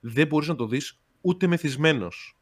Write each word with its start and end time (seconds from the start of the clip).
δεν 0.00 0.26
μπορείς 0.26 0.48
να 0.48 0.56
το 0.56 0.66
δεις 0.66 1.00
ούτε 1.20 1.46
μεθυσμένος. 1.46 2.34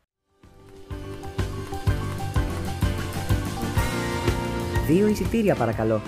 Δύο 4.87 5.07
εισιτήρια 5.07 5.55
παρακαλώ. 5.55 6.03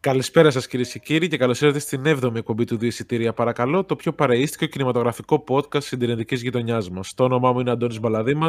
Καλησπέρα 0.00 0.50
σας 0.50 0.66
κυρίες 0.66 0.92
και 0.92 0.98
κύριοι 0.98 1.28
και 1.28 1.36
καλώς 1.36 1.60
ήρθατε 1.60 1.78
στην 1.78 2.02
7η 2.06 2.34
εκπομπή 2.34 2.64
του 2.64 2.76
Δύο 2.76 3.32
Παρακαλώ, 3.32 3.84
το 3.84 3.96
πιο 3.96 4.12
παρείστικο 4.12 4.66
κινηματογραφικό 4.66 5.44
podcast 5.48 5.82
συντηρητικής 5.82 6.42
γειτονιάς 6.42 6.90
μας. 6.90 7.14
Το 7.14 7.24
όνομά 7.24 7.52
μου 7.52 7.60
είναι 7.60 7.70
Αντώνης 7.70 8.00
Μπαλαδήμα. 8.00 8.48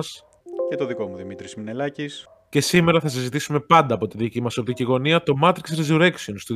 Και 0.70 0.76
το 0.76 0.86
δικό 0.86 1.08
μου 1.08 1.16
Δημήτρης 1.16 1.56
Μινελάκης. 1.56 2.28
Και 2.56 2.62
σήμερα 2.62 3.00
θα 3.00 3.10
συζητήσουμε 3.10 3.60
πάντα 3.60 3.96
από 3.96 4.08
τη 4.08 4.18
δική 4.18 4.42
μας 4.42 4.58
οπτική 4.58 4.84
γωνία 4.84 5.24
το 5.24 5.34
Matrix 5.44 5.80
Resurrections 5.80 6.40
του 6.46 6.56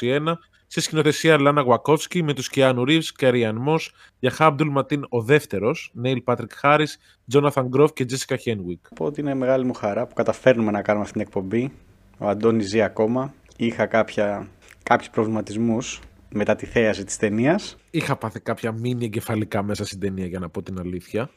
2021 0.00 0.32
σε 0.66 0.80
σκηνοθεσία 0.80 1.40
Λάνα 1.40 1.60
Γουατσόφσκι 1.60 2.22
με 2.22 2.32
τους 2.32 2.48
Κιάνου 2.48 2.84
Ρίβς 2.84 3.12
και 3.12 3.26
Κάρι-Αν 3.26 3.56
Μος, 3.56 3.78
Γιαχά 4.18 4.46
Αμπτούλ 4.46 4.68
Ματίν 4.68 5.06
ο 5.08 5.22
δεύτερος, 5.22 5.90
Νέιλ 5.94 6.20
Πάτρικ 6.20 6.52
Χάρις, 6.54 6.98
Τζόναθαν 7.28 7.66
Γκρόφ 7.68 7.92
και 7.92 8.04
Τζέσικα 8.04 8.36
Χένουικ. 8.36 8.86
Οπότε 8.90 9.20
είναι 9.20 9.34
μεγάλη 9.34 9.64
μου 9.64 9.72
χαρά 9.72 10.06
που 10.06 10.14
καταφέρνουμε 10.14 10.70
να 10.70 10.82
κάνουμε 10.82 11.04
αυτή 11.04 11.18
την 11.18 11.26
εκπομπή. 11.26 11.72
Ο 12.18 12.28
Αντώνης 12.28 12.68
ζει 12.68 12.82
ακόμα 12.82 13.34
είχα 13.56 13.86
κάποια, 13.86 14.48
κάποιους 14.82 15.10
προβληματισμούς 15.10 16.00
μετά 16.28 16.54
τη 16.54 16.66
θέαση 16.66 17.04
της 17.04 17.16
ταινίας. 17.16 17.76
Είχα 17.90 18.16
πάθει 18.16 18.40
κάποια 18.40 18.72
μήνυ 18.72 19.04
εγκεφαλικά 19.04 19.62
μέσα 19.62 19.84
στην 19.84 20.00
ταινία 20.00 20.26
για 20.26 20.38
να 20.38 20.48
πω 20.48 20.62
την 20.62 20.78
αλήθεια. 20.78 21.30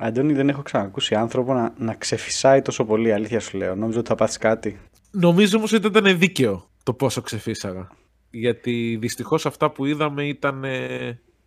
Αντώνη 0.00 0.32
δεν 0.32 0.48
έχω 0.48 0.62
ξανακούσει 0.62 1.14
άνθρωπο 1.14 1.54
να, 1.54 1.74
να 1.78 1.94
ξεφυσάει 1.94 2.62
τόσο 2.62 2.84
πολύ, 2.84 3.12
αλήθεια 3.12 3.40
σου 3.40 3.56
λέω. 3.56 3.74
Νόμιζα 3.74 3.98
ότι 3.98 4.08
θα 4.08 4.14
πάθεις 4.14 4.36
κάτι. 4.36 4.78
Νομίζω 5.10 5.58
όμως 5.58 5.72
ότι 5.72 5.86
ήταν 5.86 6.18
δίκαιο 6.18 6.68
το 6.82 6.92
πόσο 6.92 7.20
ξεφύσαγα. 7.20 7.88
Γιατί 8.30 8.96
δυστυχώς 9.00 9.46
αυτά 9.46 9.70
που 9.70 9.84
είδαμε 9.84 10.24
ήταν 10.24 10.64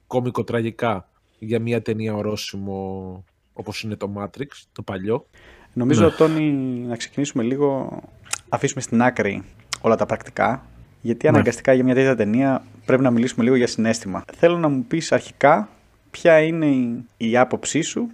κομικοτραγικά 0.08 1.10
για 1.40 1.60
μια 1.60 1.82
ταινία 1.82 2.14
ορόσημο 2.14 3.24
όπως 3.54 3.84
είναι 3.84 3.96
το 3.96 4.14
Matrix, 4.18 4.48
το 4.72 4.82
παλιό. 4.82 5.26
Νομίζω, 5.74 6.04
ναι. 6.04 6.12
Τόνι, 6.12 6.52
να 6.88 6.96
ξεκινήσουμε 6.96 7.44
λίγο, 7.44 8.02
αφήσουμε 8.50 8.82
στην 8.82 9.02
άκρη 9.02 9.44
όλα 9.82 9.96
τα 9.96 10.06
πρακτικά, 10.06 10.66
γιατί 11.02 11.26
ναι. 11.26 11.32
αναγκαστικά 11.32 11.74
για 11.74 11.84
μια 11.84 11.94
τέτοια 11.94 12.16
ταινία 12.16 12.64
πρέπει 12.86 13.04
να 13.04 13.12
μιλήσουμε 13.12 13.44
λίγο 13.44 13.56
για 13.56 13.68
συνέστημα. 13.68 14.24
Θέλω 14.36 14.58
να 14.58 14.68
μου 14.68 14.84
πεις 14.84 15.12
αρχικά 15.12 15.70
ποια 16.12 16.40
είναι 16.40 16.66
η, 16.66 17.06
η 17.18 17.38
άποψή 17.38 17.82
σου 17.82 18.10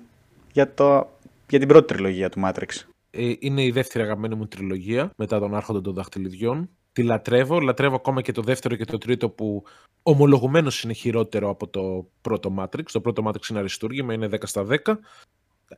για, 0.58 0.74
το, 0.74 1.10
για 1.50 1.60
την 1.60 1.68
πρώτη 1.68 1.94
τριλογία 1.94 2.30
του 2.30 2.42
Matrix. 2.44 2.88
Ε, 3.10 3.34
είναι 3.40 3.64
η 3.64 3.72
δεύτερη 3.72 4.04
αγαπημένη 4.04 4.36
μου 4.36 4.48
τριλογία 4.48 5.12
μετά 5.16 5.40
τον 5.40 5.56
Άρχοντα 5.56 5.82
των 5.82 5.94
Δαχτυλιδιών. 5.94 6.70
Τη 6.94 7.04
λατρεύω. 7.04 7.60
Λατρεύω 7.60 7.96
ακόμα 7.96 8.22
και 8.22 8.32
το 8.32 8.42
δεύτερο 8.42 8.76
και 8.76 8.86
το 8.86 8.98
τρίτο 8.98 9.30
που 9.30 9.64
ομολογουμένως 10.04 10.84
είναι 10.84 10.94
χειρότερο 10.94 11.50
από 11.50 11.68
το 11.68 12.08
πρώτο 12.22 12.56
Matrix. 12.60 12.84
Το 12.92 13.02
πρώτο 13.02 13.24
Matrix 13.28 13.50
είναι 13.50 13.60
αριστούργημα, 13.60 14.14
είναι 14.14 14.30
10 14.32 14.36
στα 14.44 14.66
10. 14.86 14.98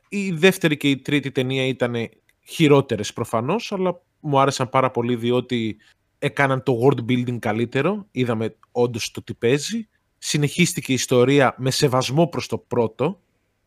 Η 0.08 0.30
δεύτερη 0.30 0.76
και 0.76 0.90
η 0.90 0.96
τρίτη 0.96 1.30
ταινία 1.30 1.66
ήταν 1.66 1.94
χειρότερες 2.46 3.12
προφανώς, 3.12 3.72
αλλά 3.72 4.00
μου 4.20 4.40
άρεσαν 4.40 4.68
πάρα 4.68 4.90
πολύ 4.90 5.16
διότι 5.16 5.76
έκαναν 6.18 6.62
το 6.62 6.78
world 6.82 7.10
building 7.10 7.38
καλύτερο, 7.38 8.06
είδαμε 8.10 8.56
όντως 8.72 9.10
το 9.10 9.22
τι 9.22 9.34
παίζει, 9.34 9.88
συνεχίστηκε 10.18 10.92
η 10.92 10.94
ιστορία 10.94 11.54
με 11.58 11.70
σεβασμό 11.70 12.26
προς 12.26 12.46
το 12.46 12.58
πρώτο, 12.58 13.20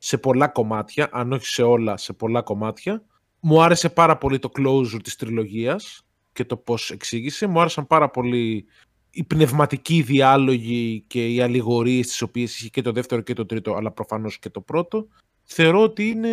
σε 0.05 0.17
πολλά 0.17 0.47
κομμάτια, 0.47 1.09
αν 1.11 1.31
όχι 1.31 1.45
σε 1.45 1.63
όλα, 1.63 1.97
σε 1.97 2.13
πολλά 2.13 2.41
κομμάτια. 2.41 3.03
Μου 3.39 3.61
άρεσε 3.61 3.89
πάρα 3.89 4.17
πολύ 4.17 4.39
το 4.39 4.51
closure 4.57 4.99
της 5.03 5.15
τριλογίας 5.15 6.05
και 6.33 6.45
το 6.45 6.57
πώς 6.57 6.91
εξήγησε. 6.91 7.47
Μου 7.47 7.59
άρεσαν 7.59 7.87
πάρα 7.87 8.09
πολύ 8.09 8.65
οι 9.11 9.23
πνευματικοί 9.23 10.01
διάλογοι 10.01 11.03
και 11.07 11.27
οι 11.27 11.41
αλληγορίες 11.41 12.07
τις 12.07 12.21
οποίες 12.21 12.57
είχε 12.57 12.69
και 12.69 12.81
το 12.81 12.91
δεύτερο 12.91 13.21
και 13.21 13.33
το 13.33 13.45
τρίτο, 13.45 13.73
αλλά 13.73 13.91
προφανώς 13.91 14.39
και 14.39 14.49
το 14.49 14.61
πρώτο. 14.61 15.07
Θεωρώ 15.44 15.81
ότι 15.81 16.07
είναι 16.07 16.29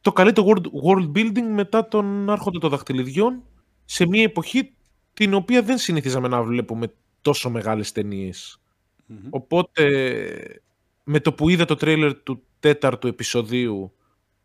το 0.00 0.12
καλύτερο 0.12 0.46
world, 0.84 1.12
building 1.14 1.48
μετά 1.54 1.88
τον 1.88 2.30
άρχοντα 2.30 2.58
των 2.58 2.70
δαχτυλιδιών 2.70 3.42
σε 3.84 4.06
μια 4.06 4.22
εποχή 4.22 4.72
την 5.14 5.34
οποία 5.34 5.62
δεν 5.62 5.78
συνηθίζαμε 5.78 6.28
να 6.28 6.42
βλέπουμε 6.42 6.92
τόσο 7.20 7.50
μεγάλες 7.50 7.92
Οπότε 9.30 9.90
με 11.04 11.20
το 11.20 11.32
που 11.32 11.48
είδα 11.48 11.64
το 11.64 11.74
τρέιλερ 11.74 12.22
του 12.22 12.42
τέταρτου 12.60 13.06
επεισοδίου 13.06 13.92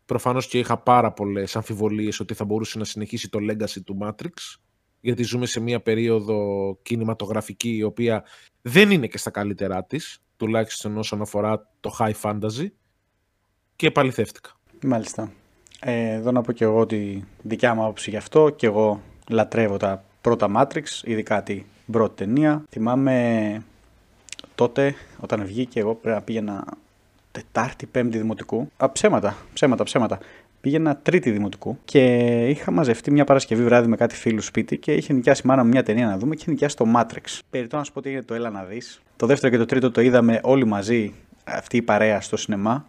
προφανώς 0.06 0.46
και 0.46 0.58
είχα 0.58 0.78
πάρα 0.78 1.12
πολλές 1.12 1.56
αμφιβολίες 1.56 2.20
ότι 2.20 2.34
θα 2.34 2.44
μπορούσε 2.44 2.78
να 2.78 2.84
συνεχίσει 2.84 3.28
το 3.28 3.38
legacy 3.50 3.80
του 3.84 3.98
Matrix 4.02 4.56
γιατί 5.00 5.22
ζούμε 5.22 5.46
σε 5.46 5.60
μια 5.60 5.80
περίοδο 5.80 6.78
κινηματογραφική 6.82 7.76
η 7.76 7.82
οποία 7.82 8.24
δεν 8.62 8.90
είναι 8.90 9.06
και 9.06 9.18
στα 9.18 9.30
καλύτερά 9.30 9.84
της 9.84 10.18
τουλάχιστον 10.36 10.98
όσον 10.98 11.20
αφορά 11.20 11.68
το 11.80 11.96
high 11.98 12.14
fantasy 12.22 12.66
και 13.76 13.86
επαληθεύτηκα. 13.86 14.50
Μάλιστα. 14.82 15.32
Ε, 15.80 16.12
εδώ 16.12 16.32
να 16.32 16.40
πω 16.40 16.52
και 16.52 16.64
εγώ 16.64 16.86
τη 16.86 17.22
δικιά 17.42 17.74
μου 17.74 17.82
άποψη 17.82 18.10
γι' 18.10 18.16
αυτό 18.16 18.50
και 18.50 18.66
εγώ 18.66 19.02
λατρεύω 19.28 19.76
τα 19.76 20.04
πρώτα 20.20 20.50
Matrix, 20.56 20.84
ειδικά 21.04 21.42
την 21.42 21.64
πρώτη 21.92 22.14
ταινία. 22.24 22.64
Θυμάμαι 22.70 23.64
τότε 24.54 24.94
όταν 25.20 25.46
βγήκε 25.46 25.80
εγώ 25.80 25.94
πρέπει 25.94 26.16
να 26.16 26.22
πήγαινα 26.22 26.64
Τετάρτη, 27.36 27.86
Πέμπτη 27.86 28.18
Δημοτικού. 28.18 28.70
Α, 28.76 28.90
ψέματα, 28.90 29.36
ψέματα, 29.52 29.84
ψέματα. 29.84 30.18
Πήγαινα 30.60 30.96
Τρίτη 30.96 31.30
Δημοτικού 31.30 31.78
και 31.84 32.02
είχα 32.48 32.70
μαζευτεί 32.70 33.10
μια 33.10 33.24
Παρασκευή 33.24 33.64
βράδυ 33.64 33.88
με 33.88 33.96
κάτι 33.96 34.14
φίλους 34.14 34.44
σπίτι 34.44 34.78
και 34.78 34.92
είχε 34.92 35.12
νοικιάσει 35.12 35.46
μάνα 35.46 35.62
μου 35.62 35.68
μια 35.68 35.82
ταινία 35.82 36.06
να 36.06 36.18
δούμε 36.18 36.34
και 36.34 36.40
είχε 36.40 36.50
νοικιάσει 36.50 36.76
το 36.76 36.84
Matrix. 36.96 37.38
Περιτώ 37.50 37.76
να 37.76 37.84
σου 37.84 37.92
πω 37.92 37.98
ότι 37.98 38.08
έγινε 38.08 38.24
το 38.24 38.34
Έλα 38.34 38.50
να 38.50 38.64
δεις. 38.64 39.00
Το 39.16 39.26
δεύτερο 39.26 39.52
και 39.52 39.58
το 39.58 39.64
τρίτο 39.64 39.90
το 39.90 40.00
είδαμε 40.00 40.40
όλοι 40.42 40.66
μαζί 40.66 41.14
αυτή 41.44 41.76
η 41.76 41.82
παρέα 41.82 42.20
στο 42.20 42.36
σινεμά 42.36 42.86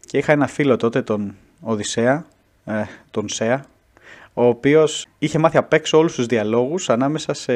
και 0.00 0.18
είχα 0.18 0.32
ένα 0.32 0.46
φίλο 0.46 0.76
τότε, 0.76 1.02
τον 1.02 1.34
Οδυσσέα, 1.60 2.26
ε, 2.64 2.82
τον 3.10 3.28
Σέα, 3.28 3.64
ο 4.34 4.44
οποίος 4.44 5.06
είχε 5.18 5.38
μάθει 5.38 5.56
απ' 5.56 5.72
έξω 5.72 5.98
όλους 5.98 6.14
τους 6.14 6.26
διαλόγους 6.26 6.90
ανάμεσα 6.90 7.34
σε 7.34 7.52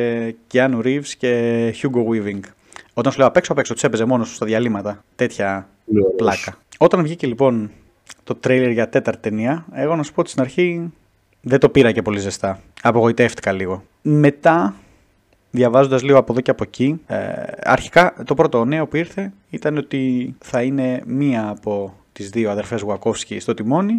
Keanu 0.52 0.82
Reeves 0.84 1.08
και 1.18 1.74
Hugo 1.82 2.08
Weaving. 2.08 2.40
Όταν 2.94 3.12
σου 3.12 3.18
λέω 3.18 3.28
απ' 3.28 3.36
έξω, 3.36 3.52
απ' 3.52 3.58
έξω, 3.58 3.72
τους 3.74 3.82
έπαιζε 3.82 4.04
μόνος 4.04 4.34
στα 4.34 4.46
διαλύματα. 4.46 5.04
Τέτοια 5.16 5.68
πλάκα. 6.16 6.58
Όταν 6.78 7.02
βγήκε 7.02 7.26
λοιπόν 7.26 7.70
το 8.24 8.34
τρέιλερ 8.34 8.70
για 8.70 8.88
τέταρτη 8.88 9.20
ταινία, 9.20 9.64
εγώ 9.72 9.96
να 9.96 10.02
σου 10.02 10.12
πω 10.12 10.20
ότι 10.20 10.30
στην 10.30 10.42
αρχή 10.42 10.92
δεν 11.40 11.58
το 11.58 11.68
πήρα 11.68 11.92
και 11.92 12.02
πολύ 12.02 12.18
ζεστά. 12.18 12.60
Απογοητεύτηκα 12.82 13.52
λίγο. 13.52 13.84
Μετά, 14.02 14.74
διαβάζοντας 15.50 16.02
λίγο 16.02 16.18
από 16.18 16.32
εδώ 16.32 16.40
και 16.40 16.50
από 16.50 16.62
εκεί, 16.62 17.00
ε, 17.06 17.16
αρχικά 17.62 18.14
το 18.24 18.34
πρώτο 18.34 18.64
νέο 18.64 18.86
που 18.86 18.96
ήρθε 18.96 19.32
ήταν 19.50 19.76
ότι 19.76 20.34
θα 20.38 20.62
είναι 20.62 21.02
μία 21.06 21.48
από 21.48 21.94
τις 22.12 22.30
δύο 22.30 22.50
αδερφές 22.50 22.80
Γουακόφσκι 22.80 23.40
στο 23.40 23.54
τιμόνι, 23.54 23.94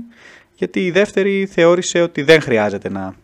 γιατί 0.56 0.86
η 0.86 0.92
δεύτερη 0.92 1.46
θεώρησε 1.46 2.02
ότι 2.02 2.22
δεν 2.22 2.42
χρειάζεται 2.42 2.90
να 2.90 3.16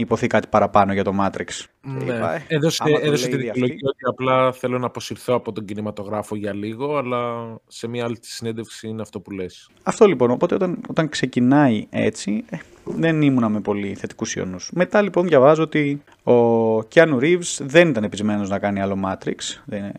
υποθεί 0.00 0.26
κάτι 0.26 0.48
παραπάνω 0.48 0.92
για 0.92 1.04
το 1.04 1.12
Matrix. 1.20 1.64
Ναι. 1.80 2.04
Είπα, 2.04 2.42
έδωσε, 2.48 2.82
έδωσε 3.02 3.28
τη 3.28 3.36
δικαιολογία 3.36 3.78
ότι 3.82 4.04
απλά 4.08 4.52
θέλω 4.52 4.78
να 4.78 4.86
αποσυρθώ 4.86 5.34
από 5.34 5.52
τον 5.52 5.64
κινηματογράφο 5.64 6.36
για 6.36 6.54
λίγο, 6.54 6.96
αλλά 6.96 7.54
σε 7.66 7.88
μια 7.88 8.04
άλλη 8.04 8.18
συνέντευξη 8.20 8.88
είναι 8.88 9.02
αυτό 9.02 9.20
που 9.20 9.30
λες. 9.30 9.70
Αυτό 9.82 10.06
λοιπόν, 10.06 10.30
οπότε 10.30 10.54
όταν, 10.54 10.80
όταν 10.88 11.08
ξεκινάει 11.08 11.86
έτσι, 11.90 12.44
ε, 12.50 12.56
δεν 12.84 13.22
ήμουνα 13.22 13.48
με 13.48 13.60
πολύ 13.60 13.94
θετικούς 13.94 14.34
ιονούς. 14.34 14.70
Μετά 14.74 15.02
λοιπόν 15.02 15.26
διαβάζω 15.26 15.62
ότι 15.62 16.02
ο 16.22 16.78
Keanu 16.78 17.18
Reeves 17.20 17.58
δεν 17.60 17.88
ήταν 17.88 18.04
επισμένος 18.04 18.48
να 18.48 18.58
κάνει 18.58 18.80
άλλο 18.80 18.98
Matrix, 19.06 19.60
δεν 19.64 19.92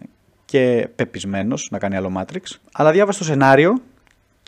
και 0.45 0.89
πεπισμένος 0.95 1.67
να 1.71 1.77
κάνει 1.77 1.95
άλλο 1.95 2.11
Matrix, 2.17 2.41
αλλά 2.71 2.91
διάβασε 2.91 3.19
το 3.19 3.25
σενάριο 3.25 3.81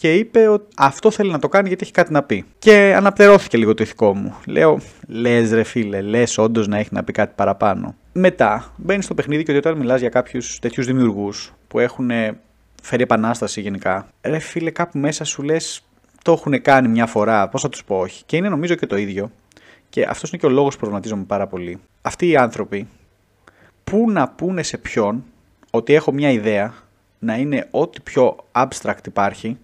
και 0.03 0.13
είπε 0.13 0.47
ότι 0.47 0.65
αυτό 0.77 1.11
θέλει 1.11 1.31
να 1.31 1.39
το 1.39 1.49
κάνει 1.49 1.67
γιατί 1.67 1.83
έχει 1.83 1.91
κάτι 1.91 2.11
να 2.11 2.23
πει. 2.23 2.45
Και 2.59 2.93
αναπτερώθηκε 2.95 3.57
λίγο 3.57 3.73
το 3.73 3.83
ηθικό 3.83 4.15
μου. 4.15 4.35
Λέω, 4.45 4.79
λες 5.07 5.51
ρε 5.51 5.63
φίλε, 5.63 6.01
λες 6.01 6.37
όντως 6.37 6.67
να 6.67 6.77
έχει 6.77 6.89
να 6.91 7.03
πει 7.03 7.11
κάτι 7.11 7.33
παραπάνω. 7.35 7.95
Μετά 8.13 8.73
μπαίνεις 8.77 9.05
στο 9.05 9.13
παιχνίδι 9.13 9.43
και 9.43 9.51
ότι 9.51 9.67
όταν 9.67 9.77
μιλάς 9.77 9.99
για 9.99 10.09
κάποιους 10.09 10.59
τέτοιους 10.59 10.85
δημιουργούς 10.85 11.53
που 11.67 11.79
έχουν 11.79 12.09
φέρει 12.81 13.03
επανάσταση 13.03 13.61
γενικά, 13.61 14.07
ρε 14.21 14.39
φίλε, 14.39 14.71
κάπου 14.71 14.97
μέσα 14.99 15.23
σου 15.23 15.41
λες, 15.41 15.83
το 16.23 16.31
έχουν 16.31 16.61
κάνει 16.61 16.87
μια 16.87 17.05
φορά, 17.05 17.49
πώς 17.49 17.61
θα 17.61 17.69
τους 17.69 17.83
πω 17.83 17.99
όχι. 17.99 18.23
Και 18.25 18.37
είναι 18.37 18.49
νομίζω 18.49 18.75
και 18.75 18.85
το 18.85 18.97
ίδιο. 18.97 19.31
Και 19.89 20.05
αυτός 20.09 20.29
είναι 20.29 20.41
και 20.41 20.45
ο 20.45 20.49
λόγος 20.49 20.73
που 20.73 20.79
προβληματίζομαι 20.79 21.23
πάρα 21.23 21.47
πολύ. 21.47 21.79
Αυτοί 22.01 22.27
οι 22.27 22.35
άνθρωποι, 22.35 22.87
πού 23.83 24.11
να 24.11 24.29
πούνε 24.29 24.63
σε 24.63 24.77
ποιον 24.77 25.23
ότι 25.71 25.93
έχω 25.93 26.11
μια 26.11 26.31
ιδέα 26.31 26.73
να 27.19 27.35
είναι 27.35 27.67
ό,τι 27.71 28.01
πιο 28.01 28.35
abstract 28.51 29.07
υπάρχει 29.07 29.57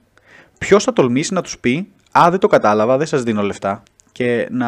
ποιος 0.60 0.84
θα 0.84 0.94
τολμήσει 0.94 1.34
να 1.34 1.42
τους 1.42 1.60
πει 1.60 1.92
Α, 2.12 2.28
δεν 2.30 2.40
το 2.40 2.48
κατάλαβα, 2.48 2.98
δεν 2.98 3.08
σας 3.08 3.24
δίνω 3.24 3.42
λεφτά. 3.42 3.84
Και 4.12 4.48
να 4.52 4.68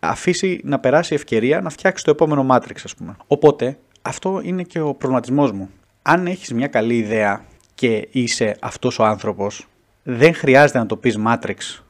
αφήσει 0.00 0.60
να 0.64 0.78
περάσει 0.78 1.14
ευκαιρία 1.14 1.60
να 1.60 1.70
φτιάξει 1.70 2.04
το 2.04 2.10
επόμενο 2.10 2.46
Matrix, 2.50 2.76
ας 2.84 2.94
πούμε. 2.94 3.16
Οπότε, 3.26 3.78
αυτό 4.02 4.40
είναι 4.44 4.62
και 4.62 4.80
ο 4.80 4.94
προβληματισμός 4.94 5.52
μου. 5.52 5.70
Αν 6.02 6.26
έχεις 6.26 6.52
μια 6.52 6.66
καλή 6.66 6.96
ιδέα 6.96 7.44
και 7.74 8.08
είσαι 8.10 8.56
αυτός 8.60 8.98
ο 8.98 9.04
άνθρωπος, 9.04 9.66
δεν 10.02 10.34
χρειάζεται 10.34 10.78
να 10.78 10.86
το 10.86 10.96
πεις 10.96 11.18
Matrix 11.26 11.82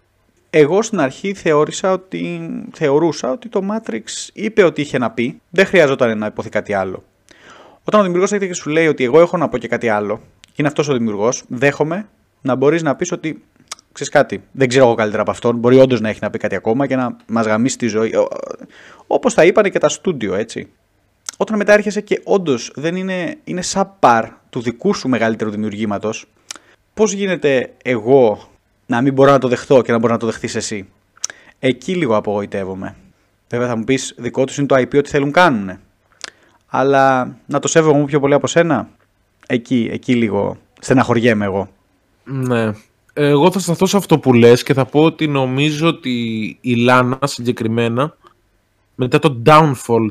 Εγώ 0.51 0.83
στην 0.83 1.01
αρχή 1.01 1.35
θεώρησα 1.35 1.93
ότι, 1.93 2.51
θεωρούσα 2.73 3.31
ότι 3.31 3.49
το 3.49 3.61
Matrix 3.71 4.03
είπε 4.33 4.63
ότι 4.63 4.81
είχε 4.81 4.99
να 4.99 5.11
πει, 5.11 5.41
δεν 5.51 5.67
χρειαζόταν 5.67 6.19
να 6.19 6.27
υποθεί 6.27 6.49
κάτι 6.49 6.73
άλλο. 6.73 7.05
Όταν 7.85 8.01
ο 8.01 8.03
δημιουργός 8.03 8.33
έρχεται 8.33 8.53
και 8.53 8.59
σου 8.59 8.71
λέει 8.71 8.87
ότι 8.87 9.05
εγώ 9.05 9.21
έχω 9.21 9.37
να 9.37 9.49
πω 9.49 9.59
και 9.59 9.69
κάτι 9.69 9.89
άλλο, 9.89 10.21
και 10.41 10.57
είναι 10.57 10.69
αυτός 10.69 10.89
ο 10.89 10.93
δημιουργός, 10.93 11.43
δέχομαι 11.49 12.09
να 12.41 12.55
μπορείς 12.55 12.83
να 12.83 12.97
πεις 12.97 13.13
ότι 13.13 13.43
ξέρεις 13.93 14.13
κάτι, 14.13 14.43
δεν 14.53 14.69
ξέρω 14.69 14.85
εγώ 14.85 14.95
καλύτερα 14.95 15.23
από 15.23 15.31
αυτόν. 15.31 15.57
Μπορεί 15.57 15.79
όντως 15.79 16.01
να 16.01 16.09
έχει 16.09 16.19
να 16.23 16.31
πει 16.31 16.39
κάτι 16.39 16.55
ακόμα 16.55 16.87
και 16.87 16.97
να 16.97 17.17
μας 17.27 17.47
γαμίσει 17.47 17.79
τη 17.79 17.87
ζωή. 17.87 18.13
Όπως 19.07 19.35
τα 19.35 19.45
είπαν 19.45 19.71
και 19.71 19.79
τα 19.79 19.89
στούντιο, 19.89 20.35
έτσι. 20.35 20.69
Όταν 21.37 21.57
μετά 21.57 21.73
έρχεσαι 21.73 22.01
και 22.01 22.21
όντως 22.25 22.73
δεν 22.75 22.97
είναι, 22.97 23.37
είναι 23.45 23.63
subpar 23.73 24.29
του 24.51 24.61
δικού 24.61 24.95
σου 24.95 25.09
μεγαλύτερου 25.09 25.51
δημιουργήματος, 25.51 26.27
πώς 26.95 27.13
γίνεται 27.13 27.73
εγώ 27.83 28.49
να 28.87 29.01
μην 29.01 29.13
μπορώ 29.13 29.31
να 29.31 29.39
το 29.39 29.49
δεχτώ 29.49 29.83
και 29.83 29.93
να 29.93 29.99
μπορώ 29.99 30.13
να 30.13 30.19
το 30.19 30.27
δεχτεί 30.27 30.49
εσύ; 30.55 30.89
Εκεί 31.59 31.95
λίγο 31.95 32.17
απογοητεύομαι. 32.17 32.97
Βέβαια 33.49 33.69
θα 33.69 33.77
μου 33.77 33.85
πεις 33.85 34.15
δικό 34.19 34.45
τους 34.45 34.59
είναι 34.59 34.67
το 34.67 34.77
IP 34.77 34.99
ότι 34.99 35.11
θέλουν 35.11 35.33
κάνουν. 35.33 35.79
Αλλά 36.67 37.37
να 37.47 37.59
το 37.59 37.69
σέβομαι 37.69 38.05
πιο 38.05 38.21
πολύ 38.21 38.35
από 38.35 38.47
σένα. 38.47 38.89
Εκεί, 39.47 39.89
εκεί 39.93 40.15
λίγο 40.15 40.57
στεναχωριέμαι 40.81 41.45
εγώ. 41.45 41.69
Ναι. 42.25 42.73
Εγώ 43.13 43.51
θα 43.51 43.59
σταθώ 43.59 43.87
σε 43.87 43.97
αυτό 43.97 44.19
που 44.19 44.33
λες 44.33 44.63
και 44.63 44.75
θα 44.75 44.85
πω 44.85 45.05
ότι 45.05 45.27
νομίζω 45.27 45.89
ότι 45.89 46.59
η 46.61 46.75
Λάνα 46.75 47.19
συγκεκριμένα 47.23 48.17
μετά 48.95 49.19
το 49.19 49.43
downfall 49.47 50.07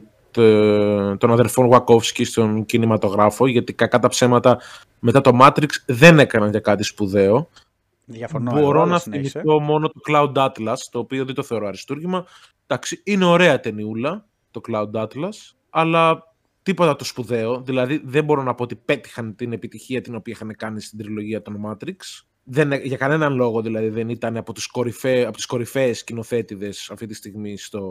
των 1.17 1.31
αδερφών 1.31 1.69
Wachowski 1.71 2.25
στον 2.25 2.65
κινηματογράφο 2.65 3.47
γιατί 3.47 3.73
κακά 3.73 3.99
τα 3.99 4.07
ψέματα 4.07 4.59
μετά 4.99 5.21
το 5.21 5.37
Matrix 5.41 5.69
δεν 5.85 6.19
έκαναν 6.19 6.49
για 6.49 6.59
κάτι 6.59 6.83
σπουδαίο 6.83 7.49
Διαφωνώ. 8.11 8.51
Μπορώ 8.51 8.85
να 8.85 8.99
θυμηθώ 8.99 9.59
μόνο 9.59 9.87
το 9.87 9.99
Cloud 10.09 10.33
Atlas, 10.33 10.77
το 10.91 10.99
οποίο 10.99 11.25
δεν 11.25 11.35
το 11.35 11.43
θεωρώ 11.43 11.67
αριστούργημα. 11.67 12.25
Εντάξει, 12.67 13.01
είναι 13.03 13.25
ωραία 13.25 13.59
ταινιούλα 13.59 14.25
το 14.51 14.61
Cloud 14.67 14.91
Atlas, 14.91 15.53
αλλά 15.69 16.28
τίποτα 16.69 16.95
το 16.95 17.03
σπουδαίο. 17.03 17.61
Δηλαδή 17.61 18.01
δεν 18.03 18.23
μπορώ 18.23 18.43
να 18.43 18.55
πω 18.55 18.63
ότι 18.63 18.75
πέτυχαν 18.75 19.35
την 19.35 19.51
επιτυχία 19.51 20.01
την 20.01 20.15
οποία 20.15 20.33
είχαν 20.33 20.55
κάνει 20.55 20.81
στην 20.81 20.97
τριλογία 20.97 21.41
των 21.41 21.61
Matrix. 21.65 21.95
Δεν, 22.43 22.71
για 22.71 22.97
κανέναν 22.97 23.35
λόγο 23.35 23.61
δηλαδή 23.61 23.89
δεν 23.89 24.09
ήταν 24.09 24.37
από, 24.37 24.53
τους 24.53 24.67
κορυφαί, 24.67 25.25
από 25.25 25.35
τις 25.35 25.45
κορυφαίες 25.45 25.99
σκηνοθέτηδες 25.99 26.89
αυτή 26.91 27.05
τη 27.05 27.13
στιγμή 27.13 27.57
στο, 27.57 27.83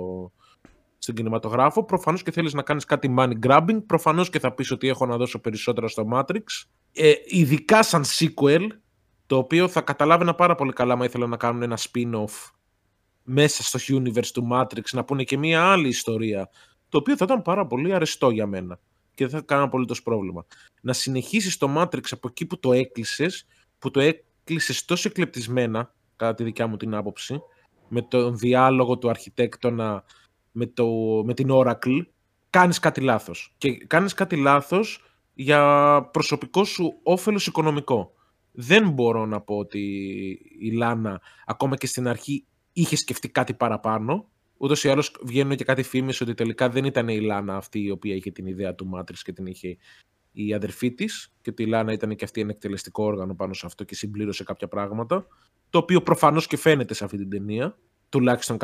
στον 0.98 1.14
κινηματογράφο. 1.14 1.84
Προφανώς 1.84 2.22
και 2.22 2.30
θέλεις 2.30 2.54
να 2.54 2.62
κάνεις 2.62 2.84
κάτι 2.84 3.14
money 3.18 3.32
grabbing. 3.46 3.82
Προφανώς 3.86 4.30
και 4.30 4.38
θα 4.38 4.54
πεις 4.54 4.70
ότι 4.70 4.88
έχω 4.88 5.06
να 5.06 5.16
δώσω 5.16 5.38
περισσότερα 5.38 5.88
στο 5.88 6.08
Matrix. 6.12 6.42
Ε, 6.92 7.12
ειδικά 7.26 7.82
σαν 7.82 8.04
sequel, 8.04 8.66
το 9.26 9.36
οποίο 9.36 9.68
θα 9.68 9.80
καταλάβαινα 9.80 10.34
πάρα 10.34 10.54
πολύ 10.54 10.72
καλά 10.72 10.92
αν 10.92 11.00
ήθελα 11.00 11.26
να 11.26 11.36
κάνουν 11.36 11.62
ένα 11.62 11.78
spin-off 11.78 12.50
μέσα 13.22 13.62
στο 13.62 13.98
universe 13.98 14.30
του 14.32 14.48
Matrix, 14.52 14.84
να 14.92 15.04
πούνε 15.04 15.24
και 15.24 15.38
μία 15.38 15.62
άλλη 15.62 15.88
ιστορία, 15.88 16.50
το 16.88 16.98
οποίο 16.98 17.16
θα 17.16 17.24
ήταν 17.24 17.42
πάρα 17.42 17.66
πολύ 17.66 17.94
αρεστό 17.94 18.30
για 18.30 18.46
μένα 18.46 18.80
και 19.14 19.26
δεν 19.26 19.38
θα 19.38 19.44
κάνω 19.46 19.64
απολύτως 19.64 20.02
πρόβλημα. 20.02 20.46
Να 20.80 20.92
συνεχίσεις 20.92 21.56
το 21.56 21.74
Matrix 21.76 22.04
από 22.10 22.28
εκεί 22.28 22.46
που 22.46 22.58
το 22.58 22.72
έκλεισες, 22.72 23.46
που 23.78 23.90
το 23.90 24.00
έκλεισες 24.00 24.84
τόσο 24.84 25.08
εκλεπτισμένα, 25.08 25.94
κατά 26.16 26.34
τη 26.34 26.44
δικιά 26.44 26.66
μου 26.66 26.76
την 26.76 26.94
άποψη, 26.94 27.40
με 27.88 28.02
τον 28.02 28.38
διάλογο 28.38 28.98
του 28.98 29.08
αρχιτέκτονα 29.08 30.04
με, 30.52 30.66
το, 30.66 30.86
με 31.24 31.34
την 31.34 31.48
Oracle, 31.50 32.06
κάνεις 32.50 32.78
κάτι 32.78 33.00
λάθος. 33.00 33.54
Και 33.58 33.76
κάνεις 33.76 34.14
κάτι 34.14 34.36
λάθος 34.36 35.04
για 35.34 36.02
προσωπικό 36.12 36.64
σου 36.64 36.98
όφελος 37.02 37.46
οικονομικό 37.46 38.12
δεν 38.60 38.90
μπορώ 38.90 39.26
να 39.26 39.40
πω 39.40 39.56
ότι 39.56 39.80
η 40.58 40.70
Λάνα 40.70 41.20
ακόμα 41.46 41.76
και 41.76 41.86
στην 41.86 42.08
αρχή 42.08 42.44
είχε 42.72 42.96
σκεφτεί 42.96 43.28
κάτι 43.28 43.54
παραπάνω. 43.54 44.28
Ούτως 44.58 44.84
ή 44.84 44.88
άλλως 44.88 45.16
βγαίνουν 45.22 45.56
και 45.56 45.64
κάτι 45.64 45.82
φήμες 45.82 46.20
ότι 46.20 46.34
τελικά 46.34 46.68
δεν 46.68 46.84
ήταν 46.84 47.08
η 47.08 47.20
Λάνα 47.20 47.56
αυτή 47.56 47.82
η 47.82 47.90
οποία 47.90 48.14
είχε 48.14 48.30
την 48.30 48.46
ιδέα 48.46 48.74
του 48.74 48.90
Μάτρix 48.94 49.18
και 49.22 49.32
την 49.32 49.46
είχε 49.46 49.76
η 50.32 50.54
αδερφή 50.54 50.94
της. 50.94 51.34
Και 51.40 51.50
ότι 51.50 51.62
η 51.62 51.66
Λάνα 51.66 51.92
ήταν 51.92 52.16
και 52.16 52.24
αυτή 52.24 52.40
ένα 52.40 52.50
εκτελεστικό 52.50 53.04
όργανο 53.04 53.34
πάνω 53.34 53.52
σε 53.52 53.66
αυτό 53.66 53.84
και 53.84 53.94
συμπλήρωσε 53.94 54.44
κάποια 54.44 54.68
πράγματα. 54.68 55.26
Το 55.70 55.78
οποίο 55.78 56.02
προφανώς 56.02 56.46
και 56.46 56.56
φαίνεται 56.56 56.94
σε 56.94 57.04
αυτή 57.04 57.16
την 57.16 57.30
ταινία, 57.30 57.78
τουλάχιστον 58.08 58.56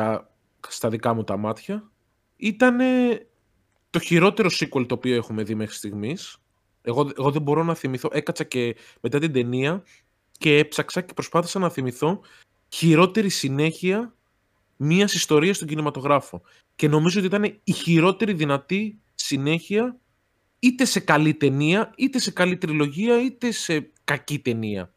στα 0.69 0.88
δικά 0.88 1.14
μου 1.14 1.25
τα 1.25 1.37
μάτια. 1.37 1.91
Ήταν 2.37 2.79
το 3.90 3.99
χειρότερο 3.99 4.49
sequel 4.52 4.87
το 4.87 4.94
οποίο 4.94 5.14
έχουμε 5.14 5.43
δει 5.43 5.55
μέχρι 5.55 5.75
στιγμής 5.75 6.38
εγώ, 6.87 7.11
εγώ 7.19 7.31
δεν 7.31 7.43
μπορώ 7.43 7.62
να 7.62 7.75
θυμηθώ. 7.75 8.08
Έκατσα 8.12 8.44
και 8.44 8.76
μετά 9.00 9.19
την 9.19 9.32
ταινία 9.32 9.82
και 10.38 10.58
έψαξα 10.58 11.00
και 11.00 11.14
προσπάθησα 11.14 11.58
να 11.58 11.70
θυμηθώ 11.70 12.20
χειρότερη 12.69 13.29
συνέχεια 13.29 14.14
μια 14.76 15.05
ιστορίας 15.05 15.56
στον 15.56 15.69
κινηματογράφο. 15.69 16.43
Και 16.76 16.88
νομίζω 16.88 17.19
ότι 17.19 17.29
ήταν 17.29 17.59
η 17.65 17.73
χειρότερη 17.73 18.32
δυνατή 18.32 19.00
συνέχεια 19.15 19.99
είτε 20.59 20.85
σε 20.85 21.00
καλή 21.00 21.35
ταινία, 21.35 21.93
είτε 21.97 22.19
σε 22.19 22.31
καλή 22.31 22.56
τριλογία, 22.56 23.23
είτε 23.23 23.50
σε 23.50 23.91
κακή 24.05 24.38
ταινία. 24.38 24.93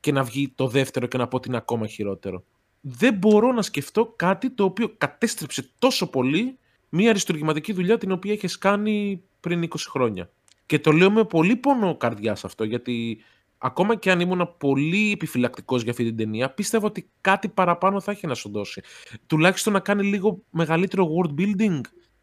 Και 0.00 0.12
να 0.12 0.22
βγει 0.22 0.48
το 0.54 0.68
δεύτερο 0.68 1.06
και 1.06 1.16
να 1.18 1.28
πω 1.28 1.36
ότι 1.36 1.48
είναι 1.48 1.56
ακόμα 1.56 1.86
χειρότερο. 1.86 2.44
Δεν 2.80 3.14
μπορώ 3.14 3.52
να 3.52 3.62
σκεφτώ 3.62 4.14
κάτι 4.16 4.50
το 4.50 4.64
οποίο 4.64 4.94
κατέστρεψε 4.98 5.70
τόσο 5.78 6.10
πολύ 6.10 6.58
μια 6.88 7.10
αριστουργηματική 7.10 7.72
δουλειά 7.72 7.98
την 7.98 8.12
οποία 8.12 8.32
έχει 8.32 8.58
κάνει 8.58 9.22
πριν 9.40 9.68
20 9.68 9.74
χρόνια. 9.88 10.30
Και 10.66 10.78
το 10.78 10.92
λέω 10.92 11.10
με 11.10 11.24
πολύ 11.24 11.56
πόνο 11.56 11.96
καρδιά 11.96 12.32
αυτό, 12.42 12.64
γιατί 12.64 13.18
ακόμα 13.58 13.96
και 13.96 14.10
αν 14.10 14.20
ήμουν 14.20 14.54
πολύ 14.58 15.12
επιφυλακτικός 15.12 15.82
για 15.82 15.90
αυτή 15.90 16.04
την 16.04 16.16
ταινία, 16.16 16.50
πίστευα 16.50 16.86
ότι 16.86 17.10
κάτι 17.20 17.48
παραπάνω 17.48 18.00
θα 18.00 18.10
έχει 18.10 18.26
να 18.26 18.34
σου 18.34 18.50
δώσει. 18.50 18.82
Τουλάχιστον 19.26 19.72
να 19.72 19.80
κάνει 19.80 20.02
λίγο 20.02 20.42
μεγαλύτερο 20.50 21.08
world 21.08 21.40
building, 21.40 21.80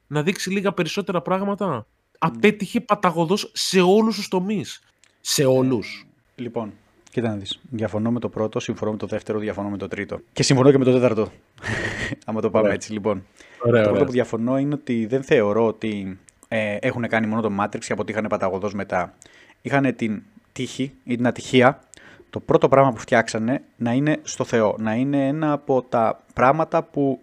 να 0.08 0.24
δείξει 0.24 0.50
λίγα 0.50 0.74
περισσότερα 0.74 1.22
πράγματα. 1.22 1.88
Απέτυχε 2.20 2.82
παταγωδός 2.82 3.52
σε 3.54 3.82
όλους 3.82 4.16
τους 4.16 4.28
τομείς. 4.28 4.84
Σε 5.22 5.46
όλους. 5.46 6.08
Λοιπόν, 6.36 6.74
κοίτα 7.12 7.30
να 7.30 7.36
δεις. 7.36 7.60
Διαφωνώ 7.70 8.12
με 8.12 8.20
το 8.20 8.30
πρώτο, 8.30 8.60
συμφωνώ 8.60 8.92
με 8.92 8.98
το 8.98 9.08
δεύτερο, 9.08 9.40
διαφωνώ 9.40 9.70
με 9.70 9.78
το 9.78 9.88
τρίτο. 9.88 10.20
Και 10.34 10.44
συμφωνώ 10.44 10.72
και 10.72 10.78
με 10.78 10.84
το 10.84 10.92
τέταρτο. 10.92 11.31
Άμα 12.26 12.42
το 12.42 12.50
πάμε 12.50 12.74
έτσι 12.74 12.92
λοιπόν. 12.92 13.26
Ωραία, 13.60 13.60
το 13.60 13.70
ωραία. 13.70 13.90
πρώτο 13.90 14.06
που 14.06 14.12
διαφωνώ 14.12 14.58
είναι 14.58 14.74
ότι 14.74 15.06
δεν 15.06 15.24
θεωρώ 15.24 15.66
ότι 15.66 16.20
ε, 16.48 16.78
έχουν 16.80 17.08
κάνει 17.08 17.28
μόνο 17.28 17.42
το 17.42 17.52
Matrix 17.60 17.80
και 17.80 17.94
αποτύχανε 17.94 18.28
παταγωδός 18.28 18.74
μετά. 18.74 19.14
Είχαν 19.62 19.96
την 19.96 20.24
τύχη 20.56 20.94
ή 21.04 21.16
την 21.16 21.28
ατυχία 21.28 21.80
το 22.30 22.40
πρώτο 22.40 22.68
πράγμα 22.68 22.92
που 22.92 23.00
φτιάξανε 23.00 23.62
να 23.75 23.92
είναι 23.92 24.19
στο 24.24 24.44
Θεό. 24.44 24.75
Να 24.80 24.94
είναι 24.94 25.28
ένα 25.28 25.52
από 25.52 25.81
τα 25.81 26.24
πράγματα 26.34 26.84
που 26.84 27.19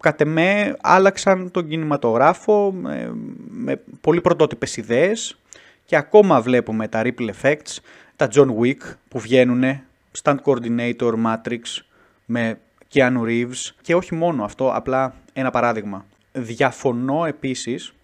κατ' 0.00 0.20
εμέ 0.20 0.76
άλλαξαν 0.80 1.50
τον 1.50 1.68
κινηματογράφο 1.68 2.72
με, 2.72 3.12
με 3.48 3.80
πολύ 4.00 4.20
πρωτότυπες 4.20 4.76
ιδέες 4.76 5.38
και 5.84 5.96
ακόμα 5.96 6.40
βλέπουμε 6.40 6.88
τα 6.88 7.02
ripple 7.04 7.30
effects, 7.40 7.78
τα 8.16 8.28
John 8.34 8.48
Wick 8.60 8.94
που 9.08 9.18
βγαίνουν, 9.18 9.62
stand 10.22 10.36
coordinator 10.44 11.12
Matrix 11.26 11.60
με 12.26 12.58
Keanu 12.94 13.22
Reeves 13.26 13.70
και 13.82 13.94
όχι 13.94 14.14
μόνο 14.14 14.44
αυτό, 14.44 14.72
απλά 14.74 15.14
ένα 15.32 15.50
παράδειγμα. 15.50 16.04
Διαφωνώ 16.32 17.24
επίσης 17.24 17.94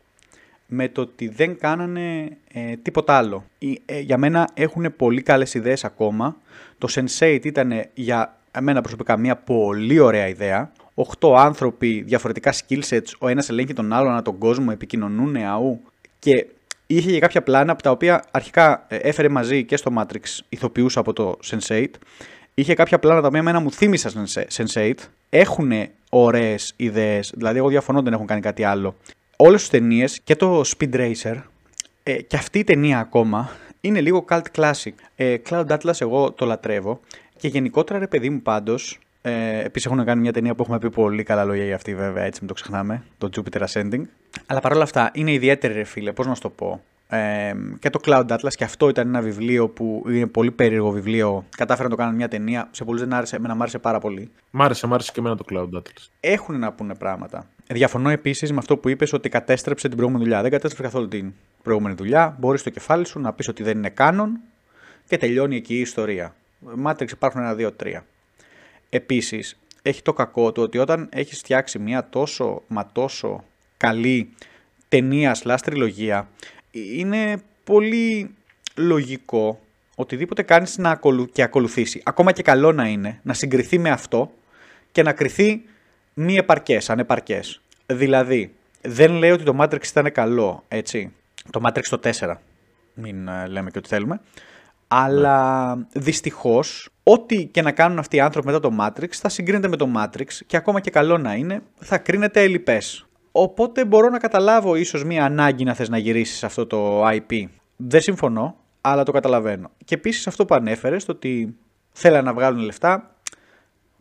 με 0.70 0.88
το 0.88 1.00
ότι 1.00 1.28
δεν 1.28 1.58
κάνανε 1.58 2.36
ε, 2.52 2.76
τίποτα 2.82 3.16
άλλο. 3.16 3.44
Ε, 3.84 3.98
για 4.00 4.18
μένα 4.18 4.48
έχουν 4.54 4.96
πολύ 4.96 5.22
καλές 5.22 5.54
ιδέες 5.54 5.84
ακόμα. 5.84 6.36
Το 6.78 6.88
Sense8 6.90 7.40
ήταν 7.44 7.72
για 7.94 8.36
μένα 8.60 8.80
προσωπικά 8.80 9.16
μια 9.16 9.36
πολύ 9.36 9.98
ωραία 9.98 10.28
ιδέα. 10.28 10.72
Οχτώ 10.94 11.34
άνθρωποι, 11.34 12.02
διαφορετικά 12.06 12.52
skill 12.52 12.82
sets, 12.88 13.12
ο 13.18 13.28
ένας 13.28 13.48
ελέγχει 13.48 13.72
τον 13.72 13.92
άλλον 13.92 14.10
ανά 14.10 14.22
τον 14.22 14.38
κόσμο, 14.38 14.68
επικοινωνούν 14.72 15.36
αού 15.36 15.80
και 16.18 16.46
είχε 16.86 17.10
και 17.10 17.18
κάποια 17.18 17.42
πλάνα 17.42 17.72
από 17.72 17.82
τα 17.82 17.90
οποία 17.90 18.24
αρχικά 18.30 18.84
ε, 18.88 18.96
έφερε 18.96 19.28
μαζί 19.28 19.64
και 19.64 19.76
στο 19.76 19.92
Matrix 19.98 20.40
ηθοποιούς 20.48 20.96
από 20.96 21.12
το 21.12 21.38
Sense8. 21.44 21.86
Είχε 22.54 22.74
κάποια 22.74 22.98
πλάνα 22.98 23.20
τα 23.20 23.26
οποία 23.26 23.38
εμένα 23.38 23.60
μου 23.60 23.72
θύμισαν 23.72 24.26
Sense8. 24.56 24.92
Έχουν 25.30 25.72
ωραίες 26.10 26.72
ιδέες, 26.76 27.32
δηλαδή 27.36 27.58
εγώ 27.58 27.68
διαφωνώ 27.68 28.02
δεν 28.02 28.12
έχουν 28.12 28.26
κάνει 28.26 28.40
κάτι 28.40 28.64
άλλο 28.64 28.96
όλες 29.40 29.60
τις 29.60 29.70
ταινίες 29.70 30.20
και 30.20 30.36
το 30.36 30.60
Speed 30.60 30.94
Racer 30.94 31.42
ε, 32.02 32.22
και 32.22 32.36
αυτή 32.36 32.58
η 32.58 32.64
ταινία 32.64 32.98
ακόμα 32.98 33.50
είναι 33.80 34.00
λίγο 34.00 34.24
cult 34.28 34.42
classic. 34.56 34.92
Ε, 35.16 35.36
Cloud 35.48 35.66
Atlas 35.66 36.00
εγώ 36.00 36.32
το 36.32 36.46
λατρεύω 36.46 37.00
και 37.36 37.48
γενικότερα 37.48 37.98
ρε 37.98 38.06
παιδί 38.06 38.30
μου 38.30 38.42
πάντως 38.42 38.98
ε, 39.22 39.58
Επίσης 39.64 39.90
έχουν 39.90 40.04
κάνει 40.04 40.20
μια 40.20 40.32
ταινία 40.32 40.54
που 40.54 40.62
έχουμε 40.62 40.78
πει 40.78 40.90
πολύ 40.90 41.22
καλά 41.22 41.44
λόγια 41.44 41.64
για 41.64 41.74
αυτή, 41.74 41.94
βέβαια, 41.94 42.24
έτσι 42.24 42.38
μην 42.40 42.48
το 42.48 42.54
ξεχνάμε. 42.54 43.04
Το 43.18 43.30
Jupiter 43.36 43.64
Ascending. 43.66 44.02
Αλλά 44.46 44.60
παρόλα 44.60 44.82
αυτά 44.82 45.10
είναι 45.14 45.32
ιδιαίτερη, 45.32 45.74
ρε 45.74 45.84
φίλε, 45.84 46.12
πώς 46.12 46.26
να 46.26 46.34
σου 46.34 46.40
το 46.40 46.48
πω. 46.48 46.82
Ε, 47.10 47.52
και 47.78 47.90
το 47.90 48.00
Cloud 48.04 48.26
Atlas 48.26 48.52
και 48.56 48.64
αυτό 48.64 48.88
ήταν 48.88 49.08
ένα 49.08 49.20
βιβλίο 49.20 49.68
που 49.68 50.04
είναι 50.08 50.26
πολύ 50.26 50.50
περίεργο 50.50 50.90
βιβλίο. 50.90 51.44
Κατάφεραν 51.56 51.90
να 51.90 51.96
το 51.96 52.02
κάνουν 52.02 52.16
μια 52.16 52.28
ταινία. 52.28 52.68
Σε 52.70 52.84
πολλούς 52.84 53.00
δεν 53.00 53.12
άρεσε, 53.12 53.36
εμένα 53.36 53.54
μου 53.54 53.62
άρεσε 53.62 53.78
πάρα 53.78 53.98
πολύ. 53.98 54.30
Μ' 54.50 54.62
άρεσε, 54.62 54.86
μ' 54.86 54.94
άρεσε 54.94 55.12
και 55.12 55.20
εμένα 55.20 55.36
το 55.36 55.44
Cloud 55.50 55.78
Atlas. 55.78 56.06
Έχουν 56.20 56.58
να 56.58 56.72
πούνε 56.72 56.94
πράγματα. 56.94 57.46
Διαφωνώ 57.66 58.08
επίσης 58.10 58.52
με 58.52 58.58
αυτό 58.58 58.76
που 58.76 58.88
είπες 58.88 59.12
ότι 59.12 59.28
κατέστρεψε 59.28 59.88
την 59.88 59.96
προηγούμενη 59.96 60.24
δουλειά. 60.24 60.42
Δεν 60.42 60.50
κατέστρεψε 60.50 60.92
καθόλου 60.92 61.08
την 61.08 61.32
προηγούμενη 61.62 61.94
δουλειά. 61.94 62.36
Μπορεί 62.38 62.58
στο 62.58 62.70
κεφάλι 62.70 63.06
σου 63.06 63.20
να 63.20 63.32
πεις 63.32 63.48
ότι 63.48 63.62
δεν 63.62 63.76
είναι 63.76 63.90
κάνον 63.90 64.40
και 65.06 65.16
τελειώνει 65.16 65.56
εκεί 65.56 65.74
η 65.74 65.80
ιστορία. 65.80 66.34
Matrix 66.84 67.10
υπάρχουν 67.10 67.40
ένα, 67.40 67.54
δύο, 67.54 67.72
τρία. 67.72 68.04
Επίσης, 68.90 69.58
έχει 69.82 70.02
το 70.02 70.12
κακό 70.12 70.52
του 70.52 70.62
ότι 70.62 70.78
όταν 70.78 71.08
έχεις 71.12 71.38
φτιάξει 71.38 71.78
μια 71.78 72.08
τόσο 72.08 72.62
μα 72.66 72.86
τόσο 72.92 73.44
καλή 73.76 74.30
ταινία 74.88 75.36
slash 75.42 75.58
τριλογία, 75.62 76.28
είναι 76.96 77.42
πολύ 77.64 78.34
λογικό 78.76 79.60
οτιδήποτε 79.96 80.42
κάνεις 80.42 80.78
να 80.78 80.90
ακολου... 80.90 81.26
και 81.32 81.42
ακολουθήσει. 81.42 82.02
Ακόμα 82.04 82.32
και 82.32 82.42
καλό 82.42 82.72
να 82.72 82.86
είναι, 82.86 83.20
να 83.22 83.32
συγκριθεί 83.32 83.78
με 83.78 83.90
αυτό 83.90 84.30
και 84.92 85.02
να 85.02 85.12
κριθεί 85.12 85.62
μη 86.14 86.34
επαρκές, 86.34 86.90
ανεπαρκές. 86.90 87.60
Δηλαδή, 87.86 88.54
δεν 88.82 89.12
λέει 89.12 89.30
ότι 89.30 89.44
το 89.44 89.56
Matrix 89.60 89.86
ήταν 89.86 90.12
καλό, 90.12 90.64
έτσι. 90.68 91.12
Το 91.50 91.60
Matrix 91.64 91.82
το 91.90 92.00
4, 92.18 92.34
μην 92.94 93.28
ε, 93.28 93.46
λέμε 93.46 93.70
και 93.70 93.78
ότι 93.78 93.88
θέλουμε. 93.88 94.20
Αλλά 94.88 95.74
ναι. 95.74 95.84
δυστυχώς, 95.92 96.88
ό,τι 97.02 97.44
και 97.44 97.62
να 97.62 97.72
κάνουν 97.72 97.98
αυτοί 97.98 98.16
οι 98.16 98.20
άνθρωποι 98.20 98.46
μετά 98.46 98.60
το 98.60 98.72
Matrix 98.80 99.10
θα 99.10 99.28
συγκρίνεται 99.28 99.68
με 99.68 99.76
το 99.76 99.88
Matrix 99.96 100.26
και 100.46 100.56
ακόμα 100.56 100.80
και 100.80 100.90
καλό 100.90 101.18
να 101.18 101.34
είναι, 101.34 101.62
θα 101.78 101.98
κρίνεται 101.98 102.42
ελλειπές. 102.42 103.07
Οπότε 103.32 103.84
μπορώ 103.84 104.08
να 104.08 104.18
καταλάβω 104.18 104.74
ίσως 104.74 105.04
μία 105.04 105.24
ανάγκη 105.24 105.64
να 105.64 105.74
θες 105.74 105.88
να 105.88 105.98
γυρίσεις 105.98 106.44
αυτό 106.44 106.66
το 106.66 107.08
IP. 107.08 107.44
Δεν 107.76 108.00
συμφωνώ, 108.00 108.56
αλλά 108.80 109.02
το 109.02 109.12
καταλαβαίνω. 109.12 109.70
Και 109.84 109.94
επίσης 109.94 110.26
αυτό 110.26 110.44
που 110.44 110.54
ανέφερες, 110.54 111.04
το 111.04 111.12
ότι 111.12 111.56
θέλανε 111.92 112.22
να 112.22 112.34
βγάλουν 112.34 112.60
λεφτά. 112.60 113.14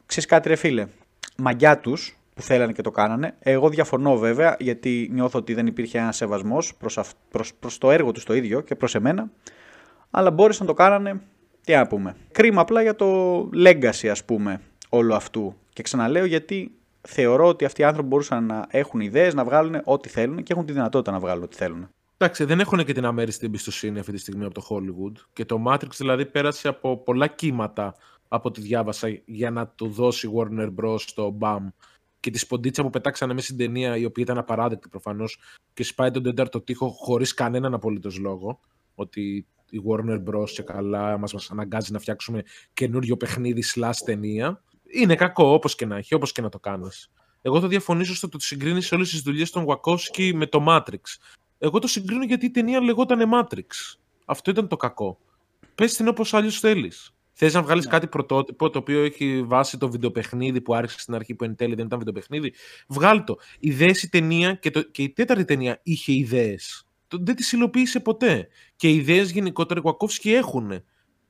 Ξέρεις 0.05 0.29
κάτι, 0.29 0.48
ρε 0.48 0.55
φίλε. 0.55 0.88
Μαγιά 1.38 1.79
τους 1.79 2.17
που 2.34 2.41
θέλανε 2.41 2.72
και 2.72 2.81
το 2.81 2.91
κάνανε. 2.91 3.36
Εγώ 3.39 3.69
διαφωνώ 3.69 4.17
βέβαια, 4.17 4.55
γιατί 4.60 5.10
νιώθω 5.12 5.39
ότι 5.39 5.53
δεν 5.53 5.67
υπήρχε 5.67 5.98
ένας 5.98 6.15
σεβασμός 6.15 6.74
προς 7.60 7.77
το 7.77 7.91
έργο 7.91 8.12
τους 8.12 8.24
το 8.24 8.34
ίδιο 8.34 8.62
και 8.62 8.75
προς 8.75 8.96
εμένα 8.96 9.29
αλλά 10.12 10.31
μπόρεσαν 10.31 10.65
να 10.65 10.74
το 10.74 10.77
κάνανε, 10.77 11.22
τι 11.63 11.74
να 11.74 11.88
πούμε. 11.88 12.15
Κρίμα 12.31 12.62
απλά 12.62 12.81
για 12.81 12.96
το 12.96 13.39
legacy 13.65 14.07
ας 14.07 14.25
πούμε 14.25 14.62
όλο 14.89 15.15
αυτού. 15.15 15.55
Και 15.74 15.84
ξαναλέω 15.84 16.25
γιατί 16.25 16.76
θεωρώ 17.07 17.47
ότι 17.47 17.65
αυτοί 17.65 17.81
οι 17.81 17.83
άνθρωποι 17.83 18.07
μπορούσαν 18.07 18.45
να 18.45 18.67
έχουν 18.69 18.99
ιδέες, 18.99 19.33
να 19.33 19.43
βγάλουν 19.43 19.81
ό,τι 19.83 20.09
θέλουν 20.09 20.43
και 20.43 20.53
έχουν 20.53 20.65
τη 20.65 20.73
δυνατότητα 20.73 21.11
να 21.11 21.19
βγάλουν 21.19 21.43
ό,τι 21.43 21.55
θέλουν. 21.55 21.89
Εντάξει, 22.17 22.43
δεν 22.43 22.59
έχουν 22.59 22.85
και 22.85 22.93
την 22.93 23.05
αμέριστη 23.05 23.45
εμπιστοσύνη 23.45 23.99
αυτή 23.99 24.11
τη 24.11 24.17
στιγμή 24.17 24.45
από 24.45 24.53
το 24.53 24.67
Hollywood. 24.69 25.21
Και 25.33 25.45
το 25.45 25.63
Matrix 25.67 25.89
δηλαδή 25.97 26.25
πέρασε 26.25 26.67
από 26.67 26.97
πολλά 26.97 27.27
κύματα 27.27 27.95
από 28.27 28.47
ό,τι 28.49 28.61
διάβασα 28.61 29.21
για 29.25 29.51
να 29.51 29.67
του 29.67 29.87
δώσει 29.87 30.29
Warner 30.35 30.69
Bros. 30.81 31.01
το 31.15 31.37
BAM. 31.41 31.67
Και 32.19 32.31
τη 32.31 32.37
σποντίτσα 32.37 32.83
που 32.83 32.89
πετάξανε 32.89 33.33
μέσα 33.33 33.45
στην 33.45 33.57
ταινία, 33.57 33.97
η 33.97 34.05
οποία 34.05 34.23
ήταν 34.23 34.37
απαράδεκτη 34.37 34.89
προφανώς, 34.89 35.39
και 35.73 35.83
σπάει 35.83 36.11
τον 36.11 36.23
τέταρτο 36.23 36.61
τοίχο 36.61 36.89
χωρίς 36.89 37.33
κανέναν 37.33 37.73
απολύτως 37.73 38.17
λόγο. 38.17 38.59
Ότι 38.95 39.47
η 39.69 39.81
Warner 39.89 40.23
Bros. 40.23 40.49
και 40.49 40.61
καλά 40.61 41.17
μας, 41.17 41.33
μας 41.33 41.51
αναγκάζει 41.51 41.91
να 41.91 41.99
φτιάξουμε 41.99 42.43
καινούριο 42.73 43.17
παιχνίδι 43.17 43.63
slash 43.75 43.97
ταινία. 44.05 44.61
Είναι 44.91 45.15
κακό 45.15 45.53
όπως 45.53 45.75
και 45.75 45.86
να 45.86 45.98
έχει, 45.98 46.13
όπως 46.13 46.32
και 46.32 46.41
να 46.41 46.50
το 46.50 46.60
κάνεις. 46.60 47.12
Εγώ 47.41 47.60
θα 47.60 47.67
διαφωνήσω 47.67 48.15
στο 48.15 48.29
ότι 48.34 48.44
συγκρίνεις 48.44 48.91
όλες 48.91 49.10
τις 49.10 49.22
δουλειές 49.22 49.51
των 49.51 49.65
Wachowski 49.67 50.32
με 50.34 50.46
το 50.46 50.65
Matrix. 50.67 51.01
Εγώ 51.58 51.79
το 51.79 51.88
συγκρίνω 51.88 52.24
γιατί 52.24 52.46
η 52.46 52.51
ταινία 52.51 52.82
λεγόταν 52.82 53.29
Matrix. 53.34 53.96
Αυτό 54.25 54.51
ήταν 54.51 54.67
το 54.67 54.77
κακό. 54.77 55.20
Πες 55.75 55.96
την 55.96 56.08
όπως 56.08 56.34
αλλιώ 56.34 56.51
θέλεις. 56.51 57.12
Θες 57.34 57.53
να 57.53 57.62
βγάλεις 57.62 57.86
ναι. 57.86 57.91
κάτι 57.91 58.08
πρωτότυπο 58.08 58.70
το 58.70 58.79
οποίο 58.79 59.03
έχει 59.03 59.44
βάσει 59.44 59.77
το 59.77 59.91
βιντεοπαιχνίδι 59.91 60.62
που 60.62 60.75
άρχισε 60.75 61.00
στην 61.00 61.15
αρχή 61.15 61.36
που 61.36 61.44
εν 61.44 61.56
τέλει 61.56 61.75
δεν 61.75 61.86
ήταν 61.86 61.98
βιντεοπαιχνίδι; 61.98 62.53
Βγάλ 62.88 63.24
το. 63.24 63.38
Ιδέες 63.60 64.03
η 64.03 64.10
ταινία 64.10 64.53
και, 64.53 64.72
το, 64.72 64.82
και 64.82 65.03
η 65.03 65.10
τέταρτη 65.10 65.46
ταινία 65.46 65.79
είχε 65.84 66.12
ιδέες 66.13 66.88
δεν 67.10 67.36
τις 67.36 67.51
υλοποίησε 67.51 68.00
ποτέ. 68.00 68.48
Και 68.75 68.89
οι 68.89 68.96
ιδέες 68.96 69.32
γενικότερα 69.32 69.79
Γουακόφσκι 69.79 70.34
έχουν. 70.34 70.84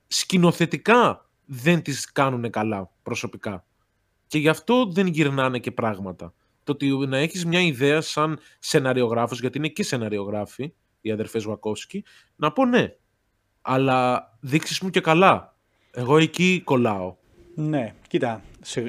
Σκηνοθετικά 0.08 1.27
δεν 1.48 1.82
τις 1.82 2.12
κάνουν 2.12 2.50
καλά 2.50 2.92
προσωπικά. 3.04 3.66
Και 4.28 4.38
γι' 4.38 4.50
αυτό 4.50 4.86
δεν 4.92 5.08
γυρνάνε 5.08 5.60
και 5.60 5.72
πράγματα. 5.72 6.34
Το 6.64 6.72
ότι 6.72 6.90
να 7.08 7.18
έχεις 7.18 7.46
μια 7.46 7.60
ιδέα 7.62 8.02
σαν 8.02 8.40
σεναριογράφος, 8.60 9.40
γιατί 9.40 9.58
είναι 9.58 9.68
και 9.68 9.84
σεναριογράφοι 9.84 10.74
οι 11.02 11.12
αδερφές 11.12 11.44
Γουακόφσκι, 11.44 12.04
να 12.36 12.52
πω 12.52 12.66
ναι. 12.66 12.96
Αλλά 13.62 14.30
δείξεις 14.40 14.80
μου 14.80 14.90
και 14.90 15.02
καλά. 15.02 15.56
Εγώ 15.92 16.18
εκεί 16.18 16.62
κολλάω. 16.64 17.16
Ναι, 17.56 17.94
κοίτα, 18.08 18.42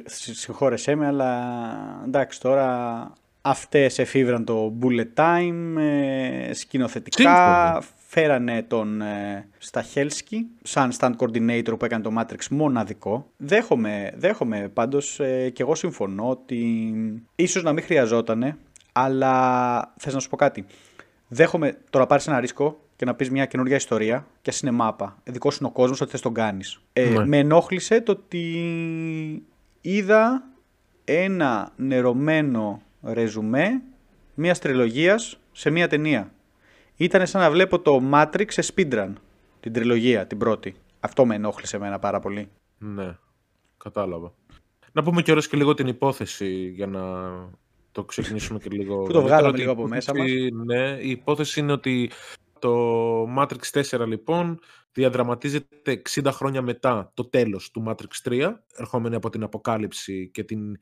συγχώρεσέ 0.05 0.95
με, 0.95 1.07
αλλά 1.07 2.03
εντάξει 2.07 2.41
τώρα 2.41 3.12
Αυτές 3.49 3.99
εφήβραν 3.99 4.45
το 4.45 4.79
bullet 4.81 5.15
time, 5.15 5.77
ε, 5.79 6.55
σκηνοθετικά, 6.55 7.83
φέρανε 8.11 8.62
τον 8.62 9.00
ε, 9.00 9.49
Σταχέλσκι 9.59 10.47
σαν 10.62 10.93
stand 10.99 11.12
coordinator 11.17 11.79
που 11.79 11.85
έκανε 11.85 12.03
το 12.03 12.12
Matrix 12.19 12.47
μοναδικό. 12.50 13.31
Δέχομαι, 13.37 14.12
δέχομαι 14.17 14.71
πάντως 14.75 15.21
ε, 15.21 15.50
και 15.50 15.62
εγώ 15.62 15.75
συμφωνώ 15.75 16.29
ότι 16.29 16.85
ίσως 17.35 17.62
να 17.62 17.73
μην 17.73 17.85
χρειαζότανε, 17.85 18.57
αλλά 18.93 19.95
θες 19.97 20.15
να 20.15 20.21
σου 20.21 20.29
πω 20.29 20.37
κάτι. 20.37 20.65
Δέχομαι 21.29 21.79
τώρα 21.91 22.07
πάρεις 22.07 22.27
ένα 22.27 22.41
ρίσκο 22.41 22.81
και 22.97 23.05
να 23.05 23.15
πεις 23.15 23.31
μια 23.31 23.47
καινούργια 23.47 23.77
ιστορία 23.77 24.27
και 24.43 24.50
ας 24.50 24.61
είναι 24.61 24.71
μάπα. 24.71 25.19
Δικό 25.25 25.50
είναι 25.59 25.69
ο 25.69 25.73
κόσμος, 25.73 26.00
ότι 26.00 26.11
θες 26.11 26.21
τον 26.21 26.35
κάνεις. 26.35 26.81
Ε, 26.93 27.09
ναι. 27.09 27.27
Με 27.27 27.38
ενόχλησε 27.38 28.00
το 28.00 28.12
ότι 28.12 28.62
είδα 29.81 30.43
ένα 31.05 31.73
νερωμένο 31.77 32.83
ρεζουμέ 33.03 33.83
μιας 34.35 34.59
τριλογίας 34.59 35.41
σε 35.53 35.71
μια 35.71 35.88
ταινία. 35.88 36.33
Ήταν 37.00 37.26
σαν 37.26 37.40
να 37.40 37.50
βλέπω 37.50 37.81
το 37.81 38.00
Matrix 38.12 38.47
σε 38.49 38.73
speedrun. 38.75 39.12
Την 39.61 39.73
τριλογία, 39.73 40.26
την 40.26 40.38
πρώτη. 40.38 40.75
Αυτό 41.00 41.26
με 41.26 41.35
ενόχλησε 41.35 41.76
εμένα 41.76 41.99
πάρα 41.99 42.21
πολύ. 42.21 42.49
Ναι, 42.78 43.17
κατάλαβα. 43.76 44.33
Να 44.93 45.02
πούμε 45.02 45.23
και 45.23 45.35
και 45.35 45.57
λίγο 45.57 45.75
την 45.75 45.87
υπόθεση 45.87 46.69
για 46.69 46.87
να 46.87 47.02
το 47.93 48.05
ξεκινήσουμε 48.05 48.59
και 48.59 48.69
λίγο. 48.71 49.02
Που 49.07 49.12
το 49.12 49.23
βγάλαμε 49.23 49.59
λίγο 49.59 49.73
από 49.73 49.88
μέσα 49.88 50.14
μας; 50.17 50.31
Ναι, 50.64 50.99
η 51.00 51.11
υπόθεση 51.11 51.61
είναι 51.61 51.73
ότι 51.73 52.11
το 52.59 53.35
Matrix 53.37 53.83
4 53.99 54.07
λοιπόν 54.07 54.61
διαδραματίζεται 54.93 56.02
60 56.11 56.28
χρόνια 56.33 56.62
μετά 56.62 57.11
το 57.14 57.25
τέλος 57.25 57.71
του 57.71 57.85
Matrix 57.88 58.31
3, 58.31 58.52
ερχόμενη 58.76 59.14
από 59.14 59.31
την 59.31 59.43
αποκάλυψη 59.43 60.31
και 60.33 60.45
την 60.45 60.78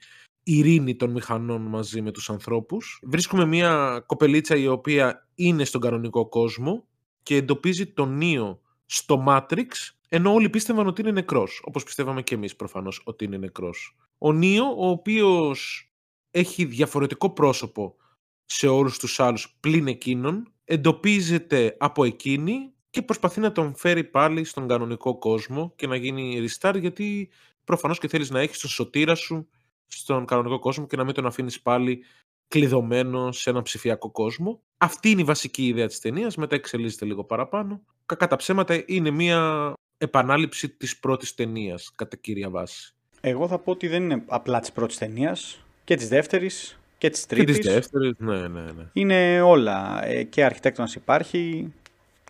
ειρήνη 0.49 0.97
των 0.97 1.11
μηχανών 1.11 1.63
μαζί 1.63 2.01
με 2.01 2.11
τους 2.11 2.31
ανθρώπους. 2.31 3.01
Βρίσκουμε 3.03 3.45
μια 3.45 4.03
κοπελίτσα 4.07 4.57
η 4.57 4.67
οποία 4.67 5.29
είναι 5.35 5.65
στον 5.65 5.81
κανονικό 5.81 6.29
κόσμο 6.29 6.87
και 7.23 7.37
εντοπίζει 7.37 7.87
τον 7.87 8.17
Νίο 8.17 8.61
στο 8.87 9.25
Matrix, 9.29 9.67
ενώ 10.09 10.33
όλοι 10.33 10.51
πίστευαν 10.51 10.87
ότι 10.87 11.01
είναι 11.01 11.11
νεκρός, 11.11 11.63
όπως 11.65 11.85
πιστεύαμε 11.85 12.23
και 12.23 12.35
εμείς 12.35 12.57
προφανώς 12.57 13.03
ότι 13.05 13.25
είναι 13.25 13.37
νεκρός. 13.37 13.97
Ο 14.19 14.33
Νίο, 14.33 14.65
ο 14.65 14.89
οποίος 14.89 15.91
έχει 16.31 16.65
διαφορετικό 16.65 17.31
πρόσωπο 17.31 17.97
σε 18.45 18.67
όλους 18.67 18.99
τους 18.99 19.21
άλλους 19.21 19.57
πλην 19.61 19.87
εκείνον, 19.87 20.53
εντοπίζεται 20.65 21.77
από 21.79 22.05
εκείνη 22.05 22.73
και 22.91 23.03
προσπαθεί 23.03 23.41
να 23.41 23.53
τον 23.53 23.75
φέρει 23.77 24.05
πάλι 24.05 24.45
στον 24.45 24.69
κανονικό 24.69 25.19
κόσμο 25.19 25.73
και 25.77 25.87
να 25.87 25.97
γίνει 25.97 26.47
restart 26.49 26.77
γιατί 26.81 27.29
προφανώς 27.65 27.99
και 27.99 28.09
θέλεις 28.09 28.31
να 28.31 28.41
έχεις 28.41 28.59
τον 28.59 28.71
σωτήρα 28.71 29.15
σου 29.15 29.49
στον 29.87 30.25
κανονικό 30.25 30.59
κόσμο 30.59 30.87
και 30.87 30.97
να 30.97 31.05
μην 31.05 31.15
τον 31.15 31.27
αφήνεις 31.27 31.61
πάλι 31.61 32.05
κλειδωμένο 32.49 33.33
σε 33.33 33.51
έναν 33.51 33.63
ψηφιακό 33.63 34.11
κόσμο. 34.11 34.61
Αυτή 34.79 35.11
είναι 35.11 35.21
η 35.21 35.25
βασική 35.25 35.67
ιδέα 35.67 35.87
της 35.87 36.01
ταινίας, 36.01 36.37
μετά 36.37 36.55
εξελίσσεται 36.55 37.05
λίγο 37.05 37.25
παραπάνω. 37.25 37.81
Κακά 38.07 38.27
τα 38.27 38.37
ψέματα 38.37 38.83
είναι 38.87 39.11
μια 39.11 39.73
επανάληψη 39.99 40.69
της 40.69 40.99
πρώτης 40.99 41.35
ταινίας 41.35 41.93
κατά 41.95 42.17
κύρια 42.17 42.51
βάση. 42.51 42.95
Εγώ 43.21 43.49
θα 43.49 43.59
πω 43.59 43.71
ότι 43.71 43.89
δεν 43.89 44.03
είναι 44.03 44.23
απλά 44.27 44.61
της 44.61 44.73
πρώτης 44.73 44.99
ταινίας 44.99 45.65
και 45.85 45.95
της 45.97 46.09
δεύτερης 46.09 46.81
και 46.99 47.11
της 47.11 47.27
τρίτης. 47.27 47.57
Και 47.57 47.63
της 47.63 47.73
δεύτερης, 47.73 48.13
ναι, 48.19 48.49
ναι, 48.49 48.61
ναι. 48.61 48.91
Είναι 48.93 49.41
όλα. 49.41 50.05
Ε, 50.05 50.23
και 50.23 50.45
αρχιτέκτονας 50.45 50.95
υπάρχει 50.95 51.73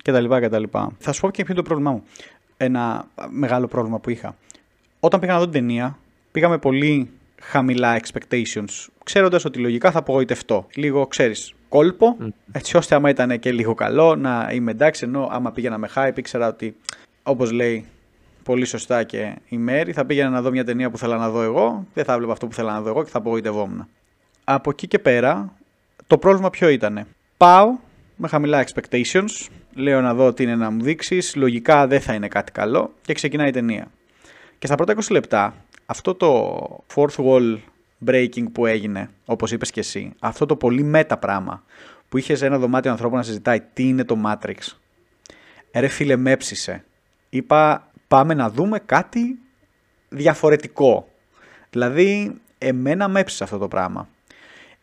και 0.03 0.13
τα 0.13 0.21
λοιπά 0.21 0.41
και 0.41 0.49
τα 0.49 0.59
λοιπά. 0.59 0.97
Θα 0.99 1.13
σου 1.13 1.21
πω 1.21 1.31
και 1.31 1.45
ποιο 1.45 1.53
είναι 1.53 1.63
το 1.63 1.69
πρόβλημά 1.69 1.91
μου. 1.91 2.03
Ένα 2.57 3.11
μεγάλο 3.31 3.67
πρόβλημα 3.67 4.01
που 4.01 4.11
είχα. 4.11 4.37
Όταν 5.01 5.21
πήγα 5.21 5.33
να 5.33 5.39
δω 5.39 5.45
την 5.45 5.53
ταινία, 5.53 5.99
πήγαμε 6.33 6.59
πολύ 6.59 7.11
χαμηλά 7.51 8.01
expectations, 8.01 8.87
ξέροντας 9.05 9.45
ότι 9.45 9.59
λογικά 9.59 9.91
θα 9.91 9.99
απογοητευτώ. 9.99 10.67
Λίγο, 10.75 11.07
ξέρεις, 11.07 11.55
κόλπο, 11.69 12.17
έτσι 12.53 12.77
ώστε 12.77 12.95
άμα 12.95 13.09
ήταν 13.09 13.39
και 13.39 13.53
λίγο 13.53 13.75
καλό 13.75 14.17
να 14.17 14.51
είμαι 14.53 14.71
εντάξει, 14.71 15.05
ενώ 15.05 15.29
άμα 15.31 15.53
πήγαινα 15.53 15.79
με 15.79 15.89
hype 15.95 16.13
ήξερα 16.17 16.49
ότι, 16.49 16.77
όπως 17.23 17.51
λέει 17.53 17.87
πολύ 18.43 18.65
σωστά 18.65 19.03
και 19.03 19.35
η 19.49 19.57
Μέρη, 19.57 19.93
θα 19.93 20.05
πήγαινα 20.05 20.29
να 20.29 20.43
δω 20.43 20.51
μια 20.51 20.65
ταινία 20.65 20.91
που 20.91 20.99
θέλω 20.99 21.17
να 21.17 21.31
δω 21.31 21.43
εγώ, 21.43 21.87
δεν 21.95 22.05
θα 22.05 22.13
έβλεπα 22.13 22.33
αυτό 22.33 22.47
που 22.47 22.55
θέλω 22.55 22.69
να 22.69 22.81
δω 22.81 22.89
εγώ 22.89 23.05
και 23.05 23.11
θα 23.11 23.19
απογοητευόμουν. 23.19 23.89
Από 24.45 24.71
εκεί 24.71 24.87
και 24.87 24.99
πέρα, 24.99 25.53
το 26.07 26.19
πρόβλημα 26.19 26.51
ποιο 26.51 26.69
ήταν. 26.69 27.07
Πάω 27.37 27.79
με 28.17 28.29
χαμηλά 28.29 28.65
expectations, 28.67 29.47
λέω 29.75 30.01
να 30.01 30.15
δω 30.15 30.33
τι 30.33 30.43
είναι 30.43 30.57
να 30.57 30.71
μου 30.71 30.83
δείξεις, 30.83 31.37
λογικά 31.37 31.87
δεν 31.87 32.01
θα 32.01 32.15
είναι 32.15 32.29
κάτι 32.29 32.53
καλό 32.53 32.93
και 33.03 33.13
ξεκινάει 33.13 33.49
η 33.49 33.53
ταινία. 33.53 33.91
Και 34.59 34.67
στα 34.67 34.75
πρώτα 34.75 34.95
20 34.95 35.11
λεπτά 35.11 35.55
αυτό 35.87 36.15
το 36.15 36.85
fourth 36.95 37.17
wall 37.17 37.59
breaking 38.07 38.53
που 38.53 38.67
έγινε, 38.67 39.11
όπως 39.25 39.53
είπες 39.53 39.71
και 39.71 39.81
εσύ, 39.81 40.13
αυτό 40.19 40.47
το 40.47 40.57
πολύ 40.57 40.83
μέτα 40.83 41.17
πράγμα 41.17 41.63
που 42.09 42.19
είχε 42.19 42.47
ένα 42.47 42.59
δωμάτιο 42.59 42.91
ανθρώπου 42.91 43.17
να 43.17 43.23
συζητάει 43.23 43.61
τι 43.73 43.89
είναι 43.89 44.05
το 44.05 44.17
Matrix; 44.27 44.57
Ρε 45.75 45.89
φίλε 45.89 46.17
μέψησε. 46.17 46.85
Είπα 47.29 47.91
πάμε 48.09 48.35
να 48.35 48.51
δούμε 48.51 48.79
κάτι 48.79 49.39
διαφορετικό. 50.09 51.09
Δηλαδή, 51.71 52.33
εμένα 52.59 53.09
με 53.09 53.21
έψησε 53.21 53.45
αυτό 53.45 53.59
το 53.59 53.69
πράγμα. 53.69 54.09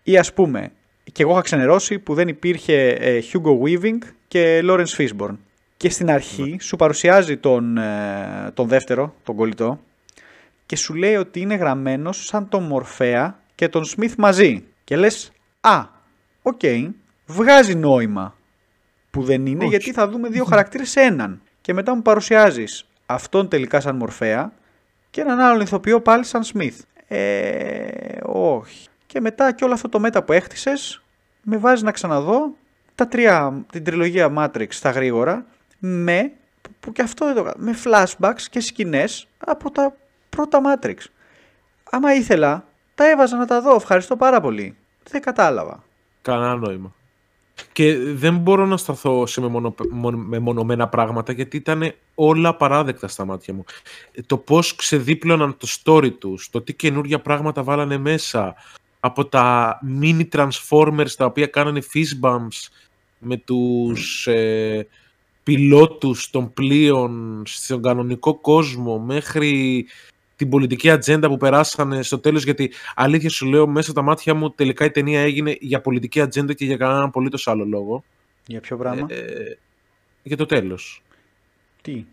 Ή 0.03 0.17
ας 0.17 0.33
πούμε, 0.33 0.72
και 1.12 1.24
εγώ 1.24 1.31
είχα 1.31 1.41
ξενερώσει 1.41 2.00
που 2.00 2.13
δεν 2.13 2.27
υπήρχε 2.27 2.88
ε, 2.88 3.22
Hugo 3.31 3.60
Weaving 3.62 3.98
και 4.27 4.62
Lawrence 4.63 4.95
Fishburne. 4.98 5.38
Και 5.77 5.89
στην 5.89 6.10
αρχή 6.12 6.50
Ναι. 6.51 6.60
σου 6.60 6.75
παρουσιάζει 6.75 7.38
τον, 7.38 7.77
ε, 7.77 8.51
τον 8.53 8.67
δεύτερο, 8.67 9.15
τον 9.24 9.36
κολλητό, 9.36 9.79
και 10.74 10.80
σου 10.80 10.94
λέει 10.94 11.15
ότι 11.15 11.39
είναι 11.39 11.56
γραμμένος 11.56 12.25
σαν 12.25 12.50
τον 12.50 12.63
Μορφέα 12.63 13.39
και 13.56 13.68
τον 13.68 13.84
Smith 13.86 14.15
μαζί. 14.18 14.63
Και 14.84 14.96
λες, 14.96 15.32
α, 15.62 15.84
οκ, 16.42 16.60
βγάζει 17.25 17.75
νόημα 17.75 18.36
που 19.12 19.24
δεν 19.24 19.46
είναι 19.46 19.60
Όχι. 19.63 19.70
γιατί 19.70 19.92
θα 19.92 20.08
δούμε 20.08 20.30
δύο 20.30 20.44
χαρακτήρες 20.44 20.89
σε 20.89 21.01
έναν. 21.01 21.42
Και 21.62 21.74
μετά 21.74 21.96
μου 21.96 22.01
παρουσιάζεις 22.01 22.86
αυτόν 23.06 23.48
τελικά 23.48 23.80
σαν 23.80 23.96
Μορφέα 23.96 24.53
και 25.10 25.22
έναν 25.22 25.39
άλλον 25.39 25.62
ηθοποιό 25.62 26.01
πάλι 26.01 26.24
σαν 26.25 26.42
Smith. 26.53 26.77
Ε, 27.08 28.18
όχι. 28.24 28.88
Και 29.06 29.20
μετά 29.20 29.51
και 29.53 29.63
όλο 29.63 29.74
αυτό 29.74 29.89
το 29.89 30.00
meta 30.00 30.24
που 30.24 30.32
έχτισες 30.34 31.01
με 31.42 31.58
βάζει 31.58 31.84
να 31.84 31.92
ξαναδώ 31.92 32.56
τα 32.96 33.08
τρία, 33.08 33.65
την 33.72 33.84
τριλογία 33.84 34.34
Matrix 34.38 34.68
στα 34.70 34.89
γρήγορα 34.89 35.46
με, 35.80 36.32
που, 36.62 36.70
που 36.80 36.92
και 36.92 37.01
αυτό 37.01 37.25
δεν 37.25 37.36
το 37.36 37.44
κα- 37.44 37.53
με 37.58 37.75
flashbacks 37.84 38.42
και 38.50 38.60
σκηνές 38.60 39.27
από 39.38 39.72
τα 39.72 39.96
πρώτα 40.36 40.62
Matrix. 40.62 40.96
Άμα 41.90 42.13
ήθελα, 42.13 42.66
τα 42.96 43.10
έβαζα 43.10 43.38
να 43.38 43.46
τα 43.46 43.62
δω. 43.62 43.75
Ευχαριστώ 43.75 44.16
πάρα 44.16 44.42
πολύ. 44.42 44.75
Δεν 45.10 45.22
κατάλαβα. 45.22 45.84
Κανένα 46.22 46.56
νόημα. 46.56 46.94
Και 47.72 47.98
δεν 47.98 48.38
μπορώ 48.38 48.66
να 48.66 48.78
σταθώ 48.78 49.25
σε 49.25 49.42
μεμονω... 49.42 49.75
μον- 49.92 50.25
μεμονωμένα 50.28 50.88
πράγματα 50.88 51.32
γιατί 51.32 51.58
ήταν 51.58 51.94
όλα 52.16 52.56
παράδεκτα 52.56 53.08
στα 53.08 53.25
μάτια 53.25 53.54
μου. 53.54 53.63
Το 54.25 54.38
πώς 54.38 54.75
ξεδίπλωναν 54.75 55.58
το 55.58 55.68
story 55.84 56.12
τους, 56.20 56.50
το 56.50 56.62
τι 56.62 56.74
καινούργια 56.74 57.20
πράγματα 57.20 57.63
βάλανε 57.63 57.98
μέσα, 57.98 58.56
από 59.00 59.25
τα 59.25 59.80
mini 60.02 60.28
transformers 60.32 61.12
τα 61.18 61.25
οποία 61.25 61.48
κάνανε 61.48 61.82
fist 61.94 62.25
bumps 62.28 62.68
με 63.18 63.38
τους 63.38 64.28
ε, 64.28 64.88
πιλότους 65.44 66.30
των 66.30 66.54
πλοίων 66.54 67.44
στον 67.46 67.82
κανονικό 67.82 68.36
κόσμο 68.36 69.00
μέχρι 69.00 69.86
την 70.36 70.50
πολιτική 70.50 70.90
ατζέντα 70.90 71.28
που 71.28 71.38
περάσανε 71.38 72.02
στο 72.02 72.20
τέλος 72.20 72.44
γιατί 72.44 72.72
αλήθεια 72.96 73.30
σου 73.30 73.46
λέω 73.46 73.68
μέσα 73.68 73.92
στα 73.92 74.02
μάτια 74.02 74.34
μου 74.34 74.52
τελικά 74.52 74.86
η 74.86 74.92
ταινία 74.92 75.22
έγινε 75.22 75.58
για 75.60 75.82
πολιτική 75.82 76.22
ατζέντα 76.22 76.54
και 76.54 76.66
για 76.66 76.78
κανέναν 76.78 77.04
απολύτως 77.04 77.48
άλλο 77.48 77.66
λόγο 77.66 78.04
Για 78.48 78.60
ποιο 78.60 78.78
πράγμα; 78.78 79.08
ε, 79.10 79.58
για 80.24 80.38
το 80.38 80.46
τέλος 80.46 81.02
Τι; 81.82 82.06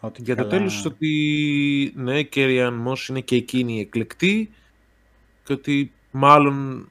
Ότι 0.00 0.22
για 0.22 0.36
το 0.36 0.42
καλά- 0.42 0.56
τέλος 0.56 0.84
ότι 0.84 1.92
ναι, 1.96 2.18
η 2.18 2.28
Carrie 2.34 2.68
Ann 2.68 2.86
Moss 2.86 3.08
είναι 3.08 3.20
και 3.20 3.36
εκείνη 3.36 3.76
η 3.76 3.80
εκλεκτή 3.80 4.50
και 5.44 5.52
ότι 5.52 5.92
μάλλον 6.10 6.88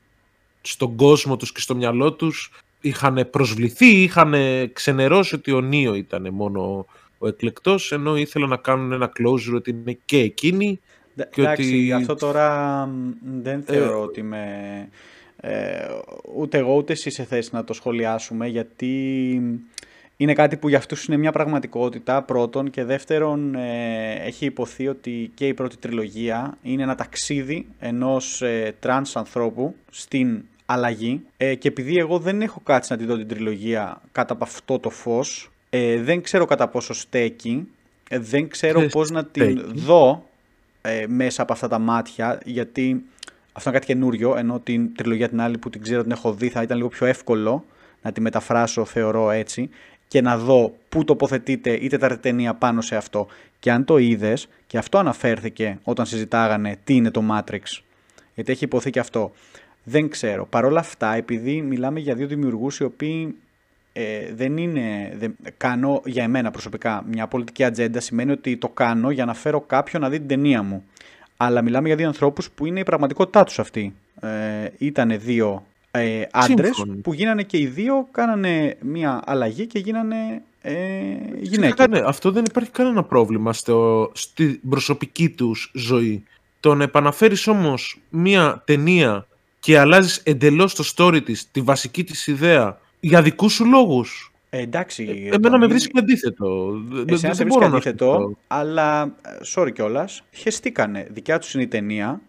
στον 0.62 0.96
κόσμο 0.96 1.38
τους 1.38 1.52
και 1.52 1.60
στο 1.60 1.76
μυαλό 1.76 2.14
τους 2.14 2.52
είχαν 2.82 3.28
προσβληθεί, 3.32 4.02
είχαν 4.02 4.34
ξενερώσει 4.74 5.36
ότι 5.36 5.52
ο 5.52 5.62
Νίο 5.62 5.94
ήταν 5.94 6.34
μόνο 6.34 6.86
ο 7.18 7.28
εκλεκτός 7.28 7.92
ενώ 7.92 8.18
ήθελαν 8.18 8.50
να 8.50 8.58
κάνουν 8.58 8.92
ένα 8.92 9.12
closure 9.20 9.56
ότι 9.56 9.70
είναι 9.70 9.98
και 10.06 10.18
εκείνη 10.20 10.80
Ντα- 11.16 11.26
και 11.26 11.42
Εντάξει, 11.42 11.74
ότι- 11.74 11.92
αυτό 11.94 12.16
τώρα 12.16 12.86
μ, 12.86 13.12
δεν 13.42 13.64
θεωρώ 13.64 14.02
ότι 14.02 14.22
με... 14.24 14.44
Ε, 15.40 15.88
ούτε 16.36 16.58
εγώ 16.58 16.76
ούτε 16.76 16.94
εσύ 16.94 17.10
σε 17.10 17.24
θέση 17.24 17.50
να 17.54 17.64
το 17.64 17.74
σχολιάσουμε 17.74 18.48
γιατί 18.48 18.92
είναι 20.18 20.34
κάτι 20.34 20.58
που 20.58 20.70
για 20.70 20.78
αυτούς 20.78 21.06
είναι 21.06 21.18
μια 21.18 21.32
πραγματικότητα 21.32 22.22
πρώτον 22.22 22.70
και 22.70 22.84
δεύτερον 22.84 23.56
ε, 23.56 24.14
έχει 24.26 24.46
ειπωθεί 24.46 24.88
ότι 24.88 25.32
και 25.34 25.48
η 25.48 25.54
πρώτη 25.54 25.78
τριλογία 25.78 26.58
είναι 26.62 26.84
ένα 26.84 26.96
ταξίδι 26.96 27.68
ενός 27.80 28.42
ε, 28.42 28.76
τρανς 28.80 29.16
ανθρώπου 29.16 29.76
στην 29.92 30.44
αλλαγή. 30.66 31.22
Ε, 31.38 31.56
και 31.56 31.68
επειδή 31.68 31.98
εγώ 31.98 32.20
δεν 32.20 32.42
έχω 32.42 32.62
κάτσει 32.64 32.92
να 32.92 32.98
τη 32.98 33.06
δω 33.06 33.18
την 33.18 33.28
τριλογία 33.28 34.02
κάτω 34.12 34.34
από 34.34 34.44
αυτό 34.44 34.80
το 34.80 34.90
φως 34.90 35.50
ε, 35.76 36.02
δεν 36.02 36.22
ξέρω 36.22 36.46
κατά 36.46 36.68
πόσο 36.68 36.94
στέκει 36.94 37.68
ε, 38.10 38.20
δεν 38.20 38.48
ξέρω 38.48 38.80
Δεν 38.80 38.90
πώς 38.90 39.10
να 39.12 39.26
την 39.26 39.44
στέκει. 39.44 39.80
δω 39.80 40.30
ε, 40.82 41.06
μέσα 41.08 41.42
από 41.42 41.54
αυτά 41.54 41.68
τα 41.68 41.80
μάτια, 41.80 42.40
γιατί 42.46 43.04
αυτό 43.52 43.70
είναι 43.70 43.80
κάτι 43.80 43.94
καινούριο, 43.94 44.36
ενώ 44.38 44.60
την 44.60 44.96
τριλογία 44.96 45.30
την 45.30 45.42
άλλη 45.42 45.58
που 45.58 45.70
την 45.70 45.82
ξέρω 45.82 46.02
την 46.02 46.12
έχω 46.12 46.34
δει 46.34 46.50
θα 46.50 46.62
ήταν 46.62 46.78
λίγο 46.78 46.90
πιο 46.90 47.06
εύκολο 47.06 47.66
να 48.02 48.12
τη 48.12 48.22
μεταφράσω, 48.22 48.86
θεωρώ 48.86 49.32
έτσι, 49.32 49.70
και 50.08 50.22
να 50.22 50.38
δω 50.38 50.76
πού 50.90 51.04
τοποθετείται 51.04 51.72
η 51.72 51.88
τέταρτη 51.88 52.18
ταινία 52.18 52.54
πάνω 52.54 52.82
σε 52.82 52.96
αυτό. 52.96 53.28
Και 53.60 53.72
αν 53.72 53.86
το 53.86 53.98
είδες, 53.98 54.48
και 54.68 54.78
αυτό 54.78 54.98
αναφέρθηκε 54.98 55.80
όταν 55.84 56.06
συζητάγανε 56.06 56.78
τι 56.84 56.96
είναι 56.96 57.12
το 57.12 57.24
Matrix, 57.32 57.82
γιατί 58.36 58.52
έχει 58.52 58.64
υποθεί 58.64 58.90
και 58.90 59.00
αυτό. 59.00 59.32
Δεν 59.84 60.10
ξέρω. 60.10 60.46
Παρ' 60.46 60.66
όλα 60.66 60.80
αυτά, 60.80 61.16
επειδή 61.16 61.62
μιλάμε 61.62 62.00
για 62.00 62.16
δύο 62.16 62.28
δημιουργούς 62.28 62.78
οι 62.78 62.84
οποίοι 62.84 63.36
ε, 63.98 64.34
δεν 64.34 64.58
είναι. 64.58 65.16
Δεν, 65.18 65.36
κάνω 65.58 66.02
για 66.06 66.24
εμένα 66.24 66.52
προσωπικά 66.52 67.04
μια 67.08 67.28
πολιτική 67.28 67.64
ατζέντα. 67.64 68.00
Σημαίνει 68.00 68.32
ότι 68.32 68.58
το 68.58 68.70
κάνω 68.70 69.12
για 69.12 69.26
να 69.26 69.34
φέρω 69.34 69.62
κάποιον 69.62 70.02
να 70.02 70.10
δει 70.10 70.18
την 70.18 70.28
ταινία 70.28 70.64
μου. 70.64 70.84
Αλλά 71.38 71.62
μιλάμε 71.62 71.88
για 71.88 71.96
δύο 71.96 72.08
ανθρώπους 72.08 72.50
που 72.50 72.66
είναι 72.66 72.80
η 72.80 72.84
πραγματικότητά 72.84 73.44
τους 73.44 73.60
αυτή. 73.60 73.96
Ε, 74.22 74.28
ήτανε 74.78 75.18
δύο 75.18 75.66
ε, 75.92 76.22
άντρες 76.32 76.76
Σύμφωνοι. 76.76 77.02
που 77.02 77.14
γίνανε 77.14 77.44
και 77.44 77.58
οι 77.58 77.66
δύο, 77.66 78.08
κάνανε 78.12 78.78
μια 78.82 79.22
αλλαγή 79.26 79.66
και 79.68 79.80
γίνανε 79.80 80.42
ε, 80.62 80.74
γυναίκες. 81.42 81.76
Κάνε, 81.76 82.04
αυτό 82.06 82.32
δεν 82.32 82.44
υπάρχει 82.48 82.70
κανένα 82.70 83.04
πρόβλημα 83.04 83.54
στο, 83.54 84.12
στη 84.14 84.60
προσωπική 84.70 85.30
τους 85.30 85.72
ζωή. 85.74 86.24
Το 86.60 86.76
να 86.76 86.84
επαναφέρεις 86.84 87.48
όμως 87.48 88.00
μία 88.10 88.62
ταινία 88.66 89.28
και 89.60 89.80
αλλάζεις 89.80 90.18
εντελώς 90.18 90.76
το 90.76 90.84
story 90.96 91.24
της, 91.26 91.52
τη 91.52 91.62
βασική 91.62 92.04
της 92.04 92.28
ιδέα, 92.28 92.80
για 93.08 93.22
δικούς 93.22 93.54
σου 93.54 93.66
λόγους. 93.66 94.32
Ε, 94.50 94.62
εντάξει. 94.62 95.04
Εμένα 95.26 95.40
Τόμι, 95.40 95.58
με 95.60 95.68
βρίσκει 95.68 96.00
αντίθετο. 96.00 96.72
Δεν- 96.90 97.06
Εσένα 97.10 97.18
σε 97.18 97.28
δεν 97.28 97.32
βρίσκει 97.36 97.48
μπορώ 97.48 97.60
να 97.68 97.76
αντίθετο, 97.76 98.06
σκεφτώ. 98.14 98.38
αλλά 98.48 99.04
ε, 99.04 99.30
sorry 99.56 99.72
κιόλας, 99.74 100.22
χεστήκανε. 100.32 101.08
Δικιά 101.12 101.40
τους 101.40 101.54
είναι 101.54 101.64
η 101.64 101.68
ταινία. 101.68 102.22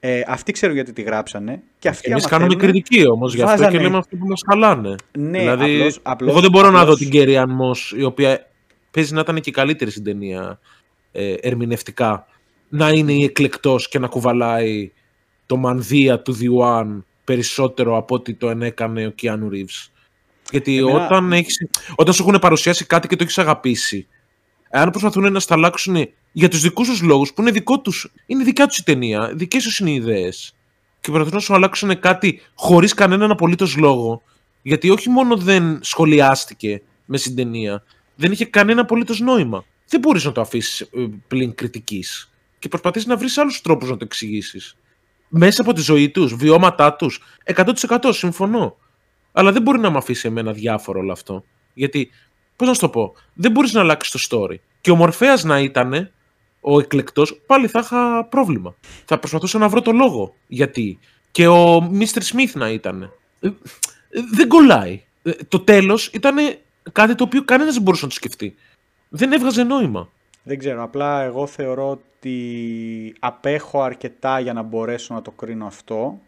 Ε, 0.00 0.20
αυτοί 0.26 0.52
ξέρουν 0.52 0.74
γιατί 0.74 0.92
τη 0.92 1.02
γράψανε. 1.02 1.62
Και 1.78 1.88
αυτοί 1.88 2.10
Εμείς 2.10 2.22
άμα 2.24 2.30
κάνουμε 2.36 2.54
θέλουνε- 2.54 2.72
κριτική 2.72 3.08
όμως 3.10 3.34
γι' 3.34 3.42
αυτό 3.42 3.56
βάζανε- 3.56 3.76
και 3.78 3.84
λέμε 3.84 3.96
αυτό 3.98 4.16
που 4.16 4.26
μας 4.26 4.40
χαλάνε. 4.50 4.94
Ναι, 5.18 5.38
δηλαδή, 5.38 5.74
απλώς, 5.76 5.98
απλώς, 6.02 6.30
εγώ 6.30 6.40
δεν 6.40 6.50
μπορώ 6.50 6.66
να 6.66 6.76
δω 6.76 6.82
απλώς- 6.82 6.98
την 6.98 7.10
Κέρι 7.10 7.36
Αν 7.36 7.50
Μος, 7.50 7.94
η 7.96 8.02
οποία 8.02 8.46
παίζει 8.90 9.14
να 9.14 9.20
ήταν 9.20 9.40
και 9.40 9.50
καλύτερη 9.50 9.90
στην 9.90 10.04
ταινία 10.04 10.58
ε, 11.12 11.34
ερμηνευτικά, 11.40 12.26
να 12.68 12.88
είναι 12.88 13.12
η 13.12 13.24
εκλεκτός 13.24 13.88
και 13.88 13.98
να 13.98 14.06
κουβαλάει 14.06 14.90
το 15.46 15.56
μανδύα 15.56 16.20
του 16.20 16.32
Διουάν 16.32 17.04
περισσότερο 17.24 17.96
από 17.96 18.14
ότι 18.14 18.34
το 18.34 18.50
ενέκανε 18.50 19.06
ο 19.06 19.10
Κιάνου 19.10 19.48
Ρίβς. 19.48 19.90
Γιατί 20.52 20.76
Εμένα- 20.76 21.04
όταν, 21.04 21.32
έχεις, 21.32 21.66
όταν 21.94 22.14
σου 22.14 22.22
έχουν 22.22 22.38
παρουσιάσει 22.38 22.84
κάτι 22.84 23.08
και 23.08 23.16
το 23.16 23.22
έχεις 23.22 23.38
αγαπήσει, 23.38 24.06
αν 24.70 24.90
προσπαθούν 24.90 25.32
να 25.32 25.40
σταλάξουν 25.40 26.08
για 26.32 26.48
τους 26.48 26.60
δικούς 26.60 26.88
τους 26.88 27.02
λόγους, 27.02 27.32
που 27.32 27.40
είναι, 27.42 27.50
δικό 27.50 27.80
τους, 27.80 28.12
είναι 28.26 28.44
δικιά 28.44 28.66
τους 28.66 28.78
η 28.78 28.84
ταινία, 28.84 29.32
δικές 29.34 29.62
τους 29.62 29.78
είναι 29.78 29.90
οι 29.90 29.94
ιδέες, 29.94 30.54
και 31.00 31.10
προσπαθούν 31.10 31.34
να 31.34 31.40
σου 31.40 31.54
αλλάξουν 31.54 32.00
κάτι 32.00 32.40
χωρίς 32.54 32.94
κανέναν 32.94 33.30
απολύτως 33.30 33.76
λόγο, 33.76 34.22
γιατί 34.62 34.90
όχι 34.90 35.08
μόνο 35.08 35.36
δεν 35.36 35.78
σχολιάστηκε 35.82 36.82
μες 37.04 37.20
στην 37.20 37.36
ταινία, 37.36 37.84
δεν 38.14 38.32
είχε 38.32 38.44
κανένα 38.44 38.80
απολύτως 38.80 39.20
νόημα. 39.20 39.64
Δεν 39.88 40.00
μπορείς 40.00 40.24
να 40.24 40.32
το 40.32 40.40
αφήσεις 40.40 40.80
ε, 40.80 41.06
πλην 41.28 41.54
κριτικής 41.54 42.30
και 42.58 42.68
προσπαθείς 42.68 43.06
να 43.06 43.16
βρεις 43.16 43.38
άλλους 43.38 43.60
τρόπους 43.60 43.90
να 43.90 43.96
το 43.96 44.04
εξηγήσεις. 44.04 44.76
Μέσα 45.28 45.62
από 45.62 45.72
τη 45.72 45.80
ζωή 45.80 46.10
τους, 46.10 46.34
βιώματά 46.34 46.94
τους, 46.94 47.20
100% 47.44 48.12
συμφωνώ. 48.12 48.76
Αλλά 49.32 49.52
δεν 49.52 49.62
μπορεί 49.62 49.78
να 49.78 49.90
με 49.90 49.96
αφήσει 49.96 50.28
εμένα 50.28 50.52
διάφορο 50.52 51.00
όλο 51.00 51.12
αυτό. 51.12 51.44
Γιατί, 51.74 52.10
πώς 52.56 52.68
να 52.68 52.74
σου 52.74 52.80
το 52.80 52.88
πω, 52.88 53.14
δεν 53.34 53.50
μπορείς 53.50 53.72
να 53.72 53.80
αλλάξεις 53.80 54.28
το 54.28 54.38
story. 54.48 54.56
Και 54.80 54.90
ο 54.90 54.96
Μορφέας 54.96 55.44
να 55.44 55.60
ήταν 55.60 56.10
ο 56.60 56.78
εκλεκτός, 56.78 57.40
πάλι 57.46 57.68
θα 57.68 57.78
είχα 57.78 58.24
πρόβλημα. 58.24 58.74
Θα 59.04 59.18
προσπαθούσα 59.18 59.58
να 59.58 59.68
βρω 59.68 59.82
το 59.82 59.92
λόγο. 59.92 60.34
Γιατί. 60.46 60.98
Και 61.30 61.46
ο 61.46 61.76
Mr. 61.76 62.22
Smith 62.32 62.52
να 62.52 62.70
ήταν. 62.70 63.12
Ε, 63.40 63.46
ε, 63.46 63.52
δεν 64.32 64.48
κολλάει. 64.48 65.02
Ε, 65.22 65.30
το 65.48 65.60
τέλος 65.60 66.06
ήταν 66.06 66.36
κάτι 66.92 67.14
το 67.14 67.24
οποίο 67.24 67.44
κανένας 67.44 67.74
δεν 67.74 67.82
μπορούσε 67.82 68.02
να 68.02 68.08
το 68.08 68.14
σκεφτεί. 68.14 68.54
Δεν 69.08 69.32
έβγαζε 69.32 69.62
νόημα. 69.62 70.08
Δεν 70.42 70.58
ξέρω, 70.58 70.82
απλά 70.82 71.22
εγώ 71.22 71.46
θεωρώ 71.46 71.90
ότι 71.90 73.14
απέχω 73.18 73.82
αρκετά 73.82 74.40
για 74.40 74.52
να 74.52 74.62
μπορέσω 74.62 75.14
να 75.14 75.22
το 75.22 75.30
κρίνω 75.30 75.66
αυτό. 75.66 76.20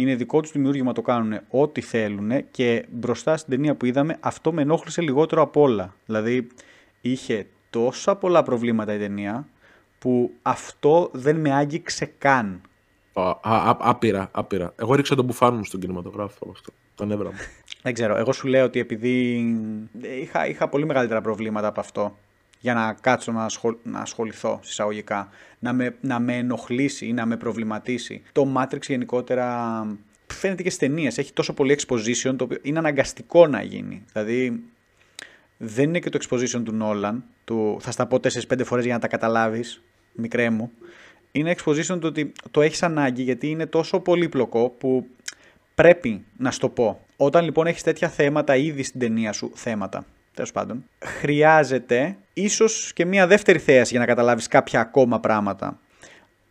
Είναι 0.00 0.14
δικό 0.14 0.40
τους 0.40 0.52
δημιούργημα, 0.52 0.92
το 0.92 1.02
κάνουν 1.02 1.40
ό,τι 1.48 1.80
θέλουν 1.80 2.50
και 2.50 2.86
μπροστά 2.90 3.36
στην 3.36 3.50
ταινία 3.50 3.74
που 3.74 3.86
είδαμε 3.86 4.16
αυτό 4.20 4.52
με 4.52 4.62
ενόχλησε 4.62 5.02
λιγότερο 5.02 5.42
απ' 5.42 5.56
όλα. 5.56 5.94
Δηλαδή 6.06 6.48
είχε 7.00 7.46
τόσα 7.70 8.16
πολλά 8.16 8.42
προβλήματα 8.42 8.94
η 8.94 8.98
ταινία 8.98 9.48
που 9.98 10.30
αυτό 10.42 11.10
δεν 11.12 11.36
με 11.36 11.54
άγγιξε 11.54 12.12
καν. 12.18 12.60
Α, 13.12 13.22
α, 13.22 13.36
α, 13.42 13.76
άπειρα, 13.78 14.28
άπειρα. 14.32 14.72
Εγώ 14.76 14.94
ρίξα 14.94 15.14
τον 15.14 15.24
μπουφάν 15.24 15.54
μου 15.54 15.64
στον 15.64 15.80
κινηματογράφο 15.80 16.36
από 16.40 16.50
αυτό. 16.50 16.72
Τα 16.94 17.06
νεύρα 17.06 17.28
μου. 17.28 17.36
Δεν 17.82 17.94
ξέρω, 17.94 18.16
εγώ 18.16 18.32
σου 18.32 18.46
λέω 18.46 18.64
ότι 18.64 18.80
επειδή 18.80 19.46
είχα, 20.20 20.46
είχα 20.46 20.68
πολύ 20.68 20.86
μεγαλύτερα 20.86 21.20
προβλήματα 21.20 21.66
από 21.66 21.80
αυτό. 21.80 22.16
Για 22.60 22.74
να 22.74 22.92
κάτσω 22.92 23.32
να, 23.32 23.44
ασχολ... 23.44 23.76
να 23.82 24.00
ασχοληθώ 24.00 24.60
συσσαγωγικά, 24.62 25.28
να 25.58 25.72
με, 25.72 25.96
να 26.00 26.18
με 26.18 26.36
ενοχλήσει 26.36 27.06
ή 27.06 27.12
να 27.12 27.26
με 27.26 27.36
προβληματίσει. 27.36 28.22
Το 28.32 28.52
Matrix 28.56 28.82
γενικότερα 28.86 29.86
φαίνεται 30.26 30.62
και 30.62 30.70
στι 30.70 30.86
ταινίε. 30.86 31.06
Έχει 31.06 31.32
τόσο 31.32 31.52
πολύ 31.52 31.78
exposition 31.80 32.34
το 32.36 32.44
οποίο 32.44 32.58
είναι 32.62 32.78
αναγκαστικό 32.78 33.46
να 33.46 33.62
γίνει. 33.62 34.04
Δηλαδή 34.12 34.62
δεν 35.56 35.84
είναι 35.84 35.98
και 35.98 36.10
το 36.10 36.18
exposition 36.22 36.62
του 36.64 36.78
Nolan, 36.82 37.14
του 37.44 37.76
θα 37.80 37.90
στα 37.90 38.06
πω 38.06 38.16
4-5 38.16 38.60
φορές 38.64 38.84
για 38.84 38.94
να 38.94 39.00
τα 39.00 39.08
καταλάβεις, 39.08 39.82
μικρέ 40.12 40.50
μου. 40.50 40.70
Είναι 41.32 41.54
exposition 41.58 41.84
του 42.00 42.00
ότι 42.02 42.32
το 42.50 42.60
έχεις 42.60 42.82
ανάγκη 42.82 43.22
γιατί 43.22 43.50
είναι 43.50 43.66
τόσο 43.66 44.00
πολύπλοκο 44.00 44.68
που 44.68 45.06
πρέπει 45.74 46.24
να 46.36 46.50
στο 46.50 46.68
πω. 46.68 47.00
Όταν 47.16 47.44
λοιπόν 47.44 47.66
έχεις 47.66 47.82
τέτοια 47.82 48.08
θέματα 48.08 48.56
ήδη 48.56 48.82
στην 48.82 49.00
ταινία 49.00 49.32
σου, 49.32 49.50
θέματα, 49.54 50.06
τέλος 50.38 50.52
πάντων, 50.52 50.84
χρειάζεται 51.04 52.16
ίσως 52.32 52.92
και 52.92 53.04
μια 53.04 53.26
δεύτερη 53.26 53.58
θέαση 53.58 53.90
για 53.90 54.00
να 54.00 54.06
καταλάβεις 54.06 54.46
κάποια 54.46 54.80
ακόμα 54.80 55.20
πράγματα. 55.20 55.78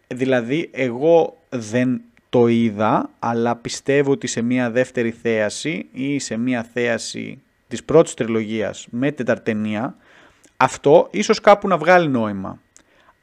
Δηλαδή, 0.08 0.70
εγώ 0.74 1.38
δεν 1.50 2.02
το 2.30 2.48
είδα, 2.48 3.10
αλλά 3.20 3.56
πιστεύω 3.56 4.12
ότι 4.12 4.28
σε 4.28 4.42
μια 4.42 4.72
δεύτερη 4.72 5.12
θέαση 5.12 5.88
ή 5.92 6.20
σε 6.20 6.38
μια 6.38 6.64
θέαση 6.74 7.42
της 7.68 7.84
πρώτης 7.84 8.14
τριλογίας 8.14 8.88
με 8.90 9.12
τεταρτενία, 9.12 9.96
αυτό 10.58 11.08
ίσως 11.12 11.40
κάπου 11.40 11.68
να 11.68 11.78
βγάλει 11.78 12.08
νόημα. 12.08 12.60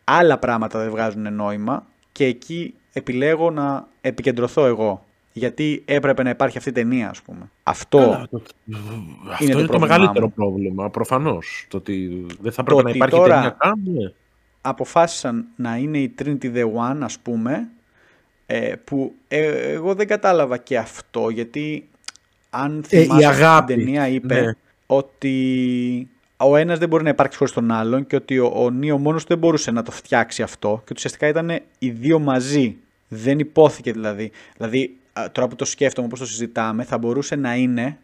Άλλα 0.05 0.39
πράγματα 0.39 0.79
δεν 0.79 0.91
βγάζουν 0.91 1.35
νόημα 1.35 1.87
και 2.13 2.25
εκεί 2.25 2.75
επιλέγω 2.93 3.51
να 3.51 3.87
επικεντρωθώ 4.01 4.67
εγώ. 4.67 5.05
Γιατί 5.37 5.83
έπρεπε 5.85 6.23
να 6.23 6.31
υπάρχει 6.31 6.59
αυτή 6.59 6.69
η 6.69 6.73
ταινία, 6.73 7.09
ας 7.11 7.23
πούμε. 7.23 7.51
Αυτό, 7.63 7.99
Καλά, 7.99 8.29
το... 8.31 8.43
Αυτό 9.31 9.59
είναι, 9.59 9.67
το, 9.67 9.79
μεγαλύτερο 9.79 10.29
πρόβλημα, 10.29 10.91
προφανώς. 10.91 11.67
Το 11.69 11.77
ότι 11.77 12.27
δεν 12.41 12.53
θα 12.53 12.63
έπρεπε 12.63 12.83
να 12.83 12.91
υπάρχει 12.91 13.17
τώρα 13.17 13.35
ταινία 13.35 13.57
καν. 13.59 13.81
Ναι. 13.85 14.13
Αποφάσισαν 14.61 15.47
να 15.57 15.77
είναι 15.77 15.99
η 15.99 16.15
Trinity 16.19 16.55
The 16.55 16.65
One, 16.65 16.99
ας 17.01 17.19
πούμε, 17.19 17.69
ε, 18.47 18.75
που 18.85 19.15
ε, 19.29 19.73
εγώ 19.73 19.95
δεν 19.95 20.07
κατάλαβα 20.07 20.57
και 20.57 20.79
αυτό, 20.79 21.29
γιατί 21.29 21.89
αν 22.51 22.85
ε, 22.89 22.99
θυμάσαι 22.99 23.45
ε, 23.45 23.65
την 23.65 23.77
ταινία 23.77 24.09
είπε 24.09 24.41
ναι. 24.41 24.53
ότι 24.87 26.09
ο 26.37 26.57
ένας 26.57 26.79
δεν 26.79 26.89
μπορεί 26.89 27.03
να 27.03 27.09
υπάρξει 27.09 27.39
χωρίς 27.39 27.53
τον 27.53 27.71
άλλον 27.71 28.07
και 28.07 28.17
ότι 28.17 28.39
ο, 28.39 28.53
ο 28.55 28.71
Νίο 28.71 28.99
μόνος 28.99 29.25
δεν 29.25 29.39
μπορούσε 29.39 29.71
να 29.71 29.83
το 29.83 29.91
φτιάξει 29.91 30.43
αυτό 30.43 30.69
και 30.69 30.83
ότι 30.83 30.93
ουσιαστικά 30.97 31.29
ήταν 31.29 31.61
οι 31.79 31.91
δύο 31.91 32.19
μαζί. 32.19 32.77
Δεν 33.09 33.39
υπόθηκε 33.39 33.93
δηλαδή. 33.93 34.31
Δηλαδή 34.57 34.97
τώρα 35.33 35.49
που 35.49 35.55
το 35.55 35.65
σκέφτομαι 35.65 36.07
όπως 36.07 36.19
το 36.19 36.27
συζητάμε 36.27 36.85
θα 36.85 36.99
μπορούσε 36.99 37.37
να 37.37 37.55
είναι 37.55 37.99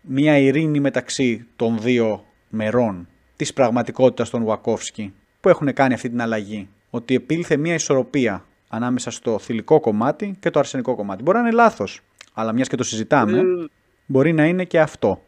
μια 0.00 0.38
ειρήνη 0.38 0.80
μεταξύ 0.80 1.46
των 1.56 1.78
δύο 1.80 2.24
μερών 2.48 3.08
της 3.36 3.52
πραγματικότητας 3.52 4.30
των 4.30 4.44
Βακόφσκι 4.44 5.12
που 5.40 5.48
έχουν 5.48 5.72
κάνει 5.72 5.94
αυτή 5.94 6.08
την 6.08 6.20
αλλαγή. 6.20 6.68
Ότι 6.90 7.14
επήλθε 7.14 7.56
μια 7.56 7.74
ισορροπία 7.74 8.44
ανάμεσα 8.68 9.10
στο 9.10 9.38
θηλυκό 9.38 9.80
κομμάτι 9.80 10.36
και 10.40 10.50
το 10.50 10.58
αρσενικό 10.58 10.94
κομμάτι. 10.94 11.22
Μπορεί 11.22 11.38
να 11.38 11.42
είναι 11.42 11.54
λάθος, 11.54 12.00
αλλά 12.32 12.52
μιας 12.52 12.68
και 12.68 12.76
το 12.76 12.82
συζητάμε, 12.82 13.38
ε, 13.38 13.44
μπορεί 14.06 14.32
να 14.32 14.46
είναι 14.46 14.64
και 14.64 14.80
αυτό. 14.80 15.22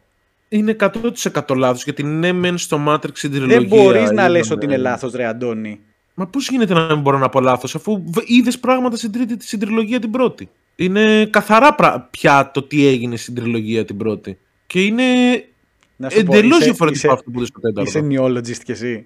Είναι 0.49 0.75
100% 0.79 1.55
λάθος 1.55 1.83
γιατί 1.83 2.03
ναι, 2.03 2.31
μεν 2.31 2.57
στο 2.57 2.85
Matrix 2.87 3.23
η 3.23 3.29
τριλογία. 3.29 3.59
Δεν 3.59 3.67
μπορείς 3.67 4.11
να 4.11 4.29
λες 4.29 4.51
ότι 4.51 4.65
είναι 4.65 4.77
λάθος, 4.77 5.13
Ρε 5.13 5.25
Αντώνη. 5.25 5.79
Μα 6.17 6.27
πώς 6.27 6.49
γίνεται 6.49 6.73
να 6.73 6.85
μην 6.85 7.01
μπορώ 7.01 7.17
να 7.17 7.29
πω 7.29 7.39
λάθος, 7.39 7.75
αφού 7.75 8.03
είδες 8.25 8.59
πράγματα 8.59 8.95
στην, 8.95 9.11
τρίτη, 9.11 9.45
στην 9.45 9.59
τριλογία 9.59 9.99
την 9.99 10.11
πρώτη. 10.11 10.49
Είναι 10.75 11.25
καθαρά 11.25 11.75
πια 12.11 12.51
το 12.53 12.63
τι 12.63 12.87
έγινε 12.87 13.15
στην 13.15 13.35
τριλογία 13.35 13.85
την 13.85 13.97
πρώτη. 13.97 14.37
Και 14.67 14.83
είναι 14.83 15.03
εντελώς 15.97 16.63
διαφορετικό 16.63 17.11
αυτό 17.11 17.31
που 17.31 17.37
είδε 17.37 17.45
στο 17.45 17.59
τέταρτο. 17.59 17.89
Είσαι 17.89 18.07
neologist 18.09 18.63
κι 18.63 18.71
εσύ; 18.71 19.05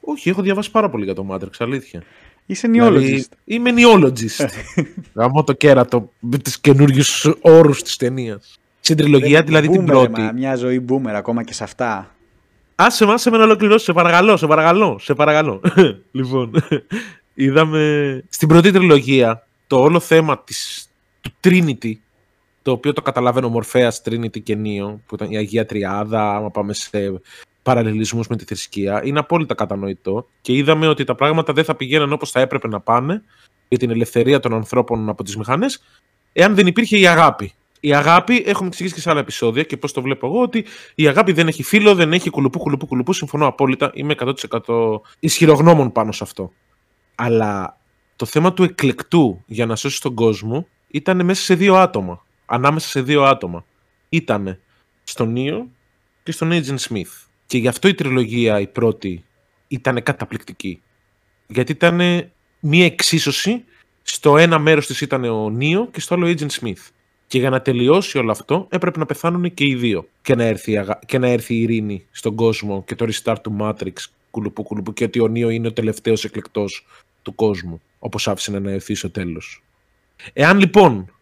Όχι, 0.00 0.28
έχω 0.28 0.42
διαβάσει 0.42 0.70
πάρα 0.70 0.90
πολύ 0.90 1.04
για 1.04 1.14
το 1.14 1.26
Matrix, 1.30 1.50
αλήθεια. 1.58 2.02
Είσαι 2.46 2.68
neologist. 2.72 2.96
Δηλαδή, 2.96 3.26
είμαι 3.44 3.70
neologist. 3.76 4.46
Γαμώ 5.14 5.44
το 5.44 5.52
κέρατο 5.52 6.12
με 6.20 6.38
του 6.38 6.50
καινούριους 6.60 7.30
όρους 7.40 7.82
της 7.82 7.96
ταινίας. 7.96 8.60
Στην 8.80 8.96
τριλογία, 8.96 9.42
δηλαδή 9.42 9.68
την 9.68 9.84
πρώτη. 9.84 10.20
Μα, 10.20 10.32
μια 10.32 10.54
ζωή 10.54 10.84
boomer 10.88 11.12
ακόμα 11.12 11.42
και 11.42 11.52
σε 11.52 11.64
αυτά. 11.64 12.14
Άσε 12.82 13.06
με, 13.06 13.12
άσε 13.12 13.30
με 13.30 13.36
να 13.36 13.44
ολοκληρώσει, 13.44 13.84
σε 13.84 13.92
παρακαλώ, 13.92 14.36
σε 14.36 14.46
παρακαλώ, 14.46 14.98
σε 14.98 15.14
παρακαλώ. 15.14 15.60
λοιπόν, 16.12 16.52
είδαμε 17.34 18.24
στην 18.28 18.48
πρώτη 18.48 18.70
τριλογία 18.70 19.46
το 19.66 19.80
όλο 19.80 20.00
θέμα 20.00 20.38
της, 20.38 20.88
του 21.20 21.30
Trinity, 21.44 21.92
το 22.62 22.70
οποίο 22.70 22.92
το 22.92 23.02
καταλαβαίνω 23.02 23.48
Μορφέας, 23.48 24.02
Trinity 24.04 24.42
και 24.42 24.54
Νίο, 24.54 25.00
που 25.06 25.14
ήταν 25.14 25.30
η 25.30 25.36
Αγία 25.36 25.66
Τριάδα, 25.66 26.36
άμα 26.36 26.50
πάμε 26.50 26.72
σε 26.72 27.20
παραλληλισμούς 27.62 28.26
με 28.26 28.36
τη 28.36 28.44
θρησκεία, 28.44 29.04
είναι 29.04 29.18
απόλυτα 29.18 29.54
κατανοητό 29.54 30.26
και 30.40 30.52
είδαμε 30.52 30.88
ότι 30.88 31.04
τα 31.04 31.14
πράγματα 31.14 31.52
δεν 31.52 31.64
θα 31.64 31.74
πηγαίνουν 31.74 32.12
όπως 32.12 32.30
θα 32.30 32.40
έπρεπε 32.40 32.68
να 32.68 32.80
πάνε 32.80 33.22
για 33.68 33.78
την 33.78 33.90
ελευθερία 33.90 34.40
των 34.40 34.54
ανθρώπων 34.54 35.08
από 35.08 35.24
τις 35.24 35.36
μηχανές, 35.36 35.82
εάν 36.32 36.54
δεν 36.54 36.66
υπήρχε 36.66 36.98
η 36.98 37.06
αγάπη 37.06 37.52
η 37.80 37.94
αγάπη, 37.94 38.42
έχουμε 38.46 38.68
εξηγήσει 38.68 38.94
και 38.94 39.00
σε 39.00 39.10
άλλα 39.10 39.20
επεισόδια 39.20 39.62
και 39.62 39.76
πώς 39.76 39.92
το 39.92 40.02
βλέπω 40.02 40.26
εγώ, 40.26 40.42
ότι 40.42 40.64
η 40.94 41.08
αγάπη 41.08 41.32
δεν 41.32 41.48
έχει 41.48 41.62
φίλο, 41.62 41.94
δεν 41.94 42.12
έχει 42.12 42.30
κουλουπού, 42.30 42.58
κουλουπού, 42.58 42.86
κουλουπού. 42.86 43.12
Συμφωνώ 43.12 43.46
απόλυτα. 43.46 43.90
Είμαι 43.94 44.14
100% 44.66 45.00
ισχυρογνώμων 45.18 45.92
πάνω 45.92 46.12
σε 46.12 46.24
αυτό. 46.24 46.52
Αλλά 47.14 47.80
το 48.16 48.26
θέμα 48.26 48.52
του 48.52 48.62
εκλεκτού 48.62 49.42
για 49.46 49.66
να 49.66 49.76
σώσει 49.76 50.00
τον 50.00 50.14
κόσμο 50.14 50.66
ήταν 50.90 51.24
μέσα 51.24 51.42
σε 51.42 51.54
δύο 51.54 51.76
άτομα. 51.76 52.24
Ανάμεσα 52.46 52.88
σε 52.88 53.02
δύο 53.02 53.22
άτομα. 53.22 53.64
Ήταν 54.08 54.58
στον 55.02 55.32
Νίο 55.32 55.68
και 56.22 56.32
στον 56.32 56.50
Agent 56.52 56.78
Smith. 56.78 57.26
Και 57.46 57.58
γι' 57.58 57.68
αυτό 57.68 57.88
η 57.88 57.94
τριλογία, 57.94 58.60
η 58.60 58.66
πρώτη, 58.66 59.24
ήταν 59.68 60.02
καταπληκτική. 60.02 60.82
Γιατί 61.46 61.72
ήταν 61.72 62.00
μία 62.60 62.84
εξίσωση. 62.84 63.64
Στο 64.02 64.36
ένα 64.36 64.58
μέρος 64.58 64.86
της 64.86 65.00
ήταν 65.00 65.24
ο 65.24 65.50
Νίο 65.50 65.88
και 65.92 66.00
στο 66.00 66.14
άλλο 66.14 66.26
Agent 66.26 66.50
Smith. 66.60 66.88
Και 67.30 67.38
για 67.38 67.50
να 67.50 67.60
τελειώσει 67.60 68.18
όλο 68.18 68.30
αυτό 68.30 68.66
έπρεπε 68.70 68.98
να 68.98 69.06
πεθάνουν 69.06 69.54
και 69.54 69.64
οι 69.64 69.74
δύο 69.74 70.08
και 70.22 70.34
να 70.34 70.44
έρθει, 70.44 70.84
και 71.06 71.18
να 71.18 71.28
έρθει 71.28 71.54
η 71.54 71.60
ειρήνη 71.62 72.06
στον 72.10 72.34
κόσμο 72.34 72.84
και 72.86 72.94
το 72.94 73.06
restart 73.08 73.36
του 73.42 73.56
Matrix 73.60 73.92
κουλουπού 74.30 74.62
κουλουπού 74.62 74.92
και 74.92 75.04
ότι 75.04 75.20
ο 75.20 75.26
Νίος 75.26 75.52
είναι 75.52 75.66
ο 75.66 75.72
τελευταίος 75.72 76.24
εκλεκτός 76.24 76.86
του 77.22 77.34
κόσμου 77.34 77.80
όπως 77.98 78.28
άφησε 78.28 78.50
να 78.50 78.56
αναευθεί 78.56 78.94
στο 78.94 79.10
τέλος. 79.10 79.62
Εάν 80.32 80.58
λοιπόν 80.58 81.12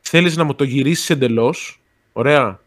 θέλεις 0.00 0.36
να 0.36 0.44
μου 0.44 0.54
το 0.54 0.64
γυρίσεις 0.64 1.10
εντελώς, 1.10 1.80
ωραία, 2.12 2.60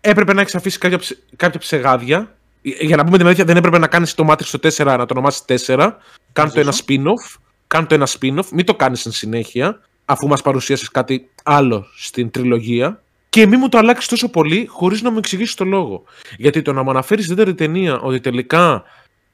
έπρεπε 0.00 0.32
να 0.32 0.40
έχεις 0.40 0.54
αφήσει 0.54 0.78
κάποια, 0.78 1.16
κάποια 1.36 1.60
ψεγάδια 1.60 2.36
για 2.62 2.96
να 2.96 3.04
πούμε 3.04 3.16
την 3.16 3.26
αλήθεια, 3.26 3.44
δεν 3.44 3.56
έπρεπε 3.56 3.78
να 3.78 3.86
κάνεις 3.86 4.14
το 4.14 4.26
Matrix 4.30 4.44
στο 4.44 4.58
4, 4.62 4.84
να 4.84 5.06
το 5.06 5.14
ονομάσεις 5.16 5.66
4. 5.66 5.90
Κάνε 6.32 6.50
το 6.50 6.60
ένα 6.60 6.72
spin-off. 6.72 7.38
Κάνε 7.66 7.86
το 7.86 7.94
ένα 7.94 8.06
spin-off. 8.06 8.48
Μην 8.52 8.64
το 8.64 8.74
κάνεις 8.74 9.06
εν 9.06 9.12
συνέχεια 9.12 9.80
αφού 10.10 10.26
μας 10.26 10.42
παρουσίασες 10.42 10.88
κάτι 10.88 11.28
άλλο 11.42 11.86
στην 11.96 12.30
τριλογία 12.30 13.02
και 13.28 13.46
μη 13.46 13.56
μου 13.56 13.68
το 13.68 13.78
αλλάξεις 13.78 14.08
τόσο 14.08 14.28
πολύ 14.28 14.66
χωρίς 14.68 15.02
να 15.02 15.10
μου 15.10 15.18
εξηγήσεις 15.18 15.54
το 15.54 15.64
λόγο. 15.64 16.02
Γιατί 16.36 16.62
το 16.62 16.72
να 16.72 16.82
μου 16.82 16.90
αναφέρεις 16.90 17.24
στην 17.24 17.36
δεύτερη 17.36 17.56
ταινία 17.56 18.00
ότι 18.00 18.20
τελικά 18.20 18.82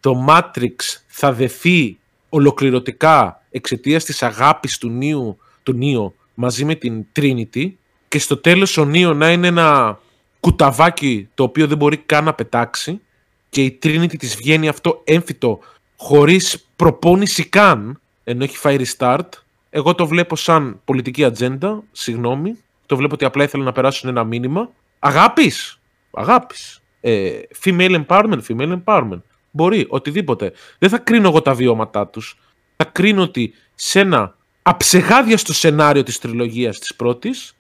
το 0.01 0.27
Matrix 0.29 0.75
θα 1.07 1.33
δεθεί 1.33 1.99
ολοκληρωτικά 2.29 3.43
εξαιτίας 3.51 4.05
της 4.05 4.23
αγάπης 4.23 4.79
του 4.79 4.89
Νίου, 4.89 5.39
του 5.63 5.73
Νίο 5.73 6.15
μαζί 6.35 6.65
με 6.65 6.75
την 6.75 7.05
Trinity 7.17 7.73
και 8.09 8.19
στο 8.19 8.37
τέλος 8.37 8.77
ο 8.77 8.85
Νίο 8.85 9.15
να 9.15 9.33
είναι 9.33 9.47
ένα 9.47 9.99
κουταβάκι 10.41 11.29
το 11.35 11.43
οποίο 11.43 11.67
δεν 11.67 11.77
μπορεί 11.77 11.97
καν 11.97 12.25
να 12.25 12.35
πετάξει 12.35 13.01
και 13.49 13.63
η 13.65 13.79
Trinity 13.83 14.17
της 14.19 14.37
βγαίνει 14.37 14.69
αυτό 14.69 15.01
έμφυτο 15.05 15.59
χωρίς 15.97 16.67
προπόνηση 16.77 17.45
καν 17.45 18.01
ενώ 18.25 18.45
έχει 18.45 18.57
φάει 18.57 18.77
restart 18.79 19.29
εγώ 19.77 19.95
το 19.95 20.07
βλέπω 20.07 20.37
σαν 20.37 20.81
πολιτική 20.85 21.25
ατζέντα, 21.25 21.83
συγγνώμη. 21.93 22.59
Το 22.87 22.97
βλέπω 22.97 23.15
ότι 23.15 23.25
απλά 23.25 23.45
ήθελαν 23.45 23.67
να 23.67 23.73
περάσουν 23.73 24.09
ένα 24.09 24.25
μήνυμα. 24.25 24.71
Αγάπης! 24.99 25.81
Αγάπης. 26.11 26.81
Ε, 27.01 27.31
female 27.65 28.05
empowerment, 28.05 28.41
female 28.49 28.81
empowerment. 28.85 29.23
Μπορεί, 29.51 29.87
οτιδήποτε. 29.89 30.53
Δεν 30.79 30.89
θα 30.89 30.99
κρίνω 30.99 31.29
εγώ 31.29 31.43
τα 31.43 31.55
βιώματά 31.55 32.07
τους. 32.07 32.39
Θα 32.77 32.85
κρίνω 32.85 33.23
ότι 33.23 33.55
σε 33.75 34.01
ένα 34.01 34.37
αψεγάδιαστο 34.63 35.53
σενάριο 35.53 36.03
της 36.03 36.19
τριλογίας 36.19 36.79
της 36.79 36.95
πρώτης 36.95 37.57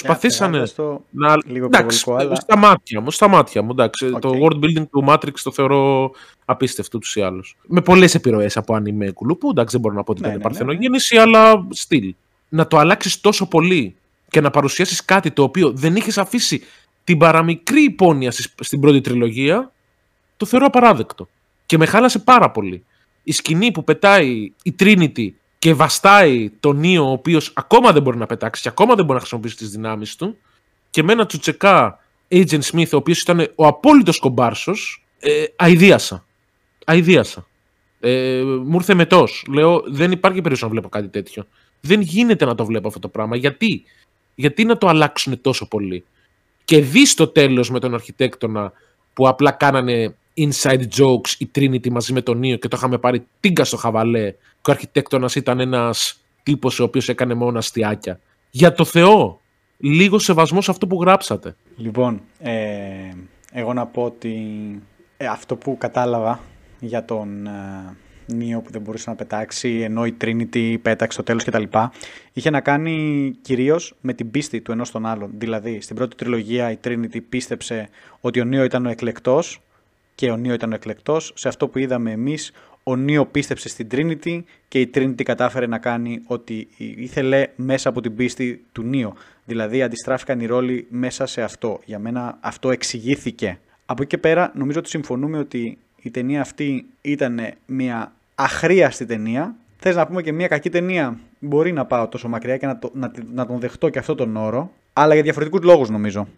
προσπαθήσανε 0.00 0.62
να. 1.10 1.36
Λίγο 1.46 1.66
εντάξει, 1.66 2.12
αλλά... 2.18 2.34
στα 2.34 2.56
μάτια 2.56 3.00
μου, 3.00 3.10
στα 3.10 3.28
μάτια 3.28 3.62
μου. 3.62 3.68
Εντάξει, 3.70 4.10
Το 4.20 4.30
world 4.42 4.54
building 4.54 4.86
του 4.90 5.04
Matrix 5.08 5.32
το 5.42 5.52
θεωρώ 5.52 6.10
απίστευτο 6.44 6.98
του 6.98 7.06
ή 7.14 7.20
άλλου. 7.22 7.42
Με 7.66 7.80
πολλές 7.80 8.14
επιρροές 8.14 8.56
από 8.56 8.74
ανημέ 8.74 9.10
κουλουπού. 9.10 9.50
Εντάξει, 9.50 9.72
δεν 9.72 9.80
μπορώ 9.80 9.94
να 9.94 10.02
πω 10.02 10.10
ότι 10.10 10.20
ναι, 10.20 10.26
ήταν 10.26 10.38
ναι, 10.38 10.44
παρθενογέννηση, 10.44 11.14
ναι, 11.14 11.20
αλλά 11.20 11.66
στυλ. 11.70 12.14
Να 12.48 12.66
το 12.66 12.78
αλλάξεις 12.78 13.20
τόσο 13.20 13.48
πολύ 13.48 13.96
και 14.28 14.40
να 14.40 14.50
παρουσιάσεις 14.50 15.04
κάτι 15.04 15.30
το 15.30 15.42
οποίο 15.42 15.70
δεν 15.70 15.96
είχες 15.96 16.18
αφήσει 16.18 16.62
την 17.04 17.18
παραμικρή 17.18 17.82
υπόνοια 17.82 18.32
στην 18.60 18.80
πρώτη 18.80 19.00
τριλογία, 19.00 19.72
το 20.36 20.46
θεωρώ 20.46 20.66
απαράδεκτο. 20.66 21.28
Και 21.66 21.78
με 21.78 21.86
χάλασε 21.86 22.18
πάρα 22.18 22.50
πολύ. 22.50 22.84
Η 23.22 23.32
σκηνή 23.32 23.70
που 23.70 23.84
πετάει 23.84 24.52
η 24.62 24.74
Trinity 24.78 25.28
και 25.58 25.74
βαστάει 25.74 26.50
τον 26.60 26.76
Νίο, 26.76 27.08
ο 27.08 27.10
οποίος 27.10 27.52
ακόμα 27.54 27.92
δεν 27.92 28.02
μπορεί 28.02 28.16
να 28.16 28.26
πετάξει 28.26 28.62
και 28.62 28.68
ακόμα 28.68 28.94
δεν 28.94 29.04
μπορεί 29.04 29.14
να 29.14 29.20
χρησιμοποιήσει 29.20 29.56
τις 29.56 29.70
δυνάμεις 29.70 30.16
του, 30.16 30.36
και 30.90 31.02
με 31.02 31.12
ένα 31.12 31.26
τσουτσεκά 31.26 31.98
Agent 32.28 32.60
Smith, 32.60 32.88
ο 32.92 32.96
οποίος 32.96 33.20
ήταν 33.20 33.52
ο 33.54 33.66
απόλυτος 33.66 34.18
κομπάρσος, 34.18 35.06
ε, 35.18 35.44
αηδίασα. 35.56 36.24
αηδίασα. 36.84 37.46
Ε, 38.00 38.42
μου 38.64 38.74
ήρθε 38.74 38.94
μετός. 38.94 39.44
Λέω, 39.48 39.82
δεν 39.86 40.10
υπάρχει 40.12 40.36
περίπτωση 40.36 40.64
να 40.64 40.70
βλέπω 40.70 40.88
κάτι 40.88 41.08
τέτοιο. 41.08 41.46
Δεν 41.80 42.00
γίνεται 42.00 42.44
να 42.44 42.54
το 42.54 42.64
βλέπω 42.64 42.88
αυτό 42.88 43.00
το 43.00 43.08
πράγμα. 43.08 43.36
Γιατί, 43.36 43.84
Γιατί 44.34 44.64
να 44.64 44.78
το 44.78 44.88
αλλάξουν 44.88 45.40
τόσο 45.40 45.68
πολύ; 45.68 46.04
Και 46.64 46.80
δει 46.80 47.14
το 47.14 47.26
τέλος 47.28 47.70
με 47.70 47.78
τον 47.78 47.94
αρχιτέκτονα 47.94 48.72
που 49.12 49.28
απλά 49.28 49.50
κάνανε 49.50 50.16
inside 50.36 50.84
jokes 50.96 51.28
η 51.38 51.50
Trinity 51.54 51.88
μαζί 51.88 52.12
με 52.12 52.22
τον 52.22 52.38
Νίο 52.38 52.56
και 52.56 52.68
το 52.68 52.76
είχαμε 52.76 52.98
πάρει 52.98 53.26
τίγκα 53.40 53.64
στο 53.64 53.76
χαβαλέ. 53.76 54.34
Και 54.66 54.72
ο 54.72 54.74
αρχιτέκτονας 54.74 55.34
ήταν 55.34 55.60
ένας 55.60 56.20
τύπος 56.42 56.80
ο 56.80 56.84
οποίος 56.84 57.08
έκανε 57.08 57.34
μόνο 57.34 57.58
αστιάκια. 57.58 58.20
Για 58.50 58.72
το 58.72 58.84
Θεό, 58.84 59.40
λίγο 59.76 60.18
σεβασμός 60.18 60.64
σε 60.64 60.70
αυτό 60.70 60.86
που 60.86 61.00
γράψατε. 61.00 61.56
Λοιπόν, 61.76 62.20
ε, 62.38 62.52
εγώ 63.52 63.72
να 63.72 63.86
πω 63.86 64.02
ότι 64.02 64.34
ε, 65.16 65.26
αυτό 65.26 65.56
που 65.56 65.78
κατάλαβα 65.78 66.40
για 66.80 67.04
τον 67.04 67.46
ε, 67.46 67.96
Νίο 68.26 68.60
που 68.60 68.70
δεν 68.70 68.80
μπορούσε 68.80 69.10
να 69.10 69.16
πετάξει 69.16 69.80
ενώ 69.80 70.06
η 70.06 70.16
Trinity 70.20 70.76
πέταξε 70.82 71.12
στο 71.12 71.22
τέλος 71.22 71.44
κτλ. 71.44 71.64
Είχε 72.32 72.50
να 72.50 72.60
κάνει 72.60 73.32
κυρίως 73.42 73.94
με 74.00 74.12
την 74.12 74.30
πίστη 74.30 74.60
του 74.60 74.72
ενός 74.72 74.90
τον 74.90 75.06
άλλον. 75.06 75.30
Δηλαδή 75.38 75.80
στην 75.80 75.96
πρώτη 75.96 76.16
τριλογία 76.16 76.70
η 76.70 76.78
Trinity 76.84 77.18
πίστεψε 77.28 77.88
ότι 78.20 78.40
ο 78.40 78.44
Νίο 78.44 78.64
ήταν 78.64 78.86
ο 78.86 78.88
εκλεκτός 78.88 79.60
και 80.14 80.30
ο 80.30 80.36
Νίο 80.36 80.54
ήταν 80.54 80.72
ο 80.72 80.74
εκλεκτός. 80.74 81.32
Σε 81.34 81.48
αυτό 81.48 81.68
που 81.68 81.78
είδαμε 81.78 82.10
εμείς 82.10 82.52
ο 82.88 82.96
Νίο 82.96 83.26
πίστεψε 83.26 83.68
στην 83.68 83.86
Trinity 83.90 84.42
και 84.68 84.80
η 84.80 84.90
Trinity 84.94 85.22
κατάφερε 85.22 85.66
να 85.66 85.78
κάνει 85.78 86.22
ότι 86.26 86.68
ήθελε 86.76 87.46
μέσα 87.56 87.88
από 87.88 88.00
την 88.00 88.14
πίστη 88.14 88.64
του 88.72 88.82
Νίο. 88.82 89.14
Δηλαδή 89.44 89.82
αντιστράφηκαν 89.82 90.40
οι 90.40 90.46
ρόλοι 90.46 90.86
μέσα 90.90 91.26
σε 91.26 91.42
αυτό. 91.42 91.80
Για 91.84 91.98
μένα 91.98 92.38
αυτό 92.40 92.70
εξηγήθηκε. 92.70 93.58
Από 93.86 94.02
εκεί 94.02 94.10
και 94.10 94.18
πέρα 94.18 94.52
νομίζω 94.54 94.78
ότι 94.78 94.88
συμφωνούμε 94.88 95.38
ότι 95.38 95.78
η 96.02 96.10
ταινία 96.10 96.40
αυτή 96.40 96.86
ήταν 97.00 97.40
μια 97.66 98.12
αχρίαστη 98.34 99.06
ταινία. 99.06 99.54
Θες 99.78 99.96
να 99.96 100.06
πούμε 100.06 100.22
και 100.22 100.32
μια 100.32 100.48
κακή 100.48 100.70
ταινία; 100.70 101.18
Μπορεί 101.38 101.72
να 101.72 101.84
πάω 101.84 102.08
τόσο 102.08 102.28
μακριά 102.28 102.56
και 102.56 102.66
να, 102.66 102.78
το, 102.78 102.90
να, 102.94 103.12
να 103.32 103.46
τον 103.46 103.58
δεχτώ 103.60 103.88
και 103.88 103.98
αυτό 103.98 104.14
τον 104.14 104.36
όρο. 104.36 104.70
Αλλά 104.92 105.14
για 105.14 105.22
διαφορετικούς 105.22 105.62
λόγους 105.62 105.90
νομίζω. 105.90 106.28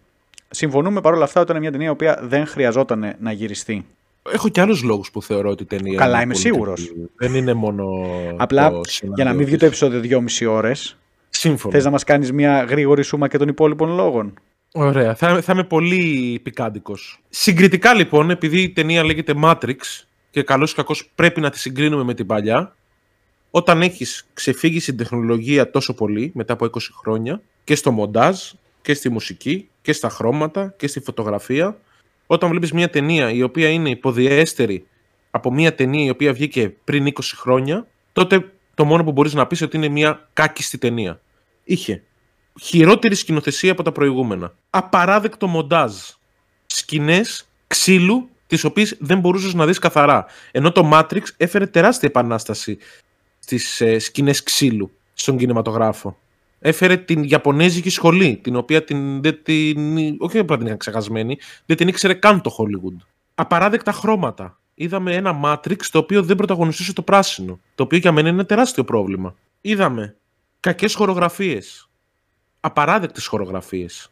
Συμφωνούμε 0.51 1.01
παρόλα 1.01 1.25
αυτά 1.25 1.41
ότι 1.41 1.51
ήταν 1.51 1.63
μια 1.63 1.71
ταινία 1.71 1.87
η 1.87 1.91
οποία 1.91 2.19
δεν 2.23 2.47
χρειαζόταν 2.47 3.15
να 3.19 3.33
γυριστεί. 3.33 3.85
Έχω 4.33 4.49
και 4.49 4.61
άλλους 4.61 4.83
λόγους 4.83 5.11
που 5.11 5.23
θεωρώ 5.23 5.51
ότι 5.51 5.63
η 5.63 5.67
ταινία. 5.67 5.99
Καλά, 5.99 6.23
είμαι 6.23 6.35
σίγουρος. 6.35 6.93
Δεν 7.17 7.35
είναι 7.35 7.55
μόνο. 7.55 7.85
Απλά 8.37 8.73
για 9.15 9.25
να 9.25 9.33
μην 9.33 9.47
βγει 9.47 9.57
το 9.57 9.67
επεισόδιο 9.67 10.01
2,5 10.01 10.47
ώρες. 10.51 10.97
Σύμφωνο. 11.31 11.75
Θες 11.75 11.85
να 11.85 11.91
μας 11.91 12.05
κάνεις 12.05 12.33
μια 12.33 12.63
γρήγορη 12.63 13.03
σούμα 13.03 13.29
και 13.29 13.39
των 13.39 13.49
υπόλοιπων 13.49 13.95
λόγων; 13.95 14.35
Ωραία. 14.73 15.15
Θα, 15.15 15.41
θα 15.41 15.53
είμαι 15.53 15.65
πολύ 15.65 16.41
πικάντικος. 16.43 17.21
Συγκριτικά 17.29 17.95
λοιπόν, 17.95 18.31
επειδή 18.31 18.63
η 18.63 18.71
ταινία 18.71 19.05
λέγεται 19.05 19.35
Matrix 19.43 19.77
και 20.31 20.43
καλώς 20.43 20.73
ή 20.73 20.75
κακό 20.75 20.95
πρέπει 21.15 21.41
να 21.41 21.51
τη 21.51 21.59
συγκρίνουμε 21.59 22.03
με 22.03 22.15
την 22.15 22.27
παλιά, 22.27 22.77
όταν 23.51 23.83
έχεις 23.83 24.27
ξεφύγει 24.35 24.81
στην 24.81 24.97
τεχνολογία 24.97 25.71
τόσο 25.71 25.95
πολύ 25.95 26.31
μετά 26.35 26.53
από 26.53 26.65
20 26.65 26.69
χρόνια 27.01 27.41
και 27.65 27.75
στο 27.75 27.91
μοντάζ 27.91 28.39
και 28.83 28.95
στη 28.95 29.09
μουσική 29.09 29.69
και 29.83 29.93
στα 29.93 30.09
χρώματα 30.09 30.75
και 30.77 30.87
στη 30.87 31.01
φωτογραφία, 31.01 31.79
όταν 32.31 32.51
βλέπεις 32.51 32.73
μια 32.73 32.91
ταινία 32.91 33.31
η 33.31 33.43
οποία 33.43 33.69
είναι 33.69 33.91
υποδιέστερη 33.91 34.87
από 35.31 35.53
μια 35.53 35.75
ταινία 35.75 36.05
η 36.05 36.11
οποία 36.11 36.33
βγήκε 36.33 36.69
πριν 36.85 37.07
20 37.07 37.21
χρόνια, 37.35 37.87
τότε 38.13 38.53
το 38.75 38.85
μόνο 38.85 39.05
που 39.05 39.13
μπορείς 39.13 39.35
να 39.35 39.47
πεις 39.47 39.63
ότι 39.63 39.77
είναι 39.77 39.89
μια 39.89 40.29
κάκιστη 40.33 40.79
ταινία. 40.79 41.21
Είχε 41.65 42.03
χειρότερη 42.61 43.15
σκηνοθεσία 43.15 43.73
από 43.73 43.83
τα 43.83 43.93
προηγούμενα. 43.93 44.55
Απαράδεκτο 44.71 45.47
μοντάζ. 45.47 45.93
Σκηνές 46.67 47.49
ξύλου, 47.67 48.29
τις 48.47 48.65
οποίες 48.65 48.97
δεν 48.99 49.21
μπορούσες 49.21 49.55
να 49.55 49.67
δεις 49.67 49.79
καθαρά. 49.79 50.27
Ενώ 50.51 50.73
το 50.73 50.91
Matrix 50.93 51.23
έφερε 51.37 51.67
τεράστια 51.67 52.09
επανάσταση 52.09 52.79
στις 53.39 53.81
ε, 53.81 53.99
σκηνές 53.99 54.43
ξύλου 54.43 54.91
στον 55.15 55.37
κινηματογράφο. 55.37 56.19
Έφερε 56.61 56.97
την 56.97 57.23
Ιαπωνέζικη 57.23 57.91
σχολή, 57.91 58.41
την 58.43 58.57
οποία 58.57 58.85
την, 58.85 59.23
δεν 59.23 59.43
την, 59.43 59.99
όχι 60.19 60.39
απλά 60.39 60.57
την 60.57 60.67
είχαν 60.67 60.79
ξεχασμένη, 60.79 61.39
δεν 61.67 61.77
την 61.77 61.89
ήξερε 61.89 62.15
καν 62.15 62.41
το 62.41 62.57
Hollywood. 62.59 62.97
Απαράδεκτα 63.35 63.93
χρώματα. 63.93 64.61
Είδαμε 64.75 65.15
ένα 65.15 65.41
Matrix 65.45 65.81
το 65.91 65.99
οποίο 65.99 66.23
δεν 66.23 66.37
πρωταγωνιστούσε 66.37 66.93
το 66.93 67.03
πράσινο. 67.03 67.61
Το 67.75 67.83
οποίο 67.83 67.99
για 67.99 68.13
μένα 68.13 68.29
είναι 68.29 68.37
ένα 68.37 68.47
τεράστιο 68.47 68.85
πρόβλημα. 68.85 69.35
Είδαμε 69.61 70.17
κακές 70.61 70.95
χορογραφίες 70.95 71.89
απαράδεκτες 72.61 73.27
χορογραφίες. 73.27 74.11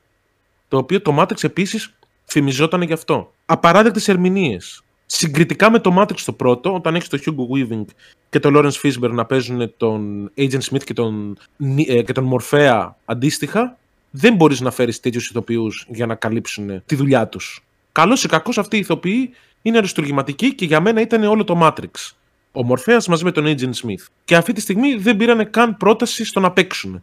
Το 0.68 0.76
οποίο 0.76 1.02
το 1.02 1.16
Matrix 1.18 1.44
επίσης 1.44 1.94
φημιζόταν 2.24 2.82
γι' 2.82 2.92
αυτό. 2.92 3.32
Απαράδεκτες 3.46 4.09
ερμηνείες. 4.09 4.85
Συγκριτικά 5.06 5.70
με 5.70 5.78
το 5.78 6.00
Matrix 6.00 6.20
το 6.24 6.32
πρώτο, 6.32 6.74
όταν 6.74 6.94
έχεις 6.94 7.08
τον 7.08 7.20
Hugo 7.24 7.56
Weaving 7.56 7.84
και 8.30 8.40
τον 8.40 8.54
Lawrence 8.56 8.80
Fishburne 8.82 9.10
να 9.10 9.24
παίζουν 9.24 9.72
τον 9.76 10.30
Agent 10.36 10.60
Smith 10.70 10.84
και 10.84 10.92
τον, 10.92 11.38
ε, 11.86 12.02
και 12.02 12.12
τον 12.12 12.30
Morphea 12.32 12.88
αντίστοιχα, 13.04 13.78
δεν 14.10 14.34
μπορείς 14.34 14.60
να 14.60 14.70
φέρεις 14.70 15.00
τέτοιους 15.00 15.28
ηθοποιούς 15.28 15.86
για 15.88 16.06
να 16.06 16.14
καλύψουν 16.14 16.82
τη 16.86 16.94
δουλειά 16.94 17.28
τους. 17.28 17.64
Καλός 17.92 18.24
ή 18.24 18.28
κακός 18.28 18.58
αυτοί 18.58 18.76
οι 18.76 18.78
ηθοποιοί 18.78 19.30
είναι 19.62 19.78
αριστουργηματικοί 19.78 20.54
και 20.54 20.64
για 20.64 20.80
μένα 20.80 21.00
ήταν 21.00 21.24
όλο 21.24 21.44
το 21.44 21.58
Matrix. 21.62 22.12
Ο 22.52 22.60
Morpheus 22.68 23.04
μαζί 23.08 23.24
με 23.24 23.32
τον 23.32 23.44
Agent 23.46 23.72
Smith. 23.82 24.06
Και 24.24 24.36
αυτή 24.36 24.52
τη 24.52 24.60
στιγμή 24.60 24.94
δεν 24.94 25.16
πήρανε 25.16 25.44
καν 25.44 25.76
πρόταση 25.76 26.24
στο 26.24 26.40
να 26.40 26.52
παίξουν. 26.52 27.02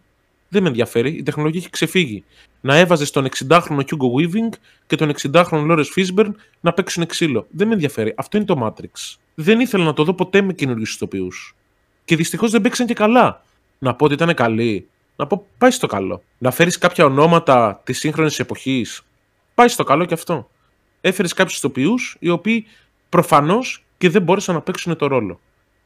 Δεν 0.54 0.62
με 0.62 0.68
ενδιαφέρει. 0.68 1.10
Η 1.10 1.24
τεχνολογία 1.24 1.60
έχει 1.60 1.70
ξεφύγει. 1.70 2.24
Να 2.62 2.76
έβαζες 2.76 3.12
τον 3.12 3.28
60χρονο 3.38 3.80
Hugo 3.80 4.08
Weaving 4.18 4.58
και 4.88 4.96
τον 4.96 5.14
60χρονο 5.22 5.72
Lawrence 5.72 5.86
Fishburne 5.96 6.32
να 6.60 6.74
παίξουν 6.74 7.06
ξύλο. 7.06 7.48
Δεν 7.50 7.68
με 7.68 7.74
ενδιαφέρει. 7.74 8.14
Αυτό 8.18 8.38
είναι 8.38 8.46
το 8.46 8.58
Matrix. 8.64 9.16
Δεν 9.36 9.60
ήθελα 9.60 9.84
να 9.84 9.94
το 9.94 10.04
δω 10.04 10.14
ποτέ 10.14 10.42
με 10.42 10.54
καινούριους 10.54 10.94
ηθοποιούς. 10.94 11.56
Και 12.06 12.16
δυστυχώς 12.16 12.52
δεν 12.52 12.62
παίξαν 12.62 12.86
και 12.88 12.94
καλά. 12.94 13.44
Να 13.80 13.96
πω 13.96 14.06
ότι 14.06 14.14
ήταν 14.14 14.34
καλή. 14.34 14.88
Να 15.16 15.28
πω 15.28 15.46
πάει 15.58 15.72
στο 15.72 15.88
καλό. 15.88 16.24
Να 16.38 16.52
φέρεις 16.52 16.78
κάποια 16.78 17.06
ονόματα 17.06 17.82
της 17.84 18.00
σύγχρονης 18.00 18.40
εποχής. 18.40 19.02
Πάει 19.54 19.68
στο 19.68 19.84
καλό 19.84 20.06
και 20.06 20.14
αυτό. 20.14 20.50
Έφερες 21.02 21.34
κάποιους 21.34 21.58
ηθοποιούς 21.58 22.16
οι 22.20 22.30
οποίοι 22.30 22.66
προφανώς 23.10 23.84
και 23.98 24.10
δεν 24.10 24.22
μπόρεσαν 24.22 24.56
να 24.56 24.62
παίξουν 24.62 24.96
το 24.96 25.08
ρόλο. 25.08 25.40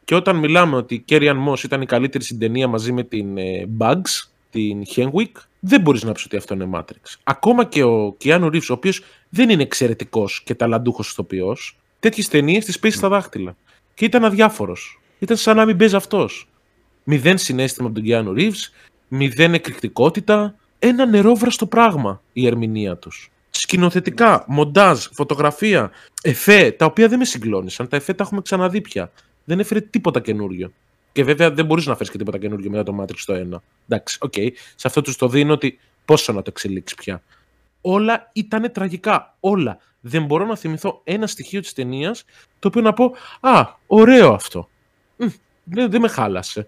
Και 0.06 0.16
όταν 0.16 0.36
μιλάμε 0.36 0.76
ότι 0.76 0.96
η 0.96 1.00
Κέριαν 1.00 1.46
Moss 1.48 1.64
ήταν 1.64 1.82
η 1.82 1.86
καλύτερη 1.86 2.24
στην 2.24 2.70
μαζί 2.70 2.92
με 2.92 3.04
την 3.04 3.38
ε, 3.38 3.68
Bugs, 3.78 4.28
την 4.50 4.84
Henwick, 4.96 5.32
δεν 5.60 5.82
μπορείς 5.82 6.04
να 6.04 6.12
πεις 6.12 6.26
ότι 6.26 6.38
αυτό 6.38 6.54
είναι 6.54 6.70
Matrix. 6.74 7.16
Ακόμα 7.24 7.66
και 7.66 7.84
ο 7.84 8.18
Keanu 8.24 8.46
Reeves, 8.46 8.70
ο 8.70 8.74
οποίος 8.74 9.02
δεν 9.30 9.50
είναι 9.50 9.64
εξαιρετικός 9.64 10.44
και 10.44 10.56
ταλαντούχος 10.56 11.10
ηθοποιός, 11.12 11.78
τέτοιες 12.00 12.28
ταινίες 12.28 12.66
τις 12.66 12.80
παίζει 12.80 12.98
στα 12.98 13.10
δάχτυλα. 13.10 13.56
Και 13.94 14.06
ήταν 14.06 14.26
αδιάφορος. 14.26 15.00
Ήταν 15.20 15.38
σαν 15.38 15.56
να 15.56 15.66
μην 15.66 15.78
παίζει 15.78 15.96
αυτός. 15.96 16.50
Μηδέν 17.04 17.38
συνέστημα 17.38 17.88
από 17.88 18.00
τον 18.00 18.08
Keanu 18.08 18.40
Reeves, 18.40 18.72
μηδέν 19.08 19.54
εκρηκτικότητα. 19.54 20.56
Ένα 20.80 21.06
νερόβραστο 21.06 21.66
πράγμα 21.66 22.22
η 22.34 22.48
ερμηνεία 22.48 22.98
τους. 22.98 23.32
Σκηνοθετικά, 23.50 24.44
μοντάζ, 24.48 25.06
φωτογραφία, 25.12 25.92
εφέ, 26.22 26.72
τα 26.72 26.86
οποία 26.86 27.08
δεν 27.08 27.20
με 27.20 27.26
συγκλόνισαν. 27.26 27.88
Τα 27.88 27.96
εφέ 27.96 28.14
τα 28.14 28.24
έχουμε 28.24 28.42
ξαναδεί 28.42 28.82
πια. 28.82 29.12
Δεν 29.44 29.60
έφερε 29.60 29.82
τίποτα 29.82 30.20
καινούριο. 30.20 30.72
Και 31.18 31.24
βέβαια 31.24 31.52
δεν 31.52 31.66
μπορείς 31.66 31.86
να 31.86 31.94
φέρεις 31.94 32.12
και 32.12 32.18
τίποτα 32.18 32.38
καινούργιο 32.38 32.70
μετά 32.70 32.84
το 32.84 32.98
Matrix 33.02 33.20
το 33.26 33.34
1. 33.34 33.62
Εντάξει, 33.88 34.18
ok. 34.22 34.34
Okay. 34.36 34.50
Σε 34.76 34.88
αυτό 34.88 35.02
τους 35.02 35.16
το 35.16 35.28
δίνω 35.28 35.54
ότι 35.54 35.80
πόσο 36.06 36.34
να 36.34 36.42
το 36.42 36.50
εξελίξει 36.54 36.96
πια. 36.96 37.24
Όλα 37.82 38.30
ήταν 38.34 38.72
τραγικά. 38.72 39.36
Όλα. 39.40 39.78
Δεν 40.00 40.26
μπορώ 40.26 40.46
να 40.46 40.56
θυμηθώ 40.56 41.02
ένα 41.04 41.28
στοιχείο 41.28 41.62
της 41.62 41.74
ταινίας 41.74 42.24
το 42.60 42.68
οποίο 42.68 42.82
να 42.82 42.94
πω 42.94 43.14
Α, 43.40 43.66
ωραίο 43.88 44.34
αυτό. 44.34 44.70
Δεν, 45.64 45.92
δεν 45.92 46.02
με 46.02 46.08
χάλασε. 46.08 46.68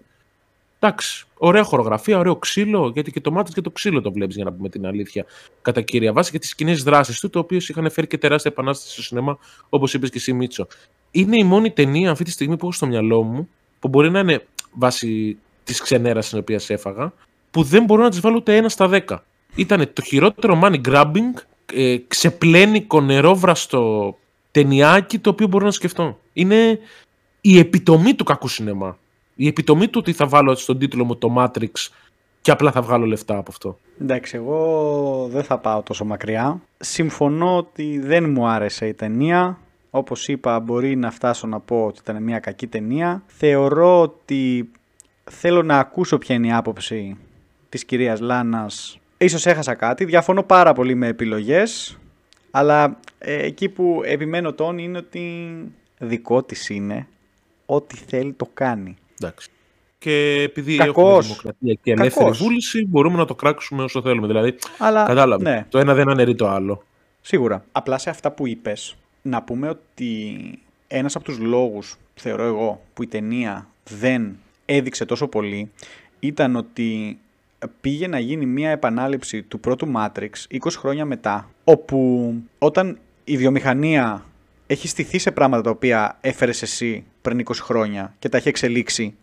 Εντάξει, 0.78 1.26
ωραία 1.34 1.62
χορογραφία, 1.62 2.18
ωραίο 2.18 2.36
ξύλο, 2.36 2.90
γιατί 2.94 3.12
και 3.12 3.20
το 3.20 3.30
μάτι 3.30 3.52
και 3.52 3.60
το 3.60 3.70
ξύλο 3.70 4.00
το 4.00 4.12
βλέπεις 4.12 4.34
για 4.34 4.44
να 4.44 4.52
πούμε 4.52 4.68
την 4.68 4.86
αλήθεια. 4.86 5.24
Κατά 5.62 5.80
κύρια 5.80 6.12
βάση 6.12 6.30
και 6.30 6.38
τις 6.38 6.54
κοινέ 6.54 6.74
δράσει 6.74 7.20
του, 7.20 7.30
το 7.30 7.38
οποίο 7.38 7.58
είχαν 7.68 7.90
φέρει 7.90 8.06
και 8.06 8.18
τεράστια 8.18 8.50
επανάσταση 8.50 8.92
στο 8.92 9.02
σινεμά, 9.02 9.38
όπως 9.68 9.94
είπες 9.94 10.10
και 10.10 10.18
εσύ, 10.18 10.32
Μίτσο. 10.32 10.66
Είναι 11.10 11.36
η 11.38 11.44
μόνη 11.44 11.70
ταινία 11.70 12.10
αυτή 12.10 12.24
τη 12.24 12.30
στιγμή 12.30 12.56
που 12.56 12.64
έχω 12.64 12.74
στο 12.74 12.86
μυαλό 12.86 13.22
μου 13.22 13.48
που 13.80 13.88
μπορεί 13.88 14.10
να 14.10 14.18
είναι 14.18 14.46
βάση 14.72 15.38
της 15.64 15.80
ξενέρας 15.80 16.28
την 16.28 16.38
οποία 16.38 16.58
σε 16.58 16.72
έφαγα, 16.72 17.12
που 17.50 17.62
δεν 17.62 17.84
μπορώ 17.84 18.02
να 18.02 18.10
τι 18.10 18.20
βάλω 18.20 18.36
ούτε 18.36 18.56
ένα 18.56 18.68
στα 18.68 18.88
δέκα. 18.88 19.24
Ήταν 19.54 19.90
το 19.92 20.02
χειρότερο 20.02 20.60
money 20.62 20.80
grabbing, 20.88 21.42
ε, 21.74 21.96
ξεπλένικο 22.08 23.00
νερόβραστο 23.00 24.16
ταινιάκι 24.50 25.18
το 25.18 25.30
οποίο 25.30 25.46
μπορώ 25.46 25.64
να 25.64 25.70
σκεφτώ. 25.70 26.18
Είναι 26.32 26.78
η 27.40 27.58
επιτομή 27.58 28.14
του 28.14 28.24
κακού 28.24 28.48
σινεμά. 28.48 28.98
Η 29.34 29.46
επιτομή 29.46 29.88
του 29.88 29.98
ότι 30.02 30.12
θα 30.12 30.26
βάλω 30.26 30.54
στον 30.54 30.78
τίτλο 30.78 31.04
μου 31.04 31.16
το 31.16 31.34
Matrix 31.38 31.88
και 32.40 32.50
απλά 32.50 32.72
θα 32.72 32.82
βγάλω 32.82 33.06
λεφτά 33.06 33.36
από 33.36 33.50
αυτό. 33.50 33.78
Εντάξει, 34.00 34.36
εγώ 34.36 35.28
δεν 35.30 35.44
θα 35.44 35.58
πάω 35.58 35.82
τόσο 35.82 36.04
μακριά. 36.04 36.60
Συμφωνώ 36.78 37.56
ότι 37.56 37.98
δεν 37.98 38.30
μου 38.30 38.46
άρεσε 38.46 38.86
η 38.86 38.94
ταινία. 38.94 39.58
Όπως 39.90 40.28
είπα 40.28 40.60
μπορεί 40.60 40.96
να 40.96 41.10
φτάσω 41.10 41.46
να 41.46 41.60
πω 41.60 41.84
ότι 41.86 42.00
ήταν 42.02 42.22
μια 42.22 42.38
κακή 42.38 42.66
ταινία. 42.66 43.22
Θεωρώ 43.26 44.00
ότι 44.00 44.70
θέλω 45.30 45.62
να 45.62 45.78
ακούσω 45.78 46.18
ποια 46.18 46.34
είναι 46.34 46.46
η 46.46 46.52
άποψη 46.52 47.16
της 47.68 47.84
κυρίας 47.84 48.20
Λάνας. 48.20 48.98
Ίσως 49.18 49.46
έχασα 49.46 49.74
κάτι, 49.74 50.04
διαφωνώ 50.04 50.42
πάρα 50.42 50.72
πολύ 50.72 50.94
με 50.94 51.06
επιλογές, 51.06 51.98
αλλά 52.50 52.98
ε, 53.18 53.34
εκεί 53.46 53.68
που 53.68 54.00
επιμένω 54.04 54.52
τον 54.52 54.78
είναι 54.78 54.98
ότι 54.98 55.50
δικό 55.98 56.42
της 56.42 56.68
είναι. 56.68 57.06
Ό,τι 57.66 57.96
θέλει 57.96 58.32
το 58.32 58.48
κάνει. 58.54 58.96
Εντάξει. 59.20 59.48
Και 59.98 60.42
επειδή 60.46 60.76
Κακός. 60.76 60.94
έχουμε 61.04 61.20
δημοκρατία 61.22 61.74
και 61.82 61.90
ελεύθερη 61.92 62.24
Κακός. 62.24 62.38
βούληση, 62.42 62.86
μπορούμε 62.86 63.16
να 63.16 63.24
το 63.24 63.34
κράξουμε 63.34 63.82
όσο 63.82 64.02
θέλουμε. 64.02 64.26
Δηλαδή, 64.26 64.54
Αλλά, 64.78 65.04
κατάλαβες. 65.04 65.46
ναι. 65.48 65.66
Το 65.68 65.78
ένα 65.78 65.94
δεν 65.94 66.08
αναιρεί 66.08 66.34
το 66.34 66.48
άλλο. 66.48 66.82
Σίγουρα. 67.20 67.64
Απλά 67.72 67.98
σε 67.98 68.10
αυτά 68.10 68.30
που 68.30 68.46
είπες, 68.46 68.96
να 69.22 69.42
πούμε 69.42 69.68
ότι 69.68 70.38
ένας 70.88 71.16
από 71.16 71.24
τους 71.24 71.38
λόγους, 71.38 71.96
θεωρώ 72.14 72.44
εγώ, 72.44 72.82
που 72.94 73.02
η 73.02 73.06
ταινία 73.06 73.68
δεν 73.84 74.38
έδειξε 74.64 75.04
τόσο 75.04 75.28
πολύ, 75.28 75.70
ήταν 76.20 76.56
ότι 76.56 77.18
πήγε 77.80 78.06
να 78.06 78.18
γίνει 78.18 78.46
μια 78.46 78.70
επανάληψη 78.70 79.42
του 79.42 79.60
πρώτου 79.60 79.92
Matrix 79.96 80.30
20 80.50 80.58
χρόνια 80.70 81.04
μετά, 81.04 81.50
όπου 81.64 82.32
όταν 82.58 82.98
η 83.24 83.36
βιομηχανία 83.36 84.24
έχει 84.66 84.88
στηθεί 84.88 85.18
σε 85.18 85.30
πράγματα 85.30 85.62
τα 85.62 85.70
οποία 85.70 86.18
έφερες 86.20 86.62
εσύ 86.62 87.04
πριν 87.22 87.42
20 87.44 87.52
χρόνια 87.54 88.14
και 88.18 88.28
τα 88.28 88.36
έχει 88.36 88.48
εξελίξει, 88.48 89.14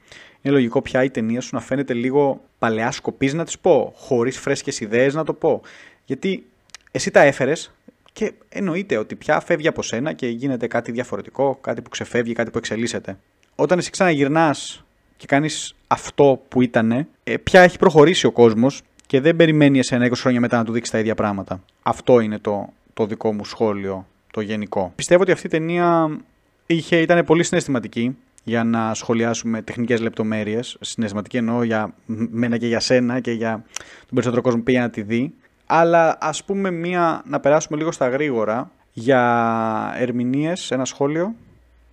είναι 0.41 0.53
λογικό 0.53 0.81
πια 0.81 1.03
η 1.03 1.10
ταινία 1.10 1.41
σου 1.41 1.49
να 1.55 1.62
φαίνεται 1.62 1.93
λίγο 1.93 2.41
παλαιά 2.60 2.91
σκοπής 2.91 3.33
να 3.33 3.45
τις 3.45 3.60
πω, 3.60 3.93
χωρίς 3.95 4.39
φρέσκες 4.39 4.79
ιδέες 4.79 5.13
να 5.13 5.23
το 5.23 5.33
πω. 5.33 5.62
Γιατί 6.05 6.45
εσύ 6.91 7.12
τα 7.12 7.21
έφερες 7.21 7.71
και 8.17 8.34
εννοείται 8.49 8.97
ότι 8.97 9.15
πια 9.15 9.39
φεύγει 9.39 9.67
από 9.67 9.82
σένα 9.82 10.13
και 10.13 10.27
γίνεται 10.27 10.67
κάτι 10.67 10.91
διαφορετικό, 10.91 11.58
κάτι 11.62 11.82
που 11.82 11.89
ξεφεύγει, 11.89 12.34
κάτι 12.34 12.51
που 12.51 12.58
εξελίσσεται. 12.58 13.17
Όταν 13.56 13.77
εσύ 13.77 13.89
ξαναγυρνάς 13.89 14.84
και 15.17 15.25
κάνεις 15.25 15.75
αυτό 15.88 16.41
που 16.47 16.62
ήτανε, 16.62 17.08
ε, 17.23 17.38
πια 17.38 17.62
έχει 17.62 17.77
προχωρήσει 17.77 18.25
ο 18.25 18.32
κόσμος 18.32 18.82
και 19.08 19.21
δεν 19.21 19.36
περιμένει 19.36 19.80
εσένα 19.80 20.06
20 20.06 20.12
χρόνια 20.15 20.39
μετά 20.39 20.58
να 20.58 20.63
του 20.63 20.71
δείξεις 20.71 20.93
τα 20.93 20.99
ίδια 20.99 21.15
πράγματα. 21.15 21.63
Αυτό 21.84 22.19
είναι 22.19 22.39
το, 22.39 22.73
το 22.93 23.06
δικό 23.06 23.34
μου 23.34 23.45
σχόλιο, 23.45 24.08
το 24.32 24.41
γενικό. 24.41 24.91
Πιστεύω 24.95 25.21
ότι 25.21 25.32
αυτή 25.32 25.47
η 25.47 25.49
ταινία 25.49 26.17
είχε, 26.65 26.97
ήταν 27.01 27.25
πολύ 27.25 27.43
συναισθηματική 27.43 28.17
για 28.43 28.63
να 28.63 28.93
σχολιάσουμε 28.93 29.62
τεχνικές 29.62 30.01
λεπτομέρειες. 30.01 30.77
Συναισθηματική 30.82 31.38
εννοώ 31.38 31.63
για 31.63 31.93
μένα 32.32 32.58
και 32.58 32.67
για 32.67 32.80
σένα 32.80 33.19
και 33.19 33.32
για 33.32 33.51
τον 33.99 34.10
περισσότερο 34.10 34.41
κόσμο 34.41 34.60
που 34.60 34.65
πήγε 34.65 34.80
να 34.80 34.89
τη 34.89 35.01
δει. 35.01 35.34
Αλλά 35.69 36.17
ας 36.19 36.43
πούμε 36.43 36.71
μία, 36.71 37.23
να 37.25 37.39
περάσουμε 37.39 37.77
λίγο 37.77 37.91
στα 37.91 38.10
γρήγορα 38.10 38.71
για 38.93 39.93
ερμηνείες, 39.97 40.71
ένα 40.71 40.86
σχόλιο. 40.86 41.36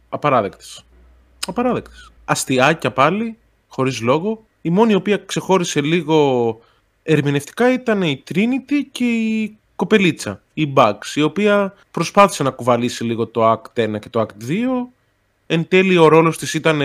Απαράδεκτες. 0.09 0.85
Απαράδεκτες. 1.47 2.13
Αστιάκια 2.25 2.93
πάλι, 2.93 3.39
χωρίς 3.69 4.01
λόγο. 4.01 4.45
Η 4.63 4.71
μόνη 4.71 4.93
η 4.93 4.95
οποία 4.95 5.17
ξεχώρισε 5.17 5.81
λίγο 5.81 6.61
ερμηνευτικά 7.03 7.73
ήταν 7.73 8.03
η 8.03 8.23
Trinity 8.31 8.83
και 8.93 9.05
η 9.05 9.59
κοπελίτσα, 9.77 10.43
η 10.55 10.73
Bugs, 10.77 11.15
η 11.15 11.23
οποία 11.23 11.75
προσπάθησε 11.91 12.43
να 12.43 12.51
κουβαλήσει 12.51 13.05
λίγο 13.05 13.27
το 13.27 13.53
Act 13.53 13.95
1 13.95 13.99
και 13.99 14.09
το 14.09 14.21
Act 14.21 14.45
2. 14.45 14.93
Εν 15.47 15.69
τέλει 15.69 15.97
ο 15.97 16.09
ρόλος 16.09 16.39
της 16.39 16.55
ήταν 16.55 16.81